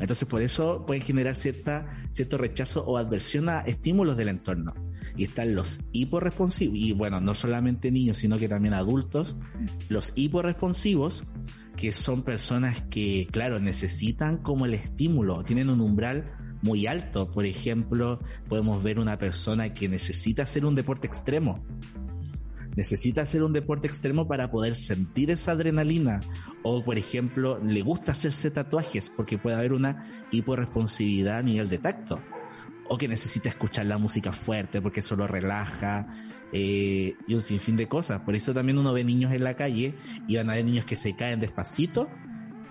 Entonces 0.00 0.28
por 0.28 0.42
eso 0.42 0.84
pueden 0.84 1.02
generar 1.02 1.34
cierta, 1.34 1.86
cierto 2.10 2.36
rechazo 2.36 2.84
o 2.84 2.98
adversión 2.98 3.48
a 3.48 3.60
estímulos 3.60 4.18
del 4.18 4.28
entorno. 4.28 4.74
Y 5.16 5.24
están 5.24 5.54
los 5.54 5.80
hiporresponsivos, 5.92 6.76
y 6.76 6.92
bueno, 6.92 7.22
no 7.22 7.34
solamente 7.34 7.90
niños, 7.90 8.18
sino 8.18 8.38
que 8.38 8.50
también 8.50 8.74
adultos, 8.74 9.34
los 9.88 10.12
hiporresponsivos, 10.14 11.24
que 11.74 11.90
son 11.90 12.22
personas 12.22 12.82
que, 12.90 13.26
claro, 13.30 13.60
necesitan 13.60 14.36
como 14.36 14.66
el 14.66 14.74
estímulo, 14.74 15.42
tienen 15.42 15.70
un 15.70 15.80
umbral 15.80 16.36
muy 16.62 16.86
alto. 16.86 17.30
Por 17.30 17.44
ejemplo, 17.44 18.20
podemos 18.48 18.82
ver 18.82 18.98
una 18.98 19.18
persona 19.18 19.74
que 19.74 19.88
necesita 19.88 20.44
hacer 20.44 20.64
un 20.64 20.74
deporte 20.74 21.06
extremo. 21.06 21.62
Necesita 22.74 23.22
hacer 23.22 23.42
un 23.42 23.52
deporte 23.52 23.86
extremo 23.86 24.26
para 24.26 24.50
poder 24.50 24.74
sentir 24.74 25.30
esa 25.30 25.52
adrenalina. 25.52 26.20
O, 26.62 26.82
por 26.82 26.96
ejemplo, 26.96 27.58
le 27.62 27.82
gusta 27.82 28.12
hacerse 28.12 28.50
tatuajes 28.50 29.10
porque 29.14 29.36
puede 29.36 29.56
haber 29.56 29.72
una 29.72 30.06
hiporresponsividad 30.30 31.38
a 31.38 31.42
nivel 31.42 31.68
de 31.68 31.78
tacto. 31.78 32.20
O 32.88 32.96
que 32.96 33.08
necesita 33.08 33.48
escuchar 33.48 33.86
la 33.86 33.98
música 33.98 34.32
fuerte 34.32 34.80
porque 34.80 35.00
eso 35.00 35.16
lo 35.16 35.26
relaja. 35.26 36.06
Eh, 36.54 37.14
y 37.26 37.34
un 37.34 37.42
sinfín 37.42 37.76
de 37.76 37.88
cosas. 37.88 38.20
Por 38.20 38.34
eso 38.34 38.52
también 38.52 38.78
uno 38.78 38.92
ve 38.92 39.04
niños 39.04 39.32
en 39.32 39.42
la 39.42 39.54
calle 39.54 39.94
y 40.28 40.36
van 40.36 40.50
a 40.50 40.54
ver 40.54 40.64
niños 40.64 40.84
que 40.84 40.96
se 40.96 41.16
caen 41.16 41.40
despacito 41.40 42.08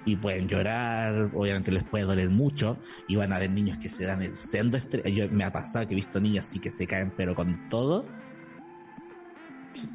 y 0.06 0.16
pueden 0.16 0.48
llorar, 0.48 1.32
obviamente 1.34 1.72
les 1.72 1.84
puede 1.84 2.06
doler 2.06 2.30
mucho, 2.30 2.78
y 3.08 3.16
van 3.16 3.34
a 3.34 3.40
ver 3.40 3.52
niños 3.52 3.78
que 3.78 3.90
se 3.90 4.06
dan 4.06 4.22
el 4.22 4.36
sendo 4.36 4.78
estrés. 4.78 5.04
Yo 5.14 5.30
me 5.30 5.44
ha 5.44 5.52
pasado 5.52 5.88
que 5.88 5.94
he 5.94 5.96
visto 5.96 6.20
niños 6.20 6.48
así 6.48 6.60
que 6.60 6.72
se 6.72 6.88
caen, 6.88 7.14
pero 7.16 7.36
con 7.36 7.70
todo. 7.70 8.06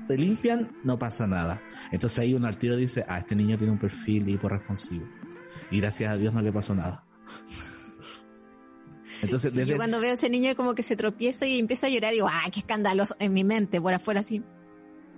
Se 0.07 0.16
limpian, 0.16 0.70
no 0.84 0.98
pasa 0.98 1.26
nada. 1.26 1.61
Entonces 1.92 2.20
ahí 2.20 2.34
uno 2.34 2.46
al 2.46 2.57
tiro 2.57 2.76
dice, 2.76 3.04
ah, 3.09 3.18
este 3.18 3.34
niño 3.34 3.59
tiene 3.59 3.72
un 3.72 3.78
perfil 3.78 4.28
hiporresponsivo. 4.28 5.07
Y 5.70 5.80
gracias 5.80 6.12
a 6.12 6.16
Dios 6.16 6.32
no 6.32 6.40
le 6.40 6.52
pasó 6.52 6.74
nada. 6.74 7.04
Entonces, 9.22 9.52
Yo 9.54 9.76
cuando 9.76 9.98
veo 9.98 10.11
a 10.11 10.14
ese 10.14 10.28
niño 10.28 10.54
como 10.57 10.74
que 10.74 10.82
se 10.82 10.94
tropieza 10.94 11.46
y 11.46 11.59
empieza 11.59 11.86
a 11.86 11.90
llorar, 11.90 12.12
digo, 12.12 12.26
ah, 12.28 12.42
qué 12.52 12.61
escandaloso, 12.61 13.16
en 13.18 13.32
mi 13.32 13.44
mente, 13.44 13.80
por 13.80 13.94
afuera 13.94 14.20
así. 14.20 14.42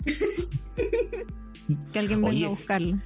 que 1.92 1.98
alguien 1.98 2.22
venga 2.22 2.46
a 2.46 2.50
buscarlo. 2.50 3.00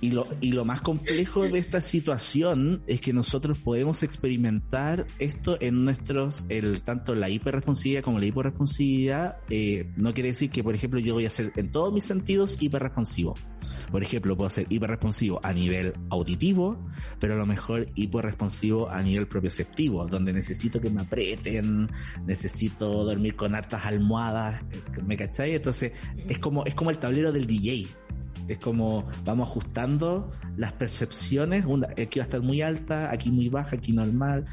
Y 0.00 0.10
lo, 0.10 0.26
y 0.40 0.52
lo 0.52 0.64
más 0.64 0.80
complejo 0.80 1.48
de 1.48 1.58
esta 1.58 1.80
situación 1.80 2.82
es 2.86 3.00
que 3.00 3.12
nosotros 3.12 3.58
podemos 3.58 4.02
experimentar 4.02 5.06
esto 5.18 5.58
en 5.60 5.84
nuestros, 5.84 6.46
el, 6.48 6.82
tanto 6.82 7.14
la 7.14 7.28
hiperresponsividad 7.28 8.02
como 8.02 8.18
la 8.18 8.26
hiporresponsividad, 8.26 9.38
eh, 9.50 9.90
no 9.96 10.14
quiere 10.14 10.30
decir 10.30 10.50
que, 10.50 10.62
por 10.62 10.74
ejemplo, 10.74 11.00
yo 11.00 11.14
voy 11.14 11.26
a 11.26 11.30
ser 11.30 11.52
en 11.56 11.70
todos 11.70 11.92
mis 11.92 12.04
sentidos 12.04 12.56
hiperresponsivo. 12.60 13.34
Por 13.90 14.02
ejemplo, 14.02 14.36
puedo 14.36 14.50
ser 14.50 14.66
hiperresponsivo 14.68 15.40
a 15.42 15.52
nivel 15.52 15.94
auditivo, 16.10 16.78
pero 17.18 17.34
a 17.34 17.36
lo 17.36 17.46
mejor 17.46 17.88
hiperresponsivo 17.94 18.90
a 18.90 19.02
nivel 19.02 19.26
propioceptivo, 19.26 20.06
donde 20.06 20.32
necesito 20.32 20.80
que 20.80 20.90
me 20.90 21.02
aprieten, 21.02 21.88
necesito 22.26 23.04
dormir 23.04 23.34
con 23.34 23.54
hartas 23.54 23.86
almohadas, 23.86 24.62
¿me 25.06 25.16
cachai? 25.16 25.54
Entonces, 25.54 25.92
es 26.28 26.38
como, 26.38 26.64
es 26.66 26.74
como 26.74 26.90
el 26.90 26.98
tablero 26.98 27.32
del 27.32 27.46
DJ 27.46 27.88
es 28.48 28.58
como 28.58 29.06
vamos 29.24 29.48
ajustando 29.48 30.30
las 30.56 30.72
percepciones, 30.72 31.64
una, 31.66 31.88
aquí 31.88 32.18
va 32.18 32.24
a 32.24 32.26
estar 32.26 32.40
muy 32.40 32.62
alta, 32.62 33.10
aquí 33.12 33.30
muy 33.30 33.48
baja, 33.48 33.76
aquí 33.76 33.92
normal, 33.92 34.46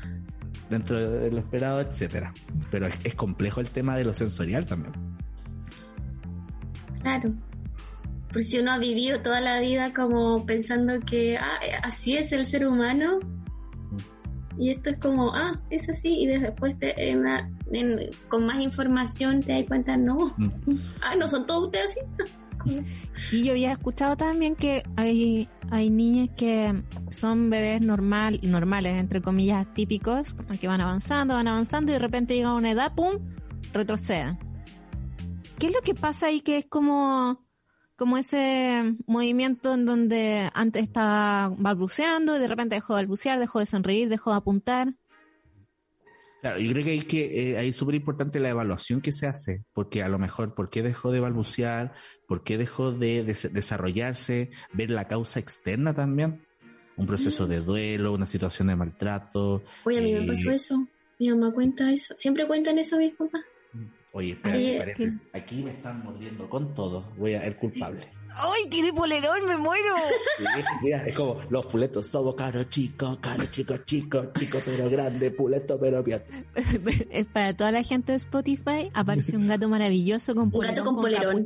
dentro 0.69 0.99
de 0.99 1.31
lo 1.31 1.39
esperado, 1.39 1.81
etcétera. 1.81 2.33
Pero 2.71 2.87
es, 2.87 3.15
complejo 3.15 3.61
el 3.61 3.69
tema 3.69 3.97
de 3.97 4.03
lo 4.03 4.13
sensorial 4.13 4.65
también. 4.65 4.93
Claro. 7.01 7.33
Pues 8.33 8.49
si 8.49 8.59
uno 8.59 8.71
ha 8.71 8.77
vivido 8.77 9.21
toda 9.21 9.39
la 9.39 9.59
vida 9.59 9.93
como 9.93 10.45
pensando 10.45 10.99
que 10.99 11.37
ah, 11.37 11.59
así 11.83 12.17
es 12.17 12.33
el 12.33 12.45
ser 12.45 12.67
humano, 12.67 13.19
y 14.57 14.69
esto 14.69 14.89
es 14.89 14.97
como, 14.97 15.33
ah, 15.33 15.59
es 15.69 15.89
así, 15.89 16.21
y 16.21 16.27
después 16.27 16.77
te, 16.79 17.11
en 17.11 17.23
con 18.29 18.45
más 18.45 18.61
información 18.61 19.41
te 19.41 19.53
das 19.53 19.67
cuenta, 19.67 19.97
no, 19.97 20.33
mm. 20.37 20.51
ah, 21.01 21.15
no 21.15 21.27
son 21.27 21.45
todos 21.45 21.65
ustedes 21.65 21.91
así. 21.91 22.31
Sí, 23.13 23.43
yo 23.43 23.51
había 23.51 23.71
escuchado 23.71 24.17
también 24.17 24.55
que 24.55 24.83
hay, 24.95 25.47
hay 25.71 25.89
niñas 25.89 26.29
que 26.35 26.83
son 27.09 27.49
bebés 27.49 27.81
normal, 27.81 28.39
normales, 28.43 28.93
entre 28.95 29.21
comillas, 29.21 29.71
típicos, 29.73 30.35
que 30.59 30.67
van 30.67 30.81
avanzando, 30.81 31.35
van 31.35 31.47
avanzando 31.47 31.91
y 31.91 31.93
de 31.93 31.99
repente 31.99 32.35
llega 32.35 32.53
una 32.53 32.71
edad, 32.71 32.93
¡pum!, 32.95 33.19
retroceden. 33.73 34.39
¿Qué 35.59 35.67
es 35.67 35.73
lo 35.73 35.81
que 35.81 35.95
pasa 35.95 36.27
ahí 36.27 36.41
que 36.41 36.57
es 36.57 36.65
como, 36.65 37.45
como 37.95 38.17
ese 38.17 38.95
movimiento 39.05 39.73
en 39.73 39.85
donde 39.85 40.49
antes 40.53 40.83
estaba 40.83 41.53
balbuceando 41.57 42.35
y 42.35 42.39
de 42.39 42.47
repente 42.47 42.75
dejó 42.75 42.95
de 42.95 43.03
balbucear, 43.03 43.39
dejó 43.39 43.59
de 43.59 43.65
sonreír, 43.65 44.09
dejó 44.09 44.31
de 44.31 44.37
apuntar? 44.37 44.95
Claro, 46.45 46.59
yo 46.59 46.71
creo 46.73 46.85
que 46.85 46.91
hay 46.91 47.01
que 47.01 47.53
eh, 47.53 47.57
ahí 47.57 47.69
es 47.69 47.75
súper 47.75 47.95
importante 47.95 48.39
la 48.39 48.49
evaluación 48.49 49.01
que 49.01 49.11
se 49.11 49.25
hace, 49.25 49.63
porque 49.73 50.03
a 50.03 50.09
lo 50.09 50.19
mejor, 50.19 50.53
¿por 50.53 50.69
qué 50.69 50.83
dejó 50.83 51.11
de 51.11 51.19
balbucear? 51.19 51.95
¿Por 52.27 52.43
qué 52.43 52.59
dejó 52.59 52.91
de, 52.91 53.23
desarrollarse? 53.23 54.51
Ver 54.71 54.91
la 54.91 55.07
causa 55.07 55.39
externa 55.39 55.95
también. 55.95 56.45
Un 56.97 57.07
proceso 57.07 57.47
de 57.47 57.61
duelo, 57.61 58.13
una 58.13 58.27
situación 58.27 58.67
de 58.67 58.75
maltrato. 58.75 59.63
Oye, 59.85 59.97
a 59.97 60.01
mí 60.01 60.13
me 60.13 60.23
eh, 60.23 60.27
pasó 60.27 60.51
eso. 60.51 60.87
Mi 61.17 61.31
mamá 61.31 61.51
cuenta 61.51 61.91
eso. 61.91 62.13
Siempre 62.15 62.45
cuentan 62.45 62.77
eso 62.77 62.99
mis 62.99 63.15
papás. 63.15 63.41
Oye, 64.11 64.33
espera, 64.33 64.93
aquí 65.33 65.63
me 65.63 65.71
están 65.71 66.03
mordiendo 66.03 66.47
con 66.47 66.75
todo. 66.75 67.11
Voy 67.17 67.33
a 67.33 67.41
ser 67.41 67.57
culpable. 67.57 68.07
¡Ay, 68.37 68.69
tiene 68.69 68.91
polerón! 68.91 69.47
¡Me 69.47 69.55
muero! 69.55 69.95
mira, 70.81 71.05
es 71.05 71.15
como 71.15 71.37
los 71.49 71.65
puletos, 71.67 72.07
somos 72.07 72.35
caro 72.35 72.63
chico, 72.65 73.17
caro 73.21 73.45
chico, 73.45 73.77
chico, 73.85 74.31
chico 74.37 74.59
pero 74.65 74.89
grande, 74.89 75.31
puleto 75.31 75.79
pero 75.79 76.03
bien. 76.03 76.21
Es 77.09 77.25
para 77.27 77.55
toda 77.55 77.71
la 77.71 77.83
gente 77.83 78.11
de 78.11 78.17
Spotify, 78.17 78.91
apareció 78.93 79.39
un 79.39 79.47
gato 79.47 79.69
maravilloso 79.69 80.35
con 80.35 80.51
polerón. 80.51 80.71
Un 80.71 80.75
gato 80.75 80.85
con, 80.85 81.01
polerón. 81.01 81.45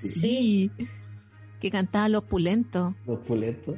Sí. 0.00 0.70
Que 1.60 1.70
cantaba 1.70 2.08
los 2.08 2.24
pulentos. 2.24 2.94
Los 3.06 3.20
pulentos. 3.20 3.76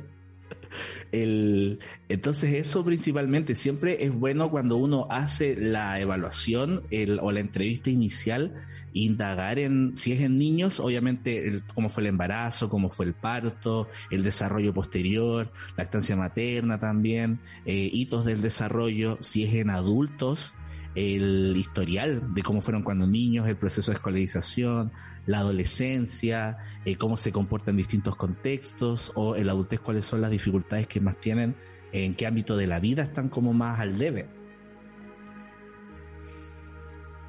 El, 1.13 1.79
entonces 2.09 2.55
eso 2.55 2.85
principalmente, 2.85 3.55
siempre 3.55 4.05
es 4.05 4.13
bueno 4.13 4.51
cuando 4.51 4.77
uno 4.77 5.07
hace 5.11 5.57
la 5.57 6.01
evaluación 6.01 6.83
el, 6.91 7.19
o 7.21 7.33
la 7.33 7.41
entrevista 7.41 7.91
inicial, 7.91 8.55
indagar 8.93 9.59
en, 9.59 9.97
si 9.97 10.13
es 10.13 10.21
en 10.21 10.39
niños, 10.39 10.81
obviamente 10.81 11.63
cómo 11.75 11.89
fue 11.89 12.03
el 12.03 12.09
embarazo, 12.09 12.69
cómo 12.69 12.91
fue 12.91 13.07
el 13.07 13.15
parto, 13.15 13.89
el 14.11 14.23
desarrollo 14.23 14.75
posterior, 14.75 15.53
lactancia 15.77 16.17
materna 16.17 16.79
también, 16.79 17.41
eh, 17.67 17.91
hitos 17.93 18.25
del 18.25 18.43
desarrollo, 18.43 19.19
si 19.21 19.45
es 19.45 19.55
en 19.55 19.71
adultos, 19.71 20.55
el 20.95 21.55
historial 21.57 22.35
de 22.35 22.43
cómo 22.43 22.63
fueron 22.63 22.83
cuando 22.83 23.07
niños, 23.07 23.47
el 23.49 23.57
proceso 23.57 23.91
de 23.91 23.97
escolarización, 23.97 24.93
la 25.27 25.39
adolescencia, 25.39 26.59
eh, 26.85 26.97
cómo 26.97 27.17
se 27.17 27.33
comportan 27.33 27.73
en 27.73 27.79
distintos 27.79 28.17
contextos 28.17 29.13
o 29.15 29.37
el 29.37 29.49
adultez 29.49 29.81
cuáles 29.81 30.05
son 30.05 30.21
las 30.21 30.31
dificultades 30.31 30.87
que 30.87 31.01
más 31.01 31.17
tienen, 31.19 31.55
en 31.93 32.15
qué 32.15 32.27
ámbito 32.27 32.57
de 32.57 32.67
la 32.67 32.81
vida 32.81 33.03
están 33.03 33.29
como 33.29 33.53
más 33.53 33.79
al 33.81 33.99
debe. 33.99 34.29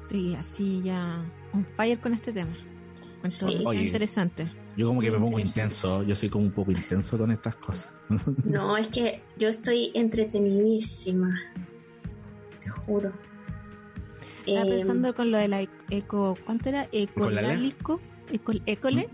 Estoy 0.02 0.34
así 0.34 0.82
ya 0.82 1.24
un 1.52 1.64
fire 1.76 2.00
con 2.00 2.14
este 2.14 2.32
tema. 2.32 2.54
interesante. 3.74 4.50
Yo 4.76 4.88
como 4.88 5.00
que 5.00 5.10
me 5.10 5.18
pongo 5.18 5.38
intenso, 5.38 6.02
yo 6.02 6.14
soy 6.14 6.30
como 6.30 6.46
un 6.46 6.50
poco 6.50 6.72
intenso 6.72 7.18
con 7.18 7.30
estas 7.30 7.56
cosas. 7.56 7.92
No, 8.44 8.76
es 8.76 8.88
que 8.88 9.22
yo 9.38 9.48
estoy 9.48 9.90
entretenidísima, 9.94 11.40
te 12.60 12.68
juro. 12.68 13.12
Estaba 14.46 14.66
pensando 14.68 15.14
con 15.14 15.30
lo 15.30 15.38
de 15.38 15.48
la 15.48 15.66
eco, 15.90 16.36
¿cuánto 16.44 16.68
era? 16.70 16.88
Ecolálico, 16.92 18.00
ecole, 18.66 19.08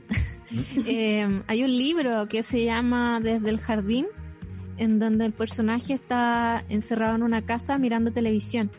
Eh, 0.86 1.42
hay 1.46 1.62
un 1.62 1.76
libro 1.76 2.26
que 2.28 2.42
se 2.42 2.64
llama 2.64 3.20
Desde 3.20 3.50
el 3.50 3.58
Jardín, 3.60 4.06
en 4.78 4.98
donde 4.98 5.26
el 5.26 5.32
personaje 5.32 5.92
está 5.92 6.64
encerrado 6.70 7.16
en 7.16 7.22
una 7.22 7.42
casa 7.44 7.76
mirando 7.78 8.12
televisión. 8.12 8.70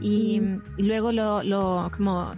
Y, 0.00 0.40
Mm. 0.40 0.62
y 0.78 0.82
luego 0.84 1.12
lo, 1.12 1.42
lo 1.42 1.90
como 1.94 2.32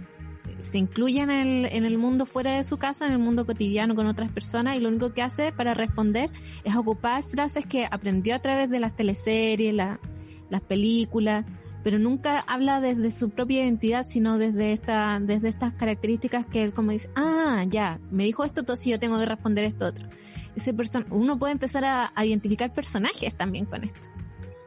se 0.59 0.77
incluye 0.77 1.21
en 1.21 1.29
el, 1.31 1.65
en 1.67 1.85
el 1.85 1.97
mundo 1.97 2.25
fuera 2.25 2.57
de 2.57 2.63
su 2.65 2.77
casa, 2.77 3.05
en 3.05 3.13
el 3.13 3.19
mundo 3.19 3.45
cotidiano 3.45 3.95
con 3.95 4.05
otras 4.07 4.29
personas, 4.31 4.75
y 4.75 4.79
lo 4.81 4.89
único 4.89 5.13
que 5.13 5.21
hace 5.21 5.53
para 5.53 5.73
responder 5.73 6.29
es 6.65 6.75
ocupar 6.75 7.23
frases 7.23 7.65
que 7.65 7.85
aprendió 7.89 8.35
a 8.35 8.39
través 8.39 8.69
de 8.69 8.79
las 8.81 8.95
teleseries, 8.95 9.73
la- 9.73 9.99
las 10.49 10.61
películas, 10.61 11.45
pero 11.83 11.99
nunca 11.99 12.39
habla 12.47 12.79
desde 12.79 13.11
su 13.11 13.29
propia 13.29 13.63
identidad, 13.63 14.05
sino 14.07 14.37
desde 14.37 14.71
esta, 14.71 15.19
desde 15.21 15.49
estas 15.49 15.73
características 15.73 16.47
que 16.47 16.63
él 16.63 16.73
como 16.73 16.91
dice, 16.91 17.09
ah, 17.15 17.65
ya, 17.67 17.99
me 18.09 18.23
dijo 18.23 18.43
esto, 18.43 18.61
entonces 18.61 18.85
yo 18.85 18.99
tengo 18.99 19.19
que 19.19 19.25
responder 19.25 19.65
esto 19.65 19.85
otro. 19.85 20.07
Ese 20.55 20.73
person 20.73 21.05
uno 21.09 21.37
puede 21.37 21.51
empezar 21.51 21.83
a, 21.83 22.11
identificar 22.23 22.73
personajes 22.73 23.35
también 23.35 23.65
con 23.65 23.83
esto. 23.83 24.07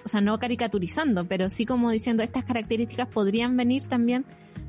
O 0.04 0.08
sea, 0.08 0.20
no 0.20 0.38
caricaturizando, 0.38 1.26
pero 1.26 1.48
sí 1.48 1.64
como 1.64 1.90
diciendo 1.90 2.22
estas 2.22 2.44
características 2.44 3.08
podrían 3.08 3.56
venir 3.56 3.84
también 3.84 4.24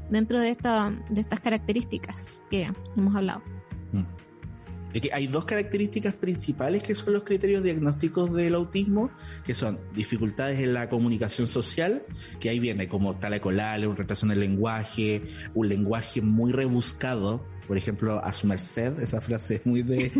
dentro 0.10 0.40
de 0.40 0.50
esta, 0.50 0.94
de 1.10 1.22
estas 1.22 1.40
características 1.42 2.42
que 2.50 2.72
hemos 2.96 3.16
hablado. 3.16 3.42
Mm. 3.92 4.27
Es 4.94 5.02
que 5.02 5.10
hay 5.14 5.28
dos 5.28 5.46
características 5.46 6.16
principales 6.16 6.84
que 6.84 6.96
son 6.96 7.14
los 7.14 7.24
criterios 7.24 7.64
diagnósticos 7.64 8.34
del 8.34 8.56
autismo, 8.56 9.12
que 9.46 9.54
son 9.54 9.80
dificultades 9.94 10.60
en 10.60 10.74
la 10.74 10.90
comunicación 10.90 11.48
social, 11.48 12.04
que 12.40 12.50
ahí 12.50 12.60
viene 12.60 12.88
como 12.88 13.16
talacolale, 13.16 13.88
un 13.88 13.98
retraso 13.98 14.26
en 14.26 14.32
el 14.32 14.40
lenguaje, 14.40 15.24
un 15.54 15.68
lenguaje 15.68 16.22
muy 16.22 16.52
rebuscado, 16.52 17.46
por 17.68 17.78
ejemplo, 17.78 18.24
a 18.24 18.32
su 18.32 18.48
merced, 18.48 18.98
esa 19.00 19.20
frase 19.20 19.56
es 19.56 19.66
muy 19.66 19.84
de, 19.84 20.12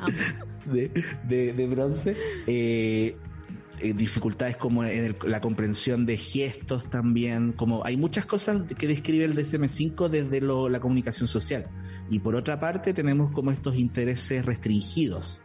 de, 0.66 0.90
de, 1.28 1.52
de 1.52 1.66
bronce. 1.66 2.16
Eh, 2.46 3.16
eh, 3.82 3.92
dificultades 3.94 4.56
como 4.56 4.84
en 4.84 5.04
el- 5.04 5.16
la 5.26 5.40
comprensión 5.40 6.06
de 6.06 6.16
gestos 6.16 6.88
también, 6.88 7.52
como 7.52 7.84
hay 7.84 7.96
muchas 7.96 8.24
cosas 8.26 8.62
que 8.78 8.86
describe 8.86 9.24
el 9.24 9.34
DSM5 9.34 10.08
desde 10.08 10.40
lo- 10.40 10.68
la 10.68 10.80
comunicación 10.80 11.26
social. 11.28 11.66
Y 12.10 12.20
por 12.20 12.34
otra 12.36 12.60
parte 12.60 12.94
tenemos 12.94 13.32
como 13.32 13.50
estos 13.50 13.76
intereses 13.76 14.44
restringidos 14.44 15.42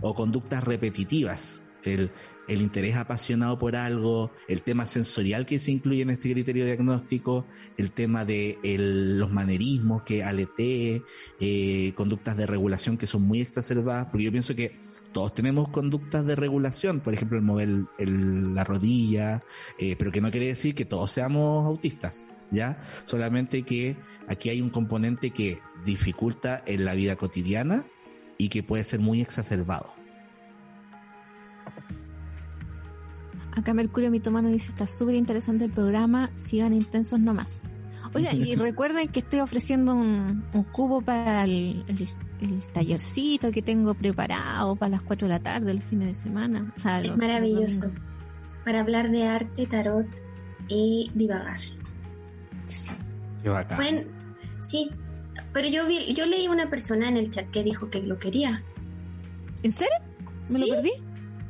o 0.00 0.14
conductas 0.14 0.64
repetitivas. 0.64 1.64
El, 1.82 2.10
el 2.46 2.60
interés 2.60 2.96
apasionado 2.96 3.58
por 3.58 3.74
algo, 3.74 4.32
el 4.48 4.60
tema 4.62 4.84
sensorial 4.84 5.46
que 5.46 5.58
se 5.58 5.70
incluye 5.72 6.02
en 6.02 6.10
este 6.10 6.30
criterio 6.32 6.66
diagnóstico, 6.66 7.46
el 7.78 7.92
tema 7.92 8.24
de 8.26 8.58
el- 8.62 9.18
los 9.18 9.30
manerismos 9.30 10.02
que 10.02 10.22
aletee, 10.22 11.02
eh, 11.40 11.92
conductas 11.96 12.36
de 12.36 12.46
regulación 12.46 12.98
que 12.98 13.06
son 13.06 13.22
muy 13.22 13.40
exacerbadas, 13.40 14.08
porque 14.10 14.24
yo 14.24 14.30
pienso 14.32 14.54
que 14.54 14.78
todos 15.12 15.34
tenemos 15.34 15.68
conductas 15.68 16.24
de 16.24 16.36
regulación, 16.36 17.00
por 17.00 17.14
ejemplo, 17.14 17.38
el 17.38 17.44
mover 17.44 17.68
el- 17.98 18.54
la 18.54 18.64
rodilla, 18.64 19.42
eh, 19.78 19.96
pero 19.96 20.12
que 20.12 20.20
no 20.20 20.30
quiere 20.30 20.46
decir 20.46 20.74
que 20.74 20.84
todos 20.84 21.10
seamos 21.10 21.66
autistas, 21.66 22.26
¿ya? 22.50 22.80
Solamente 23.04 23.62
que 23.62 23.96
aquí 24.28 24.50
hay 24.50 24.60
un 24.60 24.70
componente 24.70 25.30
que 25.30 25.60
dificulta 25.84 26.62
en 26.66 26.84
la 26.84 26.94
vida 26.94 27.16
cotidiana 27.16 27.84
y 28.38 28.48
que 28.48 28.62
puede 28.62 28.84
ser 28.84 29.00
muy 29.00 29.20
exacerbado. 29.20 29.92
Acá 33.56 33.74
Mercurio 33.74 34.10
Mitomano 34.10 34.48
dice, 34.48 34.68
está 34.70 34.86
súper 34.86 35.16
interesante 35.16 35.64
el 35.64 35.72
programa, 35.72 36.30
sigan 36.36 36.72
intensos 36.72 37.18
nomás. 37.18 37.62
Oiga, 38.14 38.32
y 38.34 38.54
recuerden 38.56 39.08
que 39.08 39.20
estoy 39.20 39.40
ofreciendo 39.40 39.94
un, 39.94 40.44
un 40.52 40.64
cubo 40.64 41.00
para 41.02 41.44
el, 41.44 41.84
el- 41.88 42.08
el 42.40 42.62
tallercito 42.72 43.50
que 43.50 43.60
tengo 43.62 43.92
preparado 43.94 44.74
para 44.76 44.90
las 44.92 45.02
4 45.02 45.28
de 45.28 45.34
la 45.34 45.40
tarde, 45.40 45.74
los 45.74 45.84
fines 45.84 46.08
de 46.08 46.14
semana. 46.14 46.72
O 46.76 46.80
sea, 46.80 47.00
Es 47.00 47.08
los- 47.08 47.16
maravilloso. 47.18 47.88
los. 47.88 47.96
Para 48.64 48.80
hablar 48.80 49.10
de 49.10 49.26
arte, 49.26 49.66
tarot 49.66 50.06
y 50.68 51.10
divagar. 51.14 51.60
Sí. 52.66 52.90
Qué 53.42 53.48
bacán. 53.48 53.76
Bueno, 53.78 54.00
sí. 54.60 54.90
Pero 55.52 55.68
yo 55.68 55.86
vi, 55.86 56.14
yo 56.14 56.26
leí 56.26 56.46
una 56.48 56.68
persona 56.70 57.08
en 57.08 57.16
el 57.16 57.30
chat 57.30 57.50
que 57.50 57.62
dijo 57.64 57.88
que 57.90 58.00
lo 58.02 58.18
quería. 58.18 58.62
¿En 59.62 59.72
serio? 59.72 59.94
¿Me 60.50 60.58
Sí. 60.58 60.66
lo 60.68 60.74
perdí? 60.76 60.92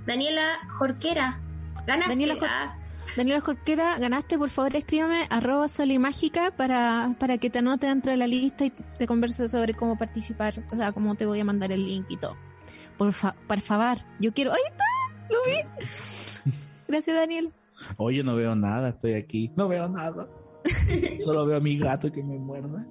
Daniela 0.07 0.43
Jorquera. 0.79 1.41
Ganaste. 1.87 2.11
Daniela 2.11 2.35
Jor- 2.35 2.80
Daniela 3.17 3.41
Jorquera, 3.41 3.99
ganaste, 3.99 4.39
por 4.39 4.51
favor 4.51 4.75
escríbame 4.77 5.27
arroba 5.31 5.69
solimágica 5.69 6.53
para, 6.57 7.17
para 7.19 7.39
que 7.39 7.51
te 7.51 7.59
anote 7.59 7.87
dentro 7.89 8.13
de 8.13 8.17
la 8.17 8.27
lista 8.27 8.65
y 8.67 8.71
te 8.71 9.07
converse 9.07 9.49
sobre 9.49 9.75
cómo 9.75 9.99
participar, 9.99 10.63
o 10.73 10.77
sea, 10.77 10.93
cómo 10.93 11.17
te 11.17 11.27
voy 11.27 11.41
a 11.41 11.45
mandar 11.45 11.73
el 11.73 11.85
link 11.85 12.07
y 12.09 12.17
todo. 12.17 12.37
Por, 12.97 13.13
fa- 13.13 13.35
por 13.49 13.61
favor, 13.61 13.99
yo 14.21 14.33
quiero... 14.33 14.53
¡Ahí 14.53 14.61
está! 14.69 14.85
¡Lo 15.29 15.39
vi! 15.45 16.53
Gracias, 16.89 17.17
Daniel. 17.17 17.53
Oye, 17.97 18.23
no 18.23 18.37
veo 18.37 18.55
nada, 18.55 18.91
estoy 18.91 19.15
aquí. 19.15 19.51
No 19.57 19.67
veo 19.69 19.89
nada. 19.89 20.29
Solo 21.25 21.47
veo 21.47 21.57
a 21.57 21.61
mi 21.61 21.79
gato 21.79 22.13
que 22.13 22.23
me 22.23 22.39
muerda. 22.39 22.87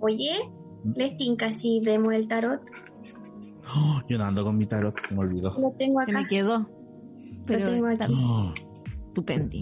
Oye, 0.00 0.32
les 0.94 1.16
tinca 1.16 1.52
si 1.52 1.80
vemos 1.80 2.12
el 2.14 2.28
tarot. 2.28 2.60
Oh, 3.74 4.00
yo 4.08 4.18
no 4.18 4.24
ando 4.24 4.44
con 4.44 4.56
mi 4.56 4.66
tarot, 4.66 4.94
se 5.06 5.14
me 5.14 5.20
olvidó. 5.20 5.50
Lo 5.58 5.70
tengo 5.72 6.00
Se 6.04 6.10
acá. 6.10 6.20
me 6.22 6.26
quedó. 6.26 6.68
Pero 7.46 7.70
tengo 7.70 7.88
está 7.88 8.04
aquí. 8.04 8.14
Oh, 8.22 8.52
estupendo. 9.08 9.56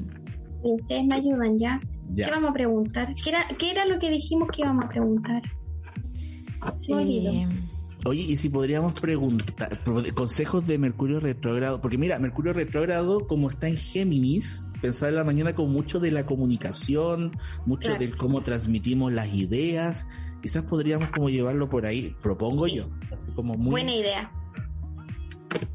Pero 0.62 0.74
ustedes 0.74 1.04
me 1.06 1.14
ayudan 1.14 1.58
ya. 1.58 1.80
¿Qué 2.14 2.22
ya. 2.22 2.30
vamos 2.30 2.50
a 2.50 2.52
preguntar? 2.52 3.14
¿Qué 3.22 3.30
era, 3.30 3.46
¿Qué 3.58 3.70
era 3.70 3.84
lo 3.86 3.98
que 3.98 4.10
dijimos 4.10 4.48
que 4.52 4.62
íbamos 4.62 4.84
a 4.84 4.88
preguntar? 4.88 5.42
Se 6.78 6.94
me 6.94 7.02
olvidó. 7.02 7.32
Eh, 7.32 7.48
Oye, 8.04 8.22
y 8.22 8.36
si 8.36 8.48
podríamos 8.48 8.92
preguntar 9.00 9.80
consejos 10.14 10.66
de 10.66 10.78
Mercurio 10.78 11.18
retrógrado, 11.20 11.80
porque 11.80 11.98
mira, 11.98 12.18
Mercurio 12.18 12.52
retrógrado 12.52 13.26
como 13.26 13.50
está 13.50 13.68
en 13.68 13.76
Géminis, 13.76 14.66
pensar 14.80 15.08
en 15.10 15.16
la 15.16 15.24
mañana 15.24 15.54
con 15.54 15.72
mucho 15.72 15.98
de 15.98 16.10
la 16.12 16.24
comunicación, 16.24 17.32
mucho 17.66 17.88
Claro. 17.88 17.98
de 18.00 18.10
cómo 18.12 18.40
transmitimos 18.42 19.12
las 19.12 19.34
ideas, 19.34 20.06
quizás 20.42 20.62
podríamos 20.64 21.10
como 21.10 21.28
llevarlo 21.28 21.68
por 21.68 21.86
ahí, 21.86 22.14
propongo 22.22 22.68
Sí. 22.68 22.76
yo, 22.76 22.88
así 23.12 23.32
como 23.32 23.54
muy 23.54 23.70
Buena 23.72 23.92
idea. 23.94 24.32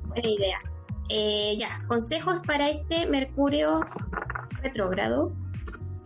Buena 0.07 0.29
idea. 0.29 0.57
Eh, 1.09 1.55
ya, 1.57 1.77
consejos 1.87 2.41
para 2.45 2.69
este 2.69 3.05
Mercurio 3.07 3.81
retrógrado. 4.61 5.31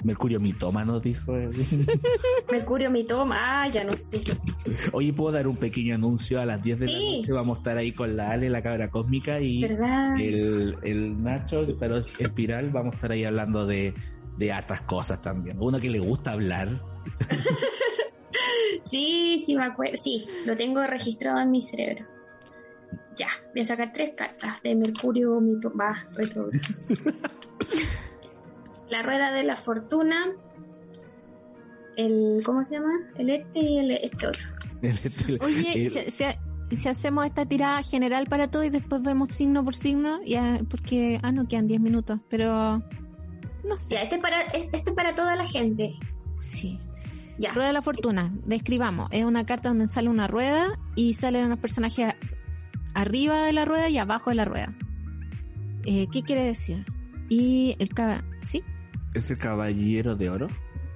Mercurio 0.04 0.40
mitómano, 0.40 1.00
dijo. 1.00 1.34
Mercurio 2.52 2.92
mitoma, 2.92 3.36
ah, 3.64 3.68
ya 3.68 3.84
no 3.84 3.94
sé. 3.94 4.22
Oye, 4.94 5.12
¿puedo 5.14 5.32
dar 5.32 5.48
un 5.48 5.58
pequeño 5.58 5.96
anuncio 5.96 6.40
a 6.40 6.46
las 6.46 6.62
10 6.62 6.80
de 6.80 6.88
Sí. 6.88 6.94
la 6.94 7.18
noche? 7.20 7.32
Vamos 7.34 7.58
a 7.58 7.60
estar 7.60 7.78
ahí 7.78 7.92
con 7.92 8.16
la 8.16 8.32
Ale, 8.32 8.50
la 8.50 8.62
cabra 8.62 8.90
cósmica 8.90 9.40
y 9.40 9.64
el, 9.64 10.78
el 10.84 11.22
Nacho, 11.24 11.66
que 11.66 11.72
está 11.74 11.88
en 11.88 11.94
espiral, 12.20 12.70
vamos 12.70 12.94
a 12.94 12.96
estar 12.98 13.12
ahí 13.12 13.24
hablando 13.24 13.66
de, 13.66 13.94
de 14.38 14.52
hartas 14.52 14.82
cosas 14.82 15.22
también. 15.22 15.58
Uno 15.60 15.80
que 15.80 15.90
le 15.90 16.00
gusta 16.00 16.32
hablar. 16.34 16.82
Sí, 18.84 19.44
sí, 19.46 19.56
me 19.56 19.66
acuerdo. 19.66 19.98
Sí, 20.02 20.26
lo 20.46 20.56
tengo 20.56 20.82
registrado 20.84 21.40
en 21.42 21.52
mi 21.52 21.62
cerebro. 21.62 22.06
Ya, 23.16 23.28
voy 23.54 23.62
a 23.62 23.66
sacar 23.66 23.92
tres 23.94 24.12
cartas 24.16 24.62
de 24.64 24.76
Mercurio 24.76 25.40
mitoma 25.42 26.08
retrógrado. 26.16 26.60
la 28.90 29.02
rueda 29.04 29.32
de 29.32 29.44
la 29.44 29.56
fortuna. 29.56 30.26
El, 31.96 32.42
¿cómo 32.46 32.64
se 32.64 32.76
llama? 32.76 32.92
El 33.18 33.30
este 33.32 33.60
y 33.60 33.80
el 33.80 33.92
este 33.92 34.28
otro. 34.28 34.44
Oye, 35.46 35.86
El- 35.86 35.92
si, 35.92 36.12
si- 36.12 36.76
si 36.76 36.90
hacemos 36.90 37.26
esta 37.26 37.46
tirada 37.46 37.82
general 37.82 38.28
para 38.28 38.52
todo 38.52 38.64
y 38.64 38.70
después 38.70 39.02
vemos 39.02 39.30
signo 39.30 39.64
por 39.64 39.74
signo, 39.74 40.20
ya, 40.24 40.60
porque, 40.70 41.20
ah, 41.24 41.32
no, 41.32 41.48
quedan 41.48 41.66
10 41.66 41.80
minutos, 41.82 42.20
pero 42.30 42.84
no 43.64 43.78
sé. 43.78 43.96
Ya, 43.96 44.02
este 44.04 44.16
es 44.18 44.22
para, 44.22 44.42
es- 44.42 44.70
este 44.74 44.90
es 44.92 44.96
para 44.96 45.16
toda 45.16 45.36
la 45.36 45.46
gente. 45.48 45.94
Sí. 46.40 46.80
Ya. 47.40 47.54
Rueda 47.54 47.68
de 47.68 47.74
la 47.74 47.82
Fortuna, 47.82 48.32
describamos. 48.46 49.10
Es 49.12 49.24
una 49.24 49.46
carta 49.46 49.70
donde 49.70 49.90
sale 49.90 50.10
una 50.10 50.28
rueda 50.28 50.78
y 50.96 51.14
salen 51.14 51.46
unos 51.46 51.60
personajes 51.60 52.14
arriba 53.02 53.46
de 53.46 53.54
la 53.54 53.66
rueda 53.66 53.90
y 53.90 53.98
abajo 53.98 54.30
de 54.32 54.36
la 54.36 54.46
rueda. 54.46 54.74
Eh, 55.86 56.08
¿Qué 56.12 56.24
quiere 56.24 56.44
decir? 56.44 56.86
Y 57.30 57.76
el 57.80 57.90
cab- 57.90 58.24
¿sí? 58.44 58.64
es 59.14 59.32
el 59.32 59.38
caballero 59.38 60.16
de 60.16 60.30
oro. 60.30 60.48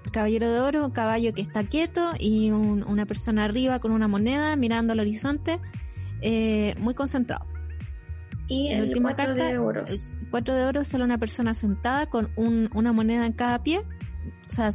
El 0.06 0.12
caballero 0.12 0.52
de 0.52 0.60
oro, 0.60 0.86
un 0.86 0.91
caballo 0.91 1.34
que 1.34 1.41
está 1.41 1.64
quieto 1.64 2.14
y 2.20 2.52
un- 2.52 2.84
una 2.84 3.06
persona 3.06 3.45
arriba 3.45 3.80
con 3.80 3.91
una 3.91 4.08
moneda 4.08 4.56
mirando 4.56 4.93
al 4.93 4.99
horizonte, 4.99 5.60
eh, 6.22 6.76
muy 6.80 6.93
concentrado. 6.93 7.45
Y 8.47 8.70
La 8.70 8.78
el 8.80 8.84
última 8.89 9.10
cuatro 9.14 9.28
carta, 9.36 9.47
de 9.49 9.58
oros. 9.58 9.91
El 9.91 10.30
cuatro 10.30 10.56
de 10.56 10.64
oro 10.66 10.84
sale 10.84 11.04
una 11.04 11.18
persona 11.18 11.54
sentada 11.54 12.08
con 12.08 12.30
un- 12.36 12.70
una 12.74 12.91
moneda 12.91 13.26
en 13.26 13.34
cada 13.34 13.64
pie. 13.64 13.80
O 14.49 14.52
sea, 14.54 14.72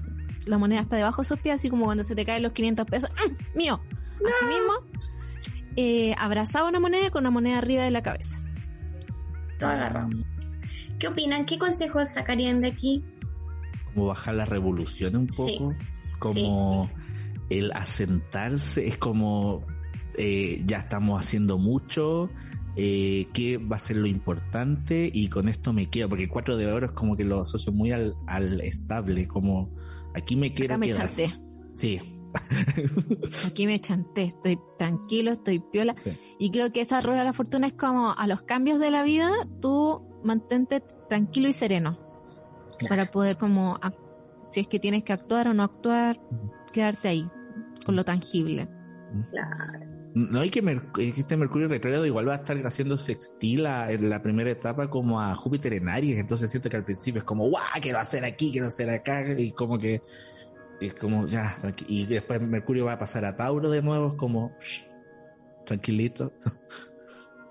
la 0.46 0.58
moneda 0.58 0.80
está 0.80 0.96
debajo 0.96 1.22
de 1.22 1.28
sus 1.28 1.38
pies, 1.40 1.56
así 1.56 1.68
como 1.68 1.84
cuando 1.84 2.04
se 2.04 2.14
te 2.14 2.24
caen 2.24 2.42
los 2.42 2.52
500 2.52 2.86
pesos. 2.86 3.10
¡Mm! 3.10 3.58
¡Mío! 3.58 3.80
Así 4.16 4.46
mismo, 4.46 4.72
eh, 5.76 6.14
abrazaba 6.18 6.68
una 6.68 6.80
moneda 6.80 7.10
con 7.10 7.22
una 7.22 7.30
moneda 7.30 7.58
arriba 7.58 7.84
de 7.84 7.90
la 7.90 8.02
cabeza. 8.02 8.40
Todo 9.58 9.70
agarrado. 9.70 10.10
¿Qué 10.98 11.08
opinan? 11.08 11.46
¿Qué 11.46 11.58
consejos 11.58 12.10
sacarían 12.10 12.60
de 12.60 12.68
aquí? 12.68 13.04
Como 13.94 14.06
bajar 14.06 14.34
las 14.34 14.48
revoluciones 14.48 15.14
un 15.20 15.30
Sí, 15.30 15.58
poco. 15.58 15.70
Como 16.18 16.90
el 17.50 17.72
asentarse 17.72 18.86
es 18.86 18.96
como 18.96 19.64
eh, 20.16 20.62
ya 20.64 20.78
estamos 20.78 21.20
haciendo 21.20 21.58
mucho, 21.58 22.30
eh, 22.76 23.28
qué 23.34 23.58
va 23.58 23.76
a 23.76 23.78
ser 23.78 23.96
lo 23.96 24.06
importante 24.06 25.10
y 25.12 25.28
con 25.28 25.48
esto 25.48 25.72
me 25.72 25.90
quedo, 25.90 26.08
porque 26.08 26.24
el 26.24 26.30
4 26.30 26.56
de 26.56 26.72
oro 26.72 26.86
es 26.86 26.92
como 26.92 27.16
que 27.16 27.24
lo 27.24 27.40
asocio 27.42 27.72
muy 27.72 27.92
al, 27.92 28.14
al 28.26 28.60
estable, 28.62 29.28
como 29.28 29.70
aquí 30.14 30.36
me 30.36 30.52
quiero 30.54 30.74
Acá 30.74 30.78
me 30.78 30.86
quedar. 30.86 31.12
Sí. 31.74 32.00
Aquí 33.46 33.66
me 33.66 33.80
chanté, 33.80 34.24
estoy 34.24 34.58
tranquilo, 34.78 35.32
estoy 35.32 35.58
piola. 35.60 35.94
Sí. 35.96 36.16
Y 36.38 36.50
creo 36.50 36.72
que 36.72 36.80
esa 36.80 37.00
rueda 37.00 37.20
de 37.20 37.24
la 37.26 37.32
fortuna 37.32 37.66
es 37.68 37.72
como 37.74 38.12
a 38.12 38.26
los 38.26 38.42
cambios 38.42 38.78
de 38.80 38.90
la 38.90 39.02
vida, 39.02 39.30
tú 39.60 40.02
mantente 40.24 40.82
tranquilo 41.08 41.48
y 41.48 41.52
sereno. 41.52 41.98
Claro. 42.78 42.88
Para 42.88 43.10
poder 43.10 43.38
como, 43.38 43.78
si 44.50 44.60
es 44.60 44.68
que 44.68 44.78
tienes 44.78 45.02
que 45.04 45.12
actuar 45.12 45.48
o 45.48 45.54
no 45.54 45.62
actuar, 45.62 46.20
quedarte 46.72 47.08
ahí, 47.08 47.28
con 47.84 47.96
lo 47.96 48.04
tangible. 48.04 48.68
Claro. 49.30 49.86
No 50.14 50.40
hay 50.40 50.48
que, 50.48 50.62
Mer- 50.62 50.90
que 50.94 51.08
este 51.10 51.36
Mercurio 51.36 51.68
retrógrado 51.68 52.06
igual 52.06 52.26
va 52.26 52.32
a 52.32 52.36
estar 52.36 52.56
haciendo 52.66 52.96
sextil 52.96 53.66
a- 53.66 53.92
en 53.92 54.08
la 54.08 54.22
primera 54.22 54.50
etapa 54.50 54.88
como 54.88 55.20
a 55.20 55.34
Júpiter 55.34 55.74
en 55.74 55.88
Aries, 55.90 56.18
entonces 56.18 56.50
siento 56.50 56.70
que 56.70 56.76
al 56.76 56.84
principio 56.84 57.18
es 57.20 57.24
como, 57.26 57.48
guau, 57.48 57.62
quiero 57.82 57.98
hacer 57.98 58.24
aquí, 58.24 58.50
quiero 58.50 58.68
hacer 58.68 58.88
acá, 58.88 59.22
y 59.38 59.52
como 59.52 59.78
que 59.78 60.00
es 60.80 60.94
como 60.94 61.26
ya, 61.26 61.56
y 61.88 62.06
después 62.06 62.40
Mercurio 62.42 62.84
va 62.86 62.92
a 62.94 62.98
pasar 62.98 63.24
a 63.24 63.36
Tauro 63.36 63.70
de 63.70 63.82
nuevo, 63.82 64.08
es 64.08 64.14
como 64.14 64.52
shh, 64.60 64.82
tranquilito. 65.64 66.32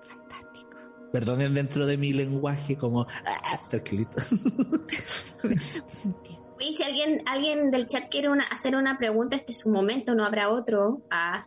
Fantástico. 0.08 0.78
Perdonen 1.12 1.54
dentro 1.54 1.86
de 1.86 1.96
mi 1.96 2.12
lenguaje, 2.12 2.76
como 2.76 3.02
"Ah", 3.02 3.60
tranquilito. 3.68 4.16
Me 5.42 5.56
sentí. 5.88 6.38
Oye, 6.58 6.72
si 6.76 6.82
alguien, 6.82 7.18
alguien 7.26 7.70
del 7.70 7.86
chat 7.86 8.08
quiere 8.10 8.28
una- 8.30 8.44
hacer 8.44 8.76
una 8.76 8.96
pregunta, 8.96 9.36
este 9.36 9.52
es 9.52 9.58
su 9.58 9.70
momento, 9.70 10.14
no 10.14 10.24
habrá 10.24 10.48
otro. 10.48 11.02
Ah, 11.10 11.44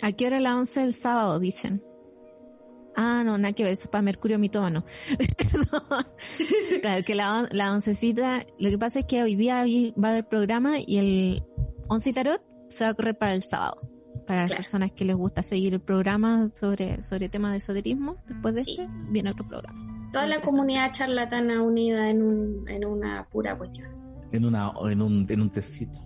¿A 0.00 0.12
qué 0.12 0.26
hora 0.26 0.40
las 0.40 0.54
11 0.54 0.80
del 0.80 0.94
sábado? 0.94 1.38
Dicen. 1.38 1.82
Ah, 2.96 3.22
no, 3.24 3.38
nada 3.38 3.52
que 3.54 3.62
ver, 3.64 3.72
eso 3.72 3.84
es 3.84 3.88
para 3.88 4.02
Mercurio 4.02 4.38
mitómano. 4.38 4.84
Perdón. 5.38 6.06
claro, 6.82 7.04
que 7.04 7.14
la, 7.14 7.38
on- 7.40 7.48
la 7.52 7.72
oncecita, 7.72 8.44
lo 8.58 8.70
que 8.70 8.78
pasa 8.78 8.98
es 9.00 9.04
que 9.06 9.22
hoy 9.22 9.34
día 9.36 9.64
va 10.02 10.08
a 10.08 10.10
haber 10.12 10.28
programa 10.28 10.74
y 10.78 10.98
el 10.98 11.42
once 11.88 12.10
y 12.10 12.12
tarot 12.12 12.42
se 12.68 12.84
va 12.84 12.90
a 12.90 12.94
correr 12.94 13.16
para 13.16 13.34
el 13.34 13.42
sábado. 13.42 13.80
Para 14.26 14.42
las 14.42 14.52
personas 14.52 14.92
que 14.92 15.04
les 15.04 15.16
gusta 15.16 15.42
seguir 15.42 15.74
el 15.74 15.80
programa 15.80 16.48
sobre, 16.52 17.02
sobre 17.02 17.28
temas 17.28 17.52
de 17.52 17.58
esoterismo, 17.58 18.22
después 18.28 18.54
de 18.54 18.62
Sí. 18.64 18.76
este, 18.78 18.88
viene 19.10 19.30
otro 19.30 19.46
programa. 19.48 20.08
toda 20.12 20.26
la 20.26 20.40
comunidad 20.40 20.92
charlatana 20.92 21.60
unida 21.62 22.08
en, 22.08 22.22
un, 22.22 22.68
en 22.68 22.84
una 22.84 23.26
pura 23.30 23.56
cuestión. 23.58 23.88
En 24.30 24.44
una, 24.44 24.72
en 24.90 25.02
un, 25.02 25.26
en 25.28 25.40
un 25.40 25.50
tecito. 25.50 25.98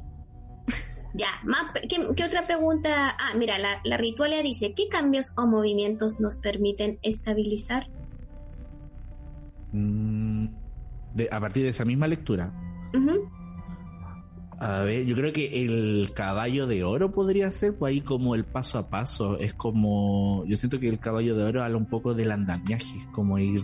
Ya, 1.17 1.29
más, 1.45 1.73
¿qué, 1.89 1.97
qué 2.15 2.25
otra 2.25 2.47
pregunta? 2.47 3.17
Ah, 3.19 3.33
mira, 3.39 3.59
la, 3.59 3.81
la 3.85 3.97
ritualia 3.97 4.43
dice, 4.43 4.75
¿qué 4.75 4.89
cambios 4.91 5.33
o 5.37 5.47
movimientos 5.47 6.21
nos 6.21 6.37
permiten 6.39 6.99
estabilizar? 7.03 7.87
Mm, 9.73 10.47
de- 11.15 11.29
a 11.33 11.41
partir 11.41 11.63
de 11.65 11.71
esa 11.71 11.87
misma 11.87 12.07
lectura. 12.07 12.53
A 14.59 14.81
ver, 14.81 15.05
yo 15.07 15.15
creo 15.17 15.33
que 15.33 15.63
el 15.65 16.13
caballo 16.15 16.67
de 16.67 16.85
oro 16.85 17.13
podría 17.13 17.51
ser, 17.51 17.77
pues 17.77 17.93
ahí 17.93 18.01
como 18.03 18.35
el 18.35 18.45
paso 18.45 18.79
a 18.79 18.89
paso. 18.91 19.39
Es 19.39 19.55
como, 19.55 20.45
yo 20.47 20.57
siento 20.57 20.79
que 20.79 20.89
el 20.89 20.99
caballo 20.99 21.35
de 21.35 21.45
oro 21.45 21.63
habla 21.63 21.77
un 21.79 21.87
poco 21.87 22.13
del 22.15 22.31
andamiaje, 22.31 22.99
es 22.99 23.07
como 23.15 23.39
ir, 23.39 23.63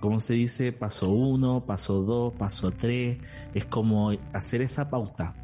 ¿cómo 0.00 0.20
se 0.20 0.34
dice? 0.34 0.72
Paso 0.72 1.10
uno, 1.10 1.64
paso 1.64 2.02
dos, 2.02 2.34
paso 2.34 2.70
tres. 2.72 3.18
Es 3.54 3.64
como 3.66 4.12
hacer 4.34 4.60
esa 4.62 4.88
pauta. 4.90 5.34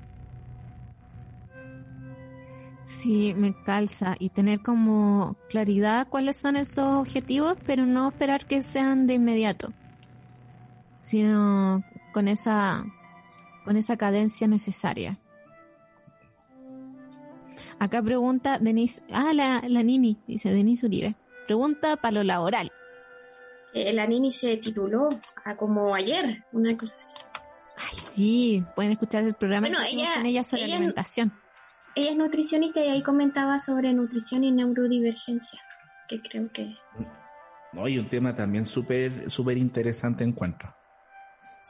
Sí, 3.01 3.35
me 3.35 3.55
calza 3.65 4.17
y 4.19 4.29
tener 4.29 4.61
como 4.61 5.37
claridad 5.49 6.07
cuáles 6.09 6.37
son 6.37 6.57
esos 6.57 6.95
objetivos, 6.95 7.57
pero 7.67 7.85
no 7.87 8.09
esperar 8.09 8.45
que 8.47 8.63
sean 8.63 9.07
de 9.07 9.15
inmediato, 9.15 9.73
sino 11.01 11.83
con 12.13 12.29
esa 12.29 12.85
con 13.65 13.77
esa 13.77 13.97
cadencia 13.97 14.47
necesaria. 14.47 15.19
Acá 17.79 18.03
pregunta 18.03 18.59
Denise, 18.59 19.03
ah, 19.11 19.33
la, 19.33 19.63
la 19.67 19.83
Nini, 19.83 20.19
dice 20.27 20.51
Denise 20.53 20.87
Uribe. 20.87 21.15
Pregunta 21.47 21.97
para 21.97 22.13
lo 22.15 22.23
laboral. 22.23 22.71
Eh, 23.75 23.93
la 23.93 24.07
Nini 24.07 24.33
se 24.33 24.57
tituló 24.59 25.09
ah, 25.45 25.57
como 25.57 25.95
ayer, 25.95 26.45
una 26.53 26.77
cosa 26.77 26.95
así. 26.99 27.25
Ay, 27.77 27.99
sí, 28.13 28.65
pueden 28.77 28.93
escuchar 28.93 29.25
el 29.25 29.35
programa 29.35 29.67
Bueno, 29.69 29.83
ella- 29.91 30.23
ella 30.25 30.43
sobre 30.45 30.65
ella- 30.65 30.77
alimentación. 30.77 31.33
Ella 31.95 32.11
es 32.11 32.17
nutricionista 32.17 32.83
y 32.85 32.89
ahí 32.89 33.03
comentaba 33.03 33.59
sobre 33.59 33.93
nutrición 33.93 34.45
y 34.45 34.53
neurodivergencia, 34.53 35.61
que 36.09 36.21
creo 36.23 36.51
que 36.53 36.75
¿no? 37.73 37.89
Y 37.89 37.99
un 37.99 38.09
tema 38.09 38.35
también 38.35 38.65
súper, 38.67 39.31
súper 39.31 39.57
interesante 39.59 40.25
encuentro. 40.25 40.75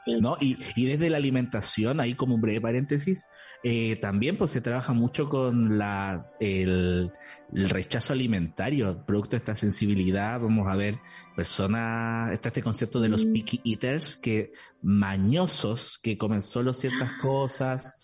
sí. 0.03 0.19
¿no? 0.19 0.35
Y, 0.41 0.57
y 0.75 0.85
desde 0.85 1.09
la 1.09 1.17
alimentación, 1.17 1.99
ahí 1.99 2.13
como 2.13 2.35
un 2.35 2.41
breve 2.41 2.59
paréntesis, 2.61 3.25
eh, 3.63 3.95
también 3.97 4.37
pues 4.37 4.51
se 4.51 4.59
trabaja 4.59 4.91
mucho 4.91 5.29
con 5.29 5.77
las, 5.77 6.35
el, 6.41 7.09
el 7.53 7.69
rechazo 7.69 8.11
alimentario, 8.11 9.05
producto 9.05 9.31
de 9.31 9.37
esta 9.37 9.55
sensibilidad, 9.55 10.41
vamos 10.41 10.67
a 10.67 10.75
ver 10.75 10.99
personas, 11.37 12.33
está 12.33 12.49
este 12.49 12.61
concepto 12.61 12.99
de 12.99 13.07
los 13.07 13.25
Mm. 13.25 13.31
picky 13.33 13.61
eaters, 13.63 14.17
que 14.17 14.51
mañosos, 14.81 15.99
que 16.03 16.17
comen 16.17 16.41
solo 16.41 16.73
ciertas 16.73 17.13
cosas 17.21 17.95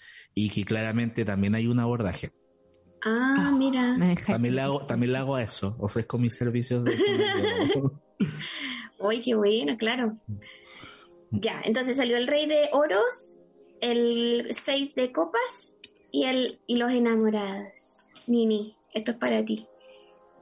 y 0.45 0.49
que 0.49 0.63
claramente 0.63 1.25
también 1.25 1.53
hay 1.55 1.67
un 1.67 1.79
abordaje. 1.79 2.31
Ah, 3.03 3.35
Ah, 3.37 3.51
mira. 3.51 3.97
Me 3.97 4.15
También 4.15 4.55
le 4.55 4.61
hago, 4.61 4.85
también 4.85 5.11
le 5.11 5.17
hago 5.17 5.35
a 5.35 5.43
eso, 5.43 5.75
ofrezco 5.79 6.17
mis 6.17 6.35
servicios 6.35 6.83
de... 6.83 6.95
Uy, 8.99 9.21
qué 9.21 9.35
bueno, 9.35 9.77
claro. 9.77 10.17
Ya, 11.31 11.61
entonces 11.63 11.97
salió 11.97 12.17
el 12.17 12.27
rey 12.27 12.47
de 12.47 12.69
oros, 12.71 13.39
el 13.81 14.47
seis 14.51 14.95
de 14.95 15.11
copas 15.11 15.77
y 16.11 16.25
el 16.25 16.59
y 16.67 16.77
los 16.77 16.91
enamorados. 16.91 18.11
Nini, 18.27 18.75
esto 18.93 19.11
es 19.11 19.17
para 19.17 19.43
ti. 19.45 19.67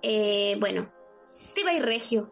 Eh, 0.01 0.57
bueno, 0.59 0.91
te 1.55 1.63
va 1.63 1.71
a 1.71 1.73
ir 1.75 1.83
regio. 1.83 2.31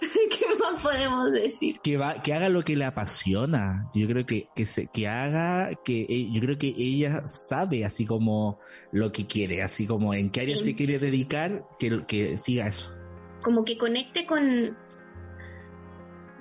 ¿Qué 0.30 0.46
más 0.58 0.82
podemos 0.82 1.30
decir? 1.32 1.78
que 1.82 1.96
va 1.96 2.22
que 2.22 2.32
haga 2.34 2.48
lo 2.48 2.62
que 2.62 2.76
le 2.76 2.84
apasiona 2.84 3.90
yo 3.94 4.06
creo 4.06 4.24
que 4.24 4.48
que 4.54 4.66
se 4.66 4.86
que 4.86 5.06
haga 5.08 5.70
que 5.84 6.06
eh, 6.08 6.28
yo 6.32 6.40
creo 6.40 6.58
que 6.58 6.68
ella 6.68 7.26
sabe 7.26 7.84
así 7.84 8.06
como 8.06 8.58
lo 8.92 9.12
que 9.12 9.26
quiere 9.26 9.62
así 9.62 9.86
como 9.86 10.14
en 10.14 10.30
qué 10.30 10.40
área 10.42 10.56
Sí. 10.56 10.64
se 10.64 10.74
quiere 10.74 10.98
dedicar 10.98 11.64
que 11.78 12.04
que 12.06 12.38
siga 12.38 12.66
eso 12.68 12.92
Como 13.42 13.64
que 13.64 13.76
conecte 13.78 14.26
con 14.26 14.76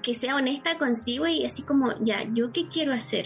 que 0.01 0.13
sea 0.13 0.35
honesta 0.37 0.77
consigo 0.77 1.27
y 1.27 1.45
así 1.45 1.61
como, 1.63 1.93
ya, 2.01 2.23
¿yo 2.33 2.51
qué 2.53 2.67
quiero 2.69 2.93
hacer? 2.93 3.25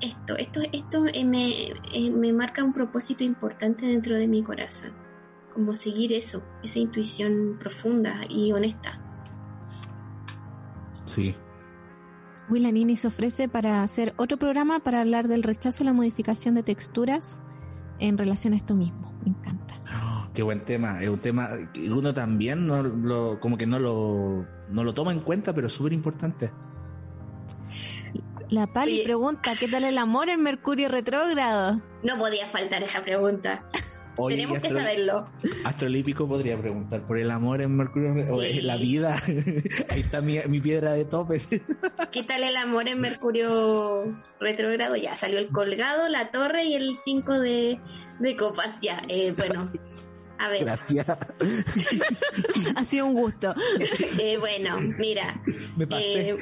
Esto, 0.00 0.36
esto, 0.36 0.60
esto 0.72 1.06
eh, 1.12 1.24
me, 1.24 1.70
eh, 1.94 2.10
me 2.10 2.32
marca 2.32 2.64
un 2.64 2.72
propósito 2.72 3.22
importante 3.22 3.86
dentro 3.86 4.16
de 4.16 4.26
mi 4.26 4.42
corazón. 4.42 4.92
Como 5.54 5.74
seguir 5.74 6.12
eso, 6.12 6.42
esa 6.64 6.80
intuición 6.80 7.56
profunda 7.60 8.22
y 8.28 8.50
honesta. 8.52 9.00
Sí 11.12 11.34
Uy, 12.50 12.60
la 12.60 12.70
Nini 12.70 12.96
se 12.96 13.06
ofrece 13.06 13.48
para 13.48 13.82
hacer 13.82 14.12
otro 14.16 14.36
programa 14.36 14.80
para 14.80 15.00
hablar 15.00 15.28
del 15.28 15.42
rechazo 15.42 15.84
y 15.84 15.86
la 15.86 15.92
modificación 15.92 16.54
de 16.54 16.62
texturas 16.62 17.40
en 17.98 18.18
relación 18.18 18.52
a 18.52 18.56
esto 18.56 18.74
mismo. 18.74 19.12
Me 19.24 19.30
encanta. 19.30 19.74
Oh, 20.04 20.26
qué 20.34 20.42
buen 20.42 20.64
tema 20.64 21.00
es 21.02 21.08
un 21.08 21.20
tema 21.20 21.50
que 21.72 21.90
uno 21.90 22.12
también 22.12 22.66
no 22.66 22.82
lo 22.82 23.38
como 23.40 23.56
que 23.56 23.66
no 23.66 23.78
lo 23.78 24.44
no 24.68 24.84
lo 24.84 24.92
toma 24.92 25.12
en 25.12 25.20
cuenta 25.20 25.54
pero 25.54 25.68
es 25.68 25.72
súper 25.72 25.92
importante 25.92 26.50
La 28.48 28.66
Pali 28.66 28.94
Oye. 28.96 29.04
pregunta, 29.04 29.52
¿qué 29.58 29.68
tal 29.68 29.84
el 29.84 29.96
amor 29.96 30.28
en 30.28 30.42
Mercurio 30.42 30.88
retrógrado? 30.88 31.80
No 32.02 32.18
podía 32.18 32.46
faltar 32.46 32.82
esa 32.82 33.02
pregunta. 33.02 33.64
Oye, 34.18 34.36
Tenemos 34.36 34.60
que 34.60 34.66
Astro- 34.68 34.80
saberlo. 34.80 35.24
Astrolípico 35.64 36.28
podría 36.28 36.58
preguntar 36.60 37.06
por 37.06 37.18
el 37.18 37.30
amor 37.30 37.62
en 37.62 37.74
Mercurio 37.76 38.12
o 38.30 38.42
Sí. 38.42 38.60
la 38.60 38.76
vida 38.76 39.16
ahí 39.88 40.00
está 40.00 40.20
mi, 40.20 40.38
mi 40.48 40.60
piedra 40.60 40.92
de 40.92 41.06
tope 41.06 41.40
¿Qué 42.10 42.22
tal 42.22 42.42
el 42.44 42.56
amor 42.56 42.88
en 42.88 43.00
Mercurio 43.00 44.04
retrógrado? 44.38 44.96
Ya 44.96 45.16
salió 45.16 45.38
el 45.38 45.48
colgado, 45.48 46.08
la 46.10 46.30
torre 46.30 46.64
y 46.64 46.74
el 46.74 46.96
5 47.02 47.40
de, 47.40 47.80
de 48.20 48.36
copas. 48.36 48.74
Ya, 48.82 49.00
eh, 49.08 49.32
bueno. 49.36 49.72
A 50.38 50.48
ver, 50.48 50.64
gracias 50.64 51.06
Ha 52.76 52.84
sido 52.84 53.06
un 53.06 53.14
gusto. 53.14 53.54
eh, 54.18 54.36
bueno, 54.38 54.76
mira. 54.98 55.40
me 55.76 55.86
pasé 55.86 56.30
Eh, 56.30 56.36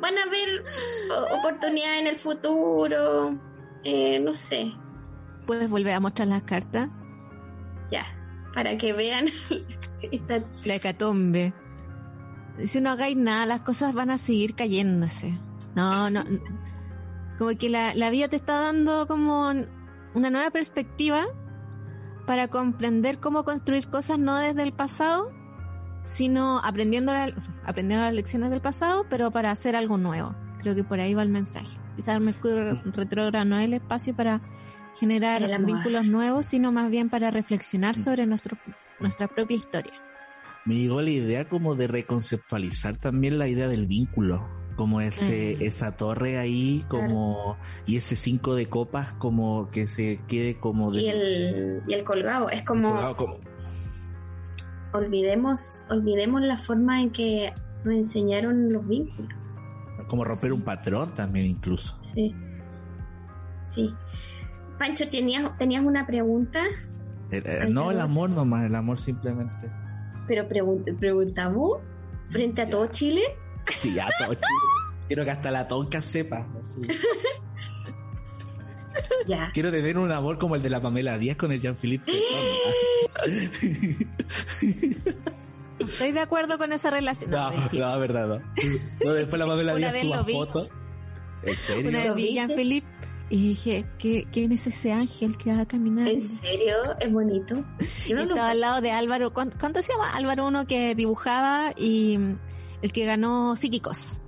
van 0.00 0.16
a 0.16 0.22
haber 0.22 0.62
o- 1.10 1.38
oportunidades 1.38 2.00
en 2.02 2.06
el 2.06 2.16
futuro. 2.16 3.36
Eh, 3.84 4.20
no 4.20 4.34
sé, 4.34 4.72
¿Puedes 5.48 5.70
volver 5.70 5.94
a 5.94 6.00
mostrar 6.00 6.28
las 6.28 6.42
cartas? 6.42 6.90
ya, 7.90 8.04
para 8.52 8.76
que 8.76 8.92
vean 8.92 9.28
esta 10.12 10.42
La 10.66 10.74
hecatombe. 10.74 11.54
Si 12.66 12.82
no 12.82 12.90
hagáis 12.90 13.16
nada, 13.16 13.46
las 13.46 13.62
cosas 13.62 13.94
van 13.94 14.10
a 14.10 14.18
seguir 14.18 14.54
cayéndose. 14.54 15.38
No, 15.74 16.10
no. 16.10 16.22
Como 17.38 17.56
que 17.56 17.70
la, 17.70 17.94
la 17.94 18.10
vida 18.10 18.28
te 18.28 18.36
está 18.36 18.60
dando 18.60 19.06
como 19.06 19.48
una 20.12 20.30
nueva 20.30 20.50
perspectiva 20.50 21.24
para 22.26 22.48
comprender 22.48 23.18
cómo 23.18 23.42
construir 23.44 23.88
cosas 23.88 24.18
no 24.18 24.36
desde 24.36 24.62
el 24.64 24.74
pasado, 24.74 25.32
sino 26.02 26.58
aprendiendo, 26.58 27.10
aprendiendo 27.64 28.04
las 28.04 28.12
lecciones 28.12 28.50
del 28.50 28.60
pasado, 28.60 29.06
pero 29.08 29.30
para 29.30 29.50
hacer 29.50 29.76
algo 29.76 29.96
nuevo. 29.96 30.34
Creo 30.58 30.74
que 30.74 30.84
por 30.84 31.00
ahí 31.00 31.14
va 31.14 31.22
el 31.22 31.30
mensaje. 31.30 31.78
Quizás 31.96 32.16
el 32.16 32.20
Mercurio 32.20 32.74
mm. 32.74 32.92
retrógrado 32.92 33.46
no 33.46 33.56
es 33.58 33.64
el 33.64 33.72
espacio 33.72 34.14
para 34.14 34.42
generar 34.96 35.42
vínculos 35.64 36.06
nuevos, 36.06 36.46
sino 36.46 36.72
más 36.72 36.90
bien 36.90 37.08
para 37.08 37.30
reflexionar 37.30 37.96
mm. 37.96 38.00
sobre 38.00 38.26
nuestro, 38.26 38.56
nuestra 39.00 39.28
propia 39.28 39.56
historia. 39.56 39.92
Me 40.64 40.74
llegó 40.74 41.00
la 41.00 41.10
idea 41.10 41.48
como 41.48 41.74
de 41.74 41.86
reconceptualizar 41.86 42.96
también 42.96 43.38
la 43.38 43.48
idea 43.48 43.68
del 43.68 43.86
vínculo, 43.86 44.46
como 44.76 45.00
ese, 45.00 45.56
mm. 45.58 45.62
esa 45.62 45.96
torre 45.96 46.38
ahí, 46.38 46.84
como, 46.88 47.56
y 47.86 47.96
ese 47.96 48.16
cinco 48.16 48.54
de 48.54 48.66
copas, 48.68 49.12
como 49.14 49.70
que 49.70 49.86
se 49.86 50.20
quede 50.28 50.58
como 50.58 50.90
de... 50.90 51.00
Y 51.00 51.08
el, 51.08 51.82
y 51.86 51.94
el 51.94 52.04
colgado, 52.04 52.50
es 52.50 52.62
como... 52.62 52.94
Olvidemos, 54.92 55.60
olvidemos 55.90 56.40
la 56.42 56.56
forma 56.56 57.02
en 57.02 57.10
que 57.10 57.52
nos 57.84 57.94
enseñaron 57.94 58.72
los 58.72 58.86
vínculos. 58.86 59.30
Como 60.08 60.24
romper 60.24 60.52
un 60.52 60.62
patrón 60.62 61.14
también 61.14 61.46
incluso. 61.46 61.94
Sí. 62.00 62.34
Sí. 63.64 63.94
Pancho, 64.78 65.08
¿tenías, 65.08 65.56
¿tenías 65.58 65.84
una 65.84 66.06
pregunta? 66.06 66.64
No, 67.68 67.90
el 67.90 68.00
amor 68.00 68.30
nomás, 68.30 68.64
el 68.64 68.74
amor 68.74 68.98
simplemente. 69.00 69.70
Pero 70.26 70.46
preguntamos 70.48 71.80
frente 72.30 72.62
a 72.62 72.70
todo 72.70 72.86
Chile. 72.86 73.22
Sí, 73.64 73.98
a 73.98 74.08
todo 74.18 74.34
Chile. 74.34 74.46
Quiero 75.08 75.24
que 75.24 75.30
hasta 75.30 75.50
la 75.50 75.66
tonca 75.68 76.00
sepa. 76.00 76.46
Ya. 79.26 79.50
Quiero 79.54 79.70
tener 79.70 79.96
un 79.96 80.10
amor 80.10 80.38
como 80.38 80.56
el 80.56 80.62
de 80.62 80.70
la 80.70 80.80
Pamela 80.80 81.18
Díaz 81.18 81.36
con 81.36 81.52
el 81.52 81.60
Jean-Philippe. 81.60 82.10
Estoy 85.78 86.12
de 86.12 86.20
acuerdo 86.20 86.58
con 86.58 86.72
esa 86.72 86.90
relación. 86.90 87.30
No, 87.30 87.50
no, 87.50 88.00
verdad, 88.00 88.26
no. 89.04 89.12
después 89.12 89.38
la 89.38 89.46
Pamela 89.46 89.76
Díaz 89.76 90.00
suba 90.00 90.24
foto. 90.24 90.68
¿En 91.42 91.54
serio? 91.54 91.90
Una 91.90 92.00
vez 92.00 92.14
vi 92.14 92.34
Jean-Philippe 92.34 92.88
y 93.30 93.48
dije, 93.48 93.86
¿quién 93.98 94.52
es 94.52 94.66
ese 94.66 94.92
ángel 94.92 95.36
que 95.36 95.52
va 95.54 95.62
a 95.62 95.66
caminar? 95.66 96.08
¿En 96.08 96.22
serio? 96.22 96.76
Es 96.98 97.12
bonito. 97.12 97.64
estaba 98.06 98.50
al 98.50 98.60
lado 98.60 98.80
de 98.80 98.90
Álvaro. 98.90 99.32
¿Cuánto, 99.32 99.82
se 99.82 99.92
llama? 99.92 100.12
Álvaro 100.14 100.46
uno 100.46 100.66
que 100.66 100.94
dibujaba 100.94 101.72
y 101.76 102.18
el 102.80 102.92
que 102.92 103.04
ganó 103.04 103.54
Psíquicos. 103.56 104.22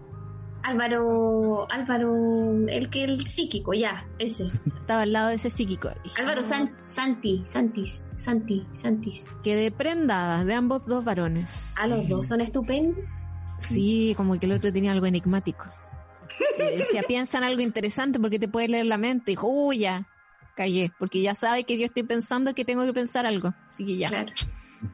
Álvaro, 0.62 1.66
Álvaro, 1.70 2.68
el 2.68 2.90
que 2.90 3.04
el 3.04 3.26
psíquico, 3.26 3.72
ya, 3.72 4.06
ese. 4.18 4.44
Estaba 4.44 5.02
al 5.02 5.12
lado 5.14 5.28
de 5.28 5.36
ese 5.36 5.48
psíquico. 5.48 5.88
Álvaro 6.18 6.42
San, 6.42 6.76
Santi, 6.86 7.42
Santis, 7.46 7.98
Santi, 8.16 8.66
Santis. 8.74 9.24
Quedé 9.42 9.70
prendada 9.70 10.44
de 10.44 10.52
ambos 10.52 10.84
dos 10.84 11.02
varones. 11.02 11.74
A 11.78 11.86
los 11.86 12.06
dos 12.06 12.26
son 12.26 12.42
estupendos. 12.42 12.98
Sí, 13.56 14.12
como 14.18 14.38
que 14.38 14.44
el 14.44 14.52
otro 14.52 14.70
tenía 14.70 14.92
algo 14.92 15.06
enigmático 15.06 15.64
decía, 16.58 17.02
piensa 17.02 17.38
en 17.38 17.44
algo 17.44 17.60
interesante 17.60 18.18
porque 18.18 18.38
te 18.38 18.48
puede 18.48 18.68
leer 18.68 18.86
la 18.86 18.98
mente. 18.98 19.32
Y 19.32 19.34
dijo, 19.34 19.48
uy, 19.48 19.80
ya, 19.80 20.06
callé, 20.54 20.92
porque 20.98 21.22
ya 21.22 21.34
sabe 21.34 21.64
que 21.64 21.78
yo 21.78 21.86
estoy 21.86 22.02
pensando 22.02 22.54
que 22.54 22.64
tengo 22.64 22.84
que 22.84 22.92
pensar 22.92 23.26
algo. 23.26 23.54
Así 23.72 23.84
que 23.86 23.96
ya. 23.96 24.08
Claro. 24.08 24.32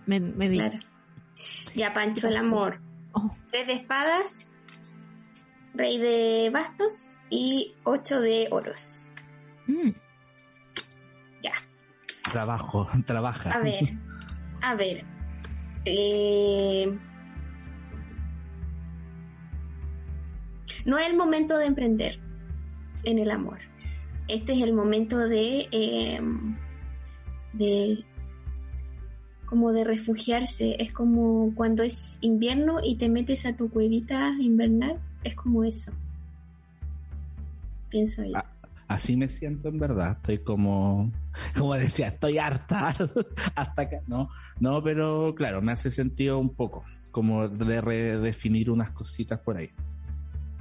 Me, 0.07 0.20
me 0.20 0.49
di. 0.49 0.61
Ya, 1.74 1.93
Pancho, 1.93 2.28
el 2.28 2.37
amor. 2.37 2.80
Oh. 3.12 3.34
Tres 3.51 3.66
de 3.66 3.72
espadas, 3.74 4.55
rey 5.74 5.99
de 5.99 6.51
bastos 6.53 7.18
y 7.30 7.74
ocho 7.84 8.20
de 8.20 8.49
oros. 8.51 9.09
Mm. 9.66 9.91
Ya. 11.43 11.55
Trabajo, 12.30 12.87
trabaja. 13.07 13.51
A 13.53 13.61
ver, 13.61 13.99
a 14.62 14.74
ver. 14.74 15.05
Eh, 15.84 16.99
No 20.87 20.97
es 20.99 21.09
el 21.09 21.16
momento 21.16 21.59
de 21.59 21.66
emprender 21.66 22.20
en 23.03 23.18
el 23.18 23.30
amor. 23.30 23.59
Este 24.28 24.53
es 24.53 24.62
el 24.62 24.72
momento 24.72 25.18
de, 25.18 25.68
eh, 25.72 26.20
de 27.53 28.05
como 29.47 29.72
de 29.72 29.82
refugiarse. 29.82 30.76
Es 30.80 30.93
como 30.93 31.53
cuando 31.57 31.82
es 31.82 32.18
invierno 32.20 32.78
y 32.82 32.97
te 32.97 33.09
metes 33.09 33.47
a 33.47 33.57
tu 33.57 33.68
cuevita 33.68 34.34
invernal. 34.41 35.01
Es 35.24 35.34
como 35.34 35.64
eso. 35.64 35.91
Pienso. 37.89 38.22
Ah, 38.34 38.45
así 38.87 39.16
me 39.16 39.28
siento 39.28 39.68
en 39.68 39.78
verdad. 39.78 40.12
Estoy 40.12 40.39
como, 40.39 41.11
como 41.59 41.74
decía, 41.74 42.09
estoy 42.09 42.39
harta 42.39 42.95
hasta 43.57 43.82
acá. 43.82 44.03
No, 44.07 44.28
no, 44.61 44.80
pero 44.84 45.34
claro, 45.34 45.61
me 45.62 45.72
hace 45.72 45.91
sentido 45.91 46.39
un 46.39 46.55
poco 46.55 46.84
como 47.11 47.49
de 47.49 47.80
redefinir 47.80 48.70
unas 48.70 48.91
cositas 48.91 49.41
por 49.41 49.57
ahí. 49.57 49.70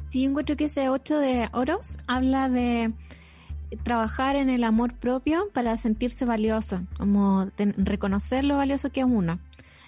Sí, 0.10 0.24
yo 0.24 0.30
encuentro 0.30 0.56
que 0.56 0.66
ese 0.66 0.90
8 0.90 1.20
de 1.20 1.50
oros 1.54 1.98
habla 2.08 2.50
de 2.50 2.94
trabajar 3.84 4.36
en 4.36 4.50
el 4.50 4.64
amor 4.64 4.94
propio 4.94 5.50
para 5.54 5.76
sentirse 5.78 6.26
valioso, 6.26 6.82
como 6.98 7.48
reconocer 7.58 8.44
lo 8.44 8.58
valioso 8.58 8.92
que 8.92 9.02
es 9.02 9.06
uno. 9.06 9.40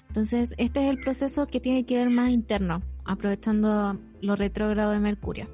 Entonces, 0.08 0.54
este 0.58 0.86
es 0.86 0.90
el 0.90 1.00
proceso 1.00 1.46
que 1.48 1.60
tiene 1.60 1.86
que 1.86 1.98
ver 1.98 2.10
más 2.10 2.32
interno, 2.32 2.82
aprovechando 3.06 4.00
lo 4.22 4.36
retrógrado 4.36 4.92
de 4.92 5.00
Mercurio. 5.00 5.48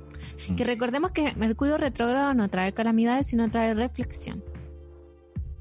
Mm. 0.50 0.56
Que 0.56 0.64
recordemos 0.64 1.12
que 1.12 1.34
Mercurio 1.36 1.78
retrógrado 1.78 2.34
no 2.34 2.50
trae 2.50 2.74
calamidades, 2.74 3.28
sino 3.28 3.50
trae 3.50 3.74
reflexión 3.74 4.44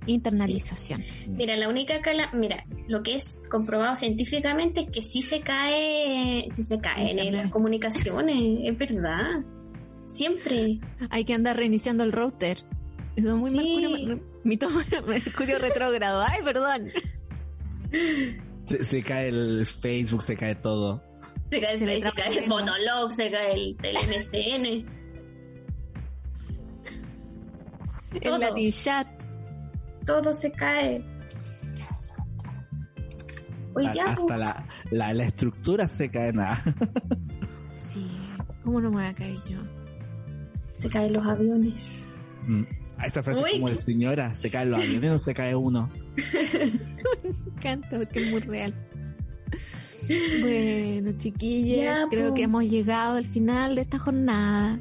internalización. 0.06 1.02
Mira, 1.28 1.56
la 1.56 1.68
única 1.68 2.00
cala, 2.00 2.30
mira, 2.32 2.64
lo 2.88 3.02
que 3.02 3.16
es 3.16 3.24
comprobado 3.50 3.96
científicamente 3.96 4.80
es 4.80 4.90
que 4.90 5.02
sí 5.02 5.22
se 5.22 5.40
cae, 5.40 6.46
sí 6.50 6.64
se 6.64 6.78
cae 6.78 7.10
en 7.10 7.36
las 7.36 7.50
comunicaciones, 7.50 8.60
es 8.62 8.78
verdad. 8.78 9.44
Siempre. 10.10 10.80
Hay 11.10 11.24
que 11.24 11.34
andar 11.34 11.56
reiniciando 11.56 12.04
el 12.04 12.12
router. 12.12 12.58
Eso 13.16 13.28
es 13.28 13.38
muy 13.38 13.50
mercurio, 13.50 14.20
mercurio 15.06 15.58
retrógrado. 15.58 16.24
Ay, 16.26 16.42
perdón. 16.42 16.90
Se, 18.64 19.02
cae 19.02 19.28
el 19.28 19.66
Facebook, 19.66 20.22
se 20.22 20.36
cae 20.36 20.54
todo. 20.54 21.02
Se 21.50 21.60
cae 21.60 21.74
el 21.74 21.80
Facebook, 21.80 22.14
se 22.16 22.22
cae 22.22 22.38
el 22.38 22.44
Fotolog, 22.44 23.12
se 23.12 23.30
cae 23.30 23.52
el, 23.52 23.76
el 23.82 24.86
el 28.20 28.40
Latin 28.40 28.70
Chat 28.70 29.06
todo 30.04 30.32
se 30.32 30.50
cae. 30.52 31.04
Ya, 33.94 34.04
hasta 34.12 34.36
la, 34.36 34.66
la, 34.90 35.14
la, 35.14 35.24
estructura 35.24 35.88
se 35.88 36.10
cae 36.10 36.32
nada. 36.32 36.60
sí, 37.90 38.06
¿cómo 38.62 38.80
no 38.80 38.90
me 38.90 38.96
voy 38.96 39.06
a 39.06 39.14
caer 39.14 39.38
yo? 39.48 39.58
Se 40.78 40.90
caen 40.90 41.14
los 41.14 41.26
aviones. 41.26 41.82
Mm. 42.46 42.64
Esa 43.04 43.22
frase 43.22 43.42
es 43.44 43.52
como 43.52 43.68
de 43.68 43.80
señora, 43.80 44.34
se 44.34 44.50
caen 44.50 44.70
los 44.70 44.82
aviones 44.82 45.10
o 45.10 45.18
se 45.18 45.34
cae 45.34 45.54
uno. 45.54 45.90
me 46.16 47.30
encanta 47.56 47.96
porque 47.96 48.20
es 48.20 48.30
muy 48.30 48.40
real. 48.40 48.74
Bueno, 50.40 51.12
chiquillas, 51.18 52.06
creo 52.10 52.34
que 52.34 52.42
hemos 52.42 52.64
llegado 52.64 53.16
al 53.16 53.26
final 53.26 53.76
de 53.76 53.82
esta 53.82 53.98
jornada. 53.98 54.78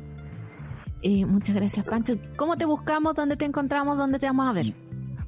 Eh, 1.02 1.26
muchas 1.26 1.56
gracias, 1.56 1.86
Pancho. 1.86 2.16
¿Cómo 2.36 2.58
te 2.58 2.66
buscamos? 2.66 3.16
¿Dónde 3.16 3.38
te 3.38 3.46
encontramos? 3.46 3.98
¿Dónde 3.98 4.20
te 4.20 4.28
vamos 4.28 4.48
a 4.48 4.54
ver? 4.54 4.74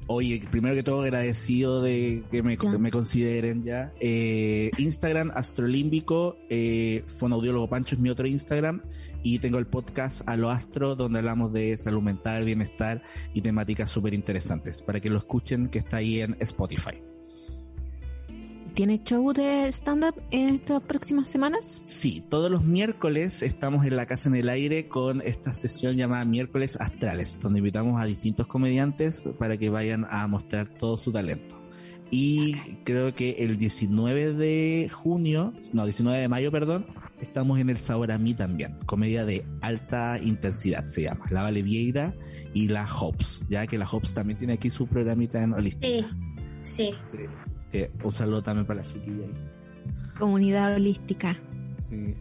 Oye, 0.06 0.42
primero 0.50 0.74
que 0.74 0.82
todo 0.82 1.00
agradecido 1.00 1.80
de 1.80 2.24
que 2.30 2.42
me, 2.42 2.58
me 2.78 2.90
consideren 2.90 3.64
ya. 3.64 3.92
Eh, 4.00 4.70
Instagram, 4.76 5.30
Astrolímbico, 5.34 6.36
eh, 6.50 7.04
Fonaudiólogo 7.18 7.68
Pancho 7.68 7.94
es 7.94 8.00
mi 8.00 8.10
otro 8.10 8.26
Instagram 8.26 8.82
y 9.22 9.38
tengo 9.38 9.58
el 9.58 9.66
podcast 9.66 10.20
A 10.28 10.36
lo 10.36 10.50
Astro 10.50 10.94
donde 10.94 11.20
hablamos 11.20 11.52
de 11.52 11.76
salud 11.78 12.02
mental, 12.02 12.44
bienestar 12.44 13.02
y 13.32 13.40
temáticas 13.40 13.90
súper 13.90 14.12
interesantes 14.12 14.82
para 14.82 15.00
que 15.00 15.08
lo 15.08 15.18
escuchen 15.18 15.68
que 15.68 15.78
está 15.78 15.96
ahí 15.98 16.20
en 16.20 16.36
Spotify. 16.38 17.13
¿Tiene 18.74 19.00
show 19.04 19.32
de 19.32 19.68
stand-up 19.68 20.20
en 20.32 20.56
estas 20.56 20.82
próximas 20.82 21.28
semanas? 21.28 21.80
Sí, 21.84 22.24
todos 22.28 22.50
los 22.50 22.64
miércoles 22.64 23.40
estamos 23.40 23.86
en 23.86 23.94
la 23.94 24.06
Casa 24.06 24.28
en 24.28 24.34
el 24.34 24.48
Aire 24.48 24.88
con 24.88 25.22
esta 25.22 25.52
sesión 25.52 25.96
llamada 25.96 26.24
Miércoles 26.24 26.76
Astrales, 26.80 27.38
donde 27.38 27.60
invitamos 27.60 28.02
a 28.02 28.04
distintos 28.04 28.48
comediantes 28.48 29.28
para 29.38 29.56
que 29.58 29.70
vayan 29.70 30.04
a 30.10 30.26
mostrar 30.26 30.74
todo 30.74 30.96
su 30.96 31.12
talento. 31.12 31.56
Y 32.10 32.54
creo 32.82 33.14
que 33.14 33.36
el 33.44 33.58
19 33.58 34.34
de 34.34 34.90
junio, 34.92 35.52
no, 35.72 35.84
19 35.84 36.18
de 36.18 36.28
mayo, 36.28 36.50
perdón, 36.50 36.84
estamos 37.20 37.60
en 37.60 37.70
el 37.70 37.76
Sabor 37.76 38.10
a 38.10 38.18
mí 38.18 38.34
también, 38.34 38.76
comedia 38.86 39.24
de 39.24 39.46
alta 39.60 40.18
intensidad 40.20 40.88
se 40.88 41.02
llama, 41.02 41.26
la 41.30 41.42
Vale 41.42 41.62
Vieira 41.62 42.12
y 42.54 42.66
la 42.66 42.92
Hops, 42.92 43.44
ya 43.48 43.68
que 43.68 43.78
la 43.78 43.88
Hops 43.88 44.14
también 44.14 44.36
tiene 44.36 44.54
aquí 44.54 44.68
su 44.68 44.88
programita 44.88 45.40
en 45.40 45.52
Holística. 45.52 46.10
sí. 46.64 46.90
sí 47.06 47.18
un 48.02 48.12
saludo 48.12 48.42
también 48.42 48.66
para 48.66 48.82
la 48.82 48.86
chiquilla. 48.86 49.26
Comunidad 50.18 50.74
holística. 50.74 51.36
Sí. 51.78 52.14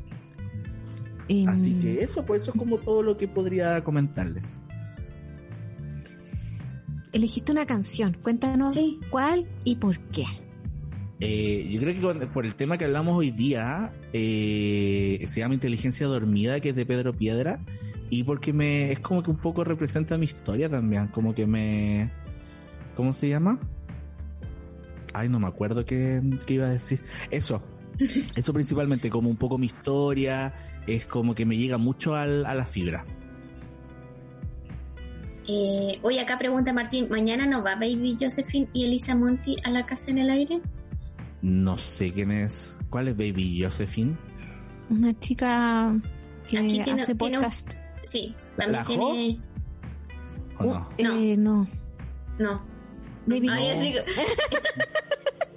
Em, 1.30 1.48
Así 1.48 1.74
que 1.76 2.04
eso, 2.04 2.26
pues 2.26 2.42
eso 2.44 2.52
es 2.52 2.58
como 2.58 2.78
todo 2.78 3.02
lo 3.02 3.16
que 3.18 3.28
podría 3.28 3.84
comentarles. 3.84 4.60
Elegiste 7.12 7.52
una 7.52 7.66
canción. 7.66 8.18
Cuéntanos 8.22 8.76
Sí. 8.76 9.00
cuál 9.10 9.46
y 9.64 9.76
por 9.76 10.00
qué. 10.12 10.26
Eh, 11.20 11.70
yo 11.72 11.80
creo 11.80 11.94
que 11.94 12.02
con- 12.02 12.28
por 12.34 12.46
el 12.46 12.56
tema 12.56 12.78
que 12.78 12.86
hablamos 12.86 13.16
hoy 13.16 13.32
día, 13.32 13.94
eh, 14.12 15.24
se 15.28 15.40
llama 15.40 15.54
Inteligencia 15.54 16.08
Dormida, 16.08 16.60
que 16.60 16.70
es 16.70 16.76
de 16.76 16.86
Pedro 16.86 17.14
Piedra, 17.14 17.60
y 18.10 18.24
porque 18.24 18.52
me 18.52 18.92
es 18.92 19.00
como 19.00 19.24
que 19.24 19.30
un 19.32 19.38
poco 19.38 19.64
representa 19.64 20.18
mi 20.18 20.26
historia 20.26 20.70
también, 20.70 21.08
como 21.08 21.34
que 21.34 21.46
me... 21.46 22.12
¿Cómo 22.96 23.14
se 23.14 23.30
llama? 23.30 23.60
Ay, 25.14 25.30
no 25.30 25.40
me 25.40 25.48
acuerdo 25.48 25.86
qué, 25.86 26.22
qué 26.46 26.56
iba 26.56 26.68
a 26.68 26.72
decir. 26.72 27.02
Eso, 27.32 27.62
eso 28.36 28.54
principalmente, 28.54 29.10
como 29.10 29.30
un 29.30 29.38
poco 29.38 29.58
mi 29.58 29.68
historia, 29.68 30.54
es 30.88 31.06
como 31.06 31.36
que 31.36 31.46
me 31.46 31.58
llega 31.58 31.78
mucho 31.78 32.16
al- 32.16 32.46
a 32.46 32.54
la 32.56 32.66
fibra. 32.66 33.06
Eh, 35.48 36.00
hoy 36.04 36.20
acá 36.20 36.38
pregunta 36.38 36.72
Martín, 36.72 37.08
¿mañana 37.10 37.46
no 37.46 37.62
va 37.64 37.76
Baby 37.76 38.18
Josephine 38.20 38.70
y 38.72 38.86
Elisa 38.86 39.14
Monti 39.14 39.58
a 39.66 39.70
la 39.72 39.86
casa 39.86 40.10
en 40.12 40.20
el 40.20 40.30
aire? 40.30 40.62
No 41.42 41.76
sé 41.76 42.12
quién 42.14 42.32
es. 42.32 42.78
¿Cuál 42.90 43.10
es 43.10 43.18
Baby 43.18 43.62
Josephine? 43.62 44.16
Una 44.90 45.18
chica 45.20 45.94
que 46.50 46.58
Aquí 46.58 46.82
tiene- 46.84 47.02
hace 47.02 47.16
tiene 47.16 47.38
un- 47.38 47.44
podcast. 47.44 47.74
Sí, 48.04 48.36
¿La- 48.58 48.66
también 48.66 48.74
la 48.74 48.86
Jo? 48.86 49.12
tiene... 49.14 49.40
¿O 50.60 50.64
no? 50.66 50.90
Eh, 50.98 51.36
no. 51.38 51.68
No. 52.40 52.62
Baby 53.26 53.48
Ay, 53.50 53.68
no. 53.68 53.74
así 53.74 53.94
que- 53.94 54.04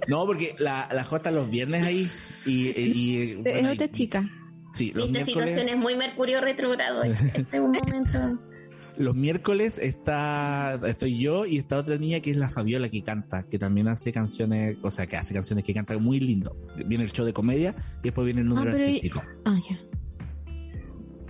No, 0.07 0.25
porque 0.25 0.55
la, 0.59 0.87
la 0.93 1.03
J 1.03 1.31
los 1.31 1.49
viernes 1.49 1.85
ahí 1.85 2.07
y... 2.45 2.67
y- 2.67 2.71
y- 2.71 3.31
Es 3.45 3.53
bueno, 3.53 3.71
otra 3.73 3.85
y- 3.87 3.89
chica. 3.91 4.29
Sí, 4.73 4.91
los 4.93 5.05
Esta 5.05 5.19
miércoles, 5.23 5.49
situación 5.49 5.69
es 5.69 5.83
muy 5.83 5.95
mercurio 5.95 6.39
retrógrado. 6.41 7.03
Este 7.03 7.43
es 7.57 7.59
un 7.63 7.71
momento... 7.71 8.39
los 8.97 9.15
miércoles 9.15 9.77
está 9.79 10.79
estoy 10.85 11.19
yo 11.19 11.45
y 11.45 11.57
está 11.57 11.77
otra 11.77 11.97
niña 11.97 12.19
que 12.19 12.31
es 12.31 12.37
la 12.37 12.49
Fabiola 12.49 12.89
que 12.89 13.03
canta, 13.03 13.43
que 13.43 13.59
también 13.59 13.87
hace 13.89 14.11
canciones, 14.11 14.77
o 14.81 14.89
sea, 14.91 15.05
que 15.07 15.17
hace 15.17 15.33
canciones 15.35 15.63
que 15.65 15.73
canta 15.73 15.97
muy 15.99 16.19
lindo. 16.19 16.55
Viene 16.85 17.03
el 17.03 17.11
show 17.11 17.25
de 17.25 17.33
comedia 17.33 17.75
y 17.99 18.03
después 18.05 18.25
viene 18.25 18.41
el 18.41 18.47
número 18.47 18.69
Ah, 18.69 18.73
pero 18.73 18.83
y- 18.85 18.87
artístico. 18.95 19.21
Ah, 19.45 19.57
ya. 19.69 19.77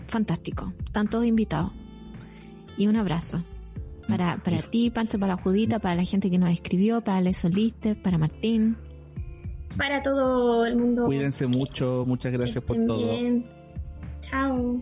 Fantástico. 0.07 0.73
Están 0.85 1.09
todos 1.09 1.25
invitados. 1.25 1.71
Y 2.77 2.87
un 2.87 2.95
abrazo. 2.95 3.43
Para, 4.07 4.37
para 4.37 4.61
ti, 4.61 4.89
Pancho, 4.89 5.19
para 5.19 5.35
la 5.35 5.41
Judita, 5.41 5.79
para 5.79 5.95
la 5.95 6.03
gente 6.03 6.29
que 6.29 6.37
nos 6.37 6.49
escribió, 6.49 7.01
para 7.01 7.21
Les 7.21 7.37
Soliste, 7.37 7.95
para 7.95 8.17
Martín. 8.17 8.77
Para 9.75 10.01
todo 10.01 10.65
el 10.65 10.77
mundo. 10.77 11.05
Cuídense 11.05 11.45
mucho, 11.45 12.03
muchas 12.07 12.31
gracias 12.31 12.63
por 12.63 12.77
todo. 12.85 13.11
bien. 13.11 13.45
Chao. 14.21 14.81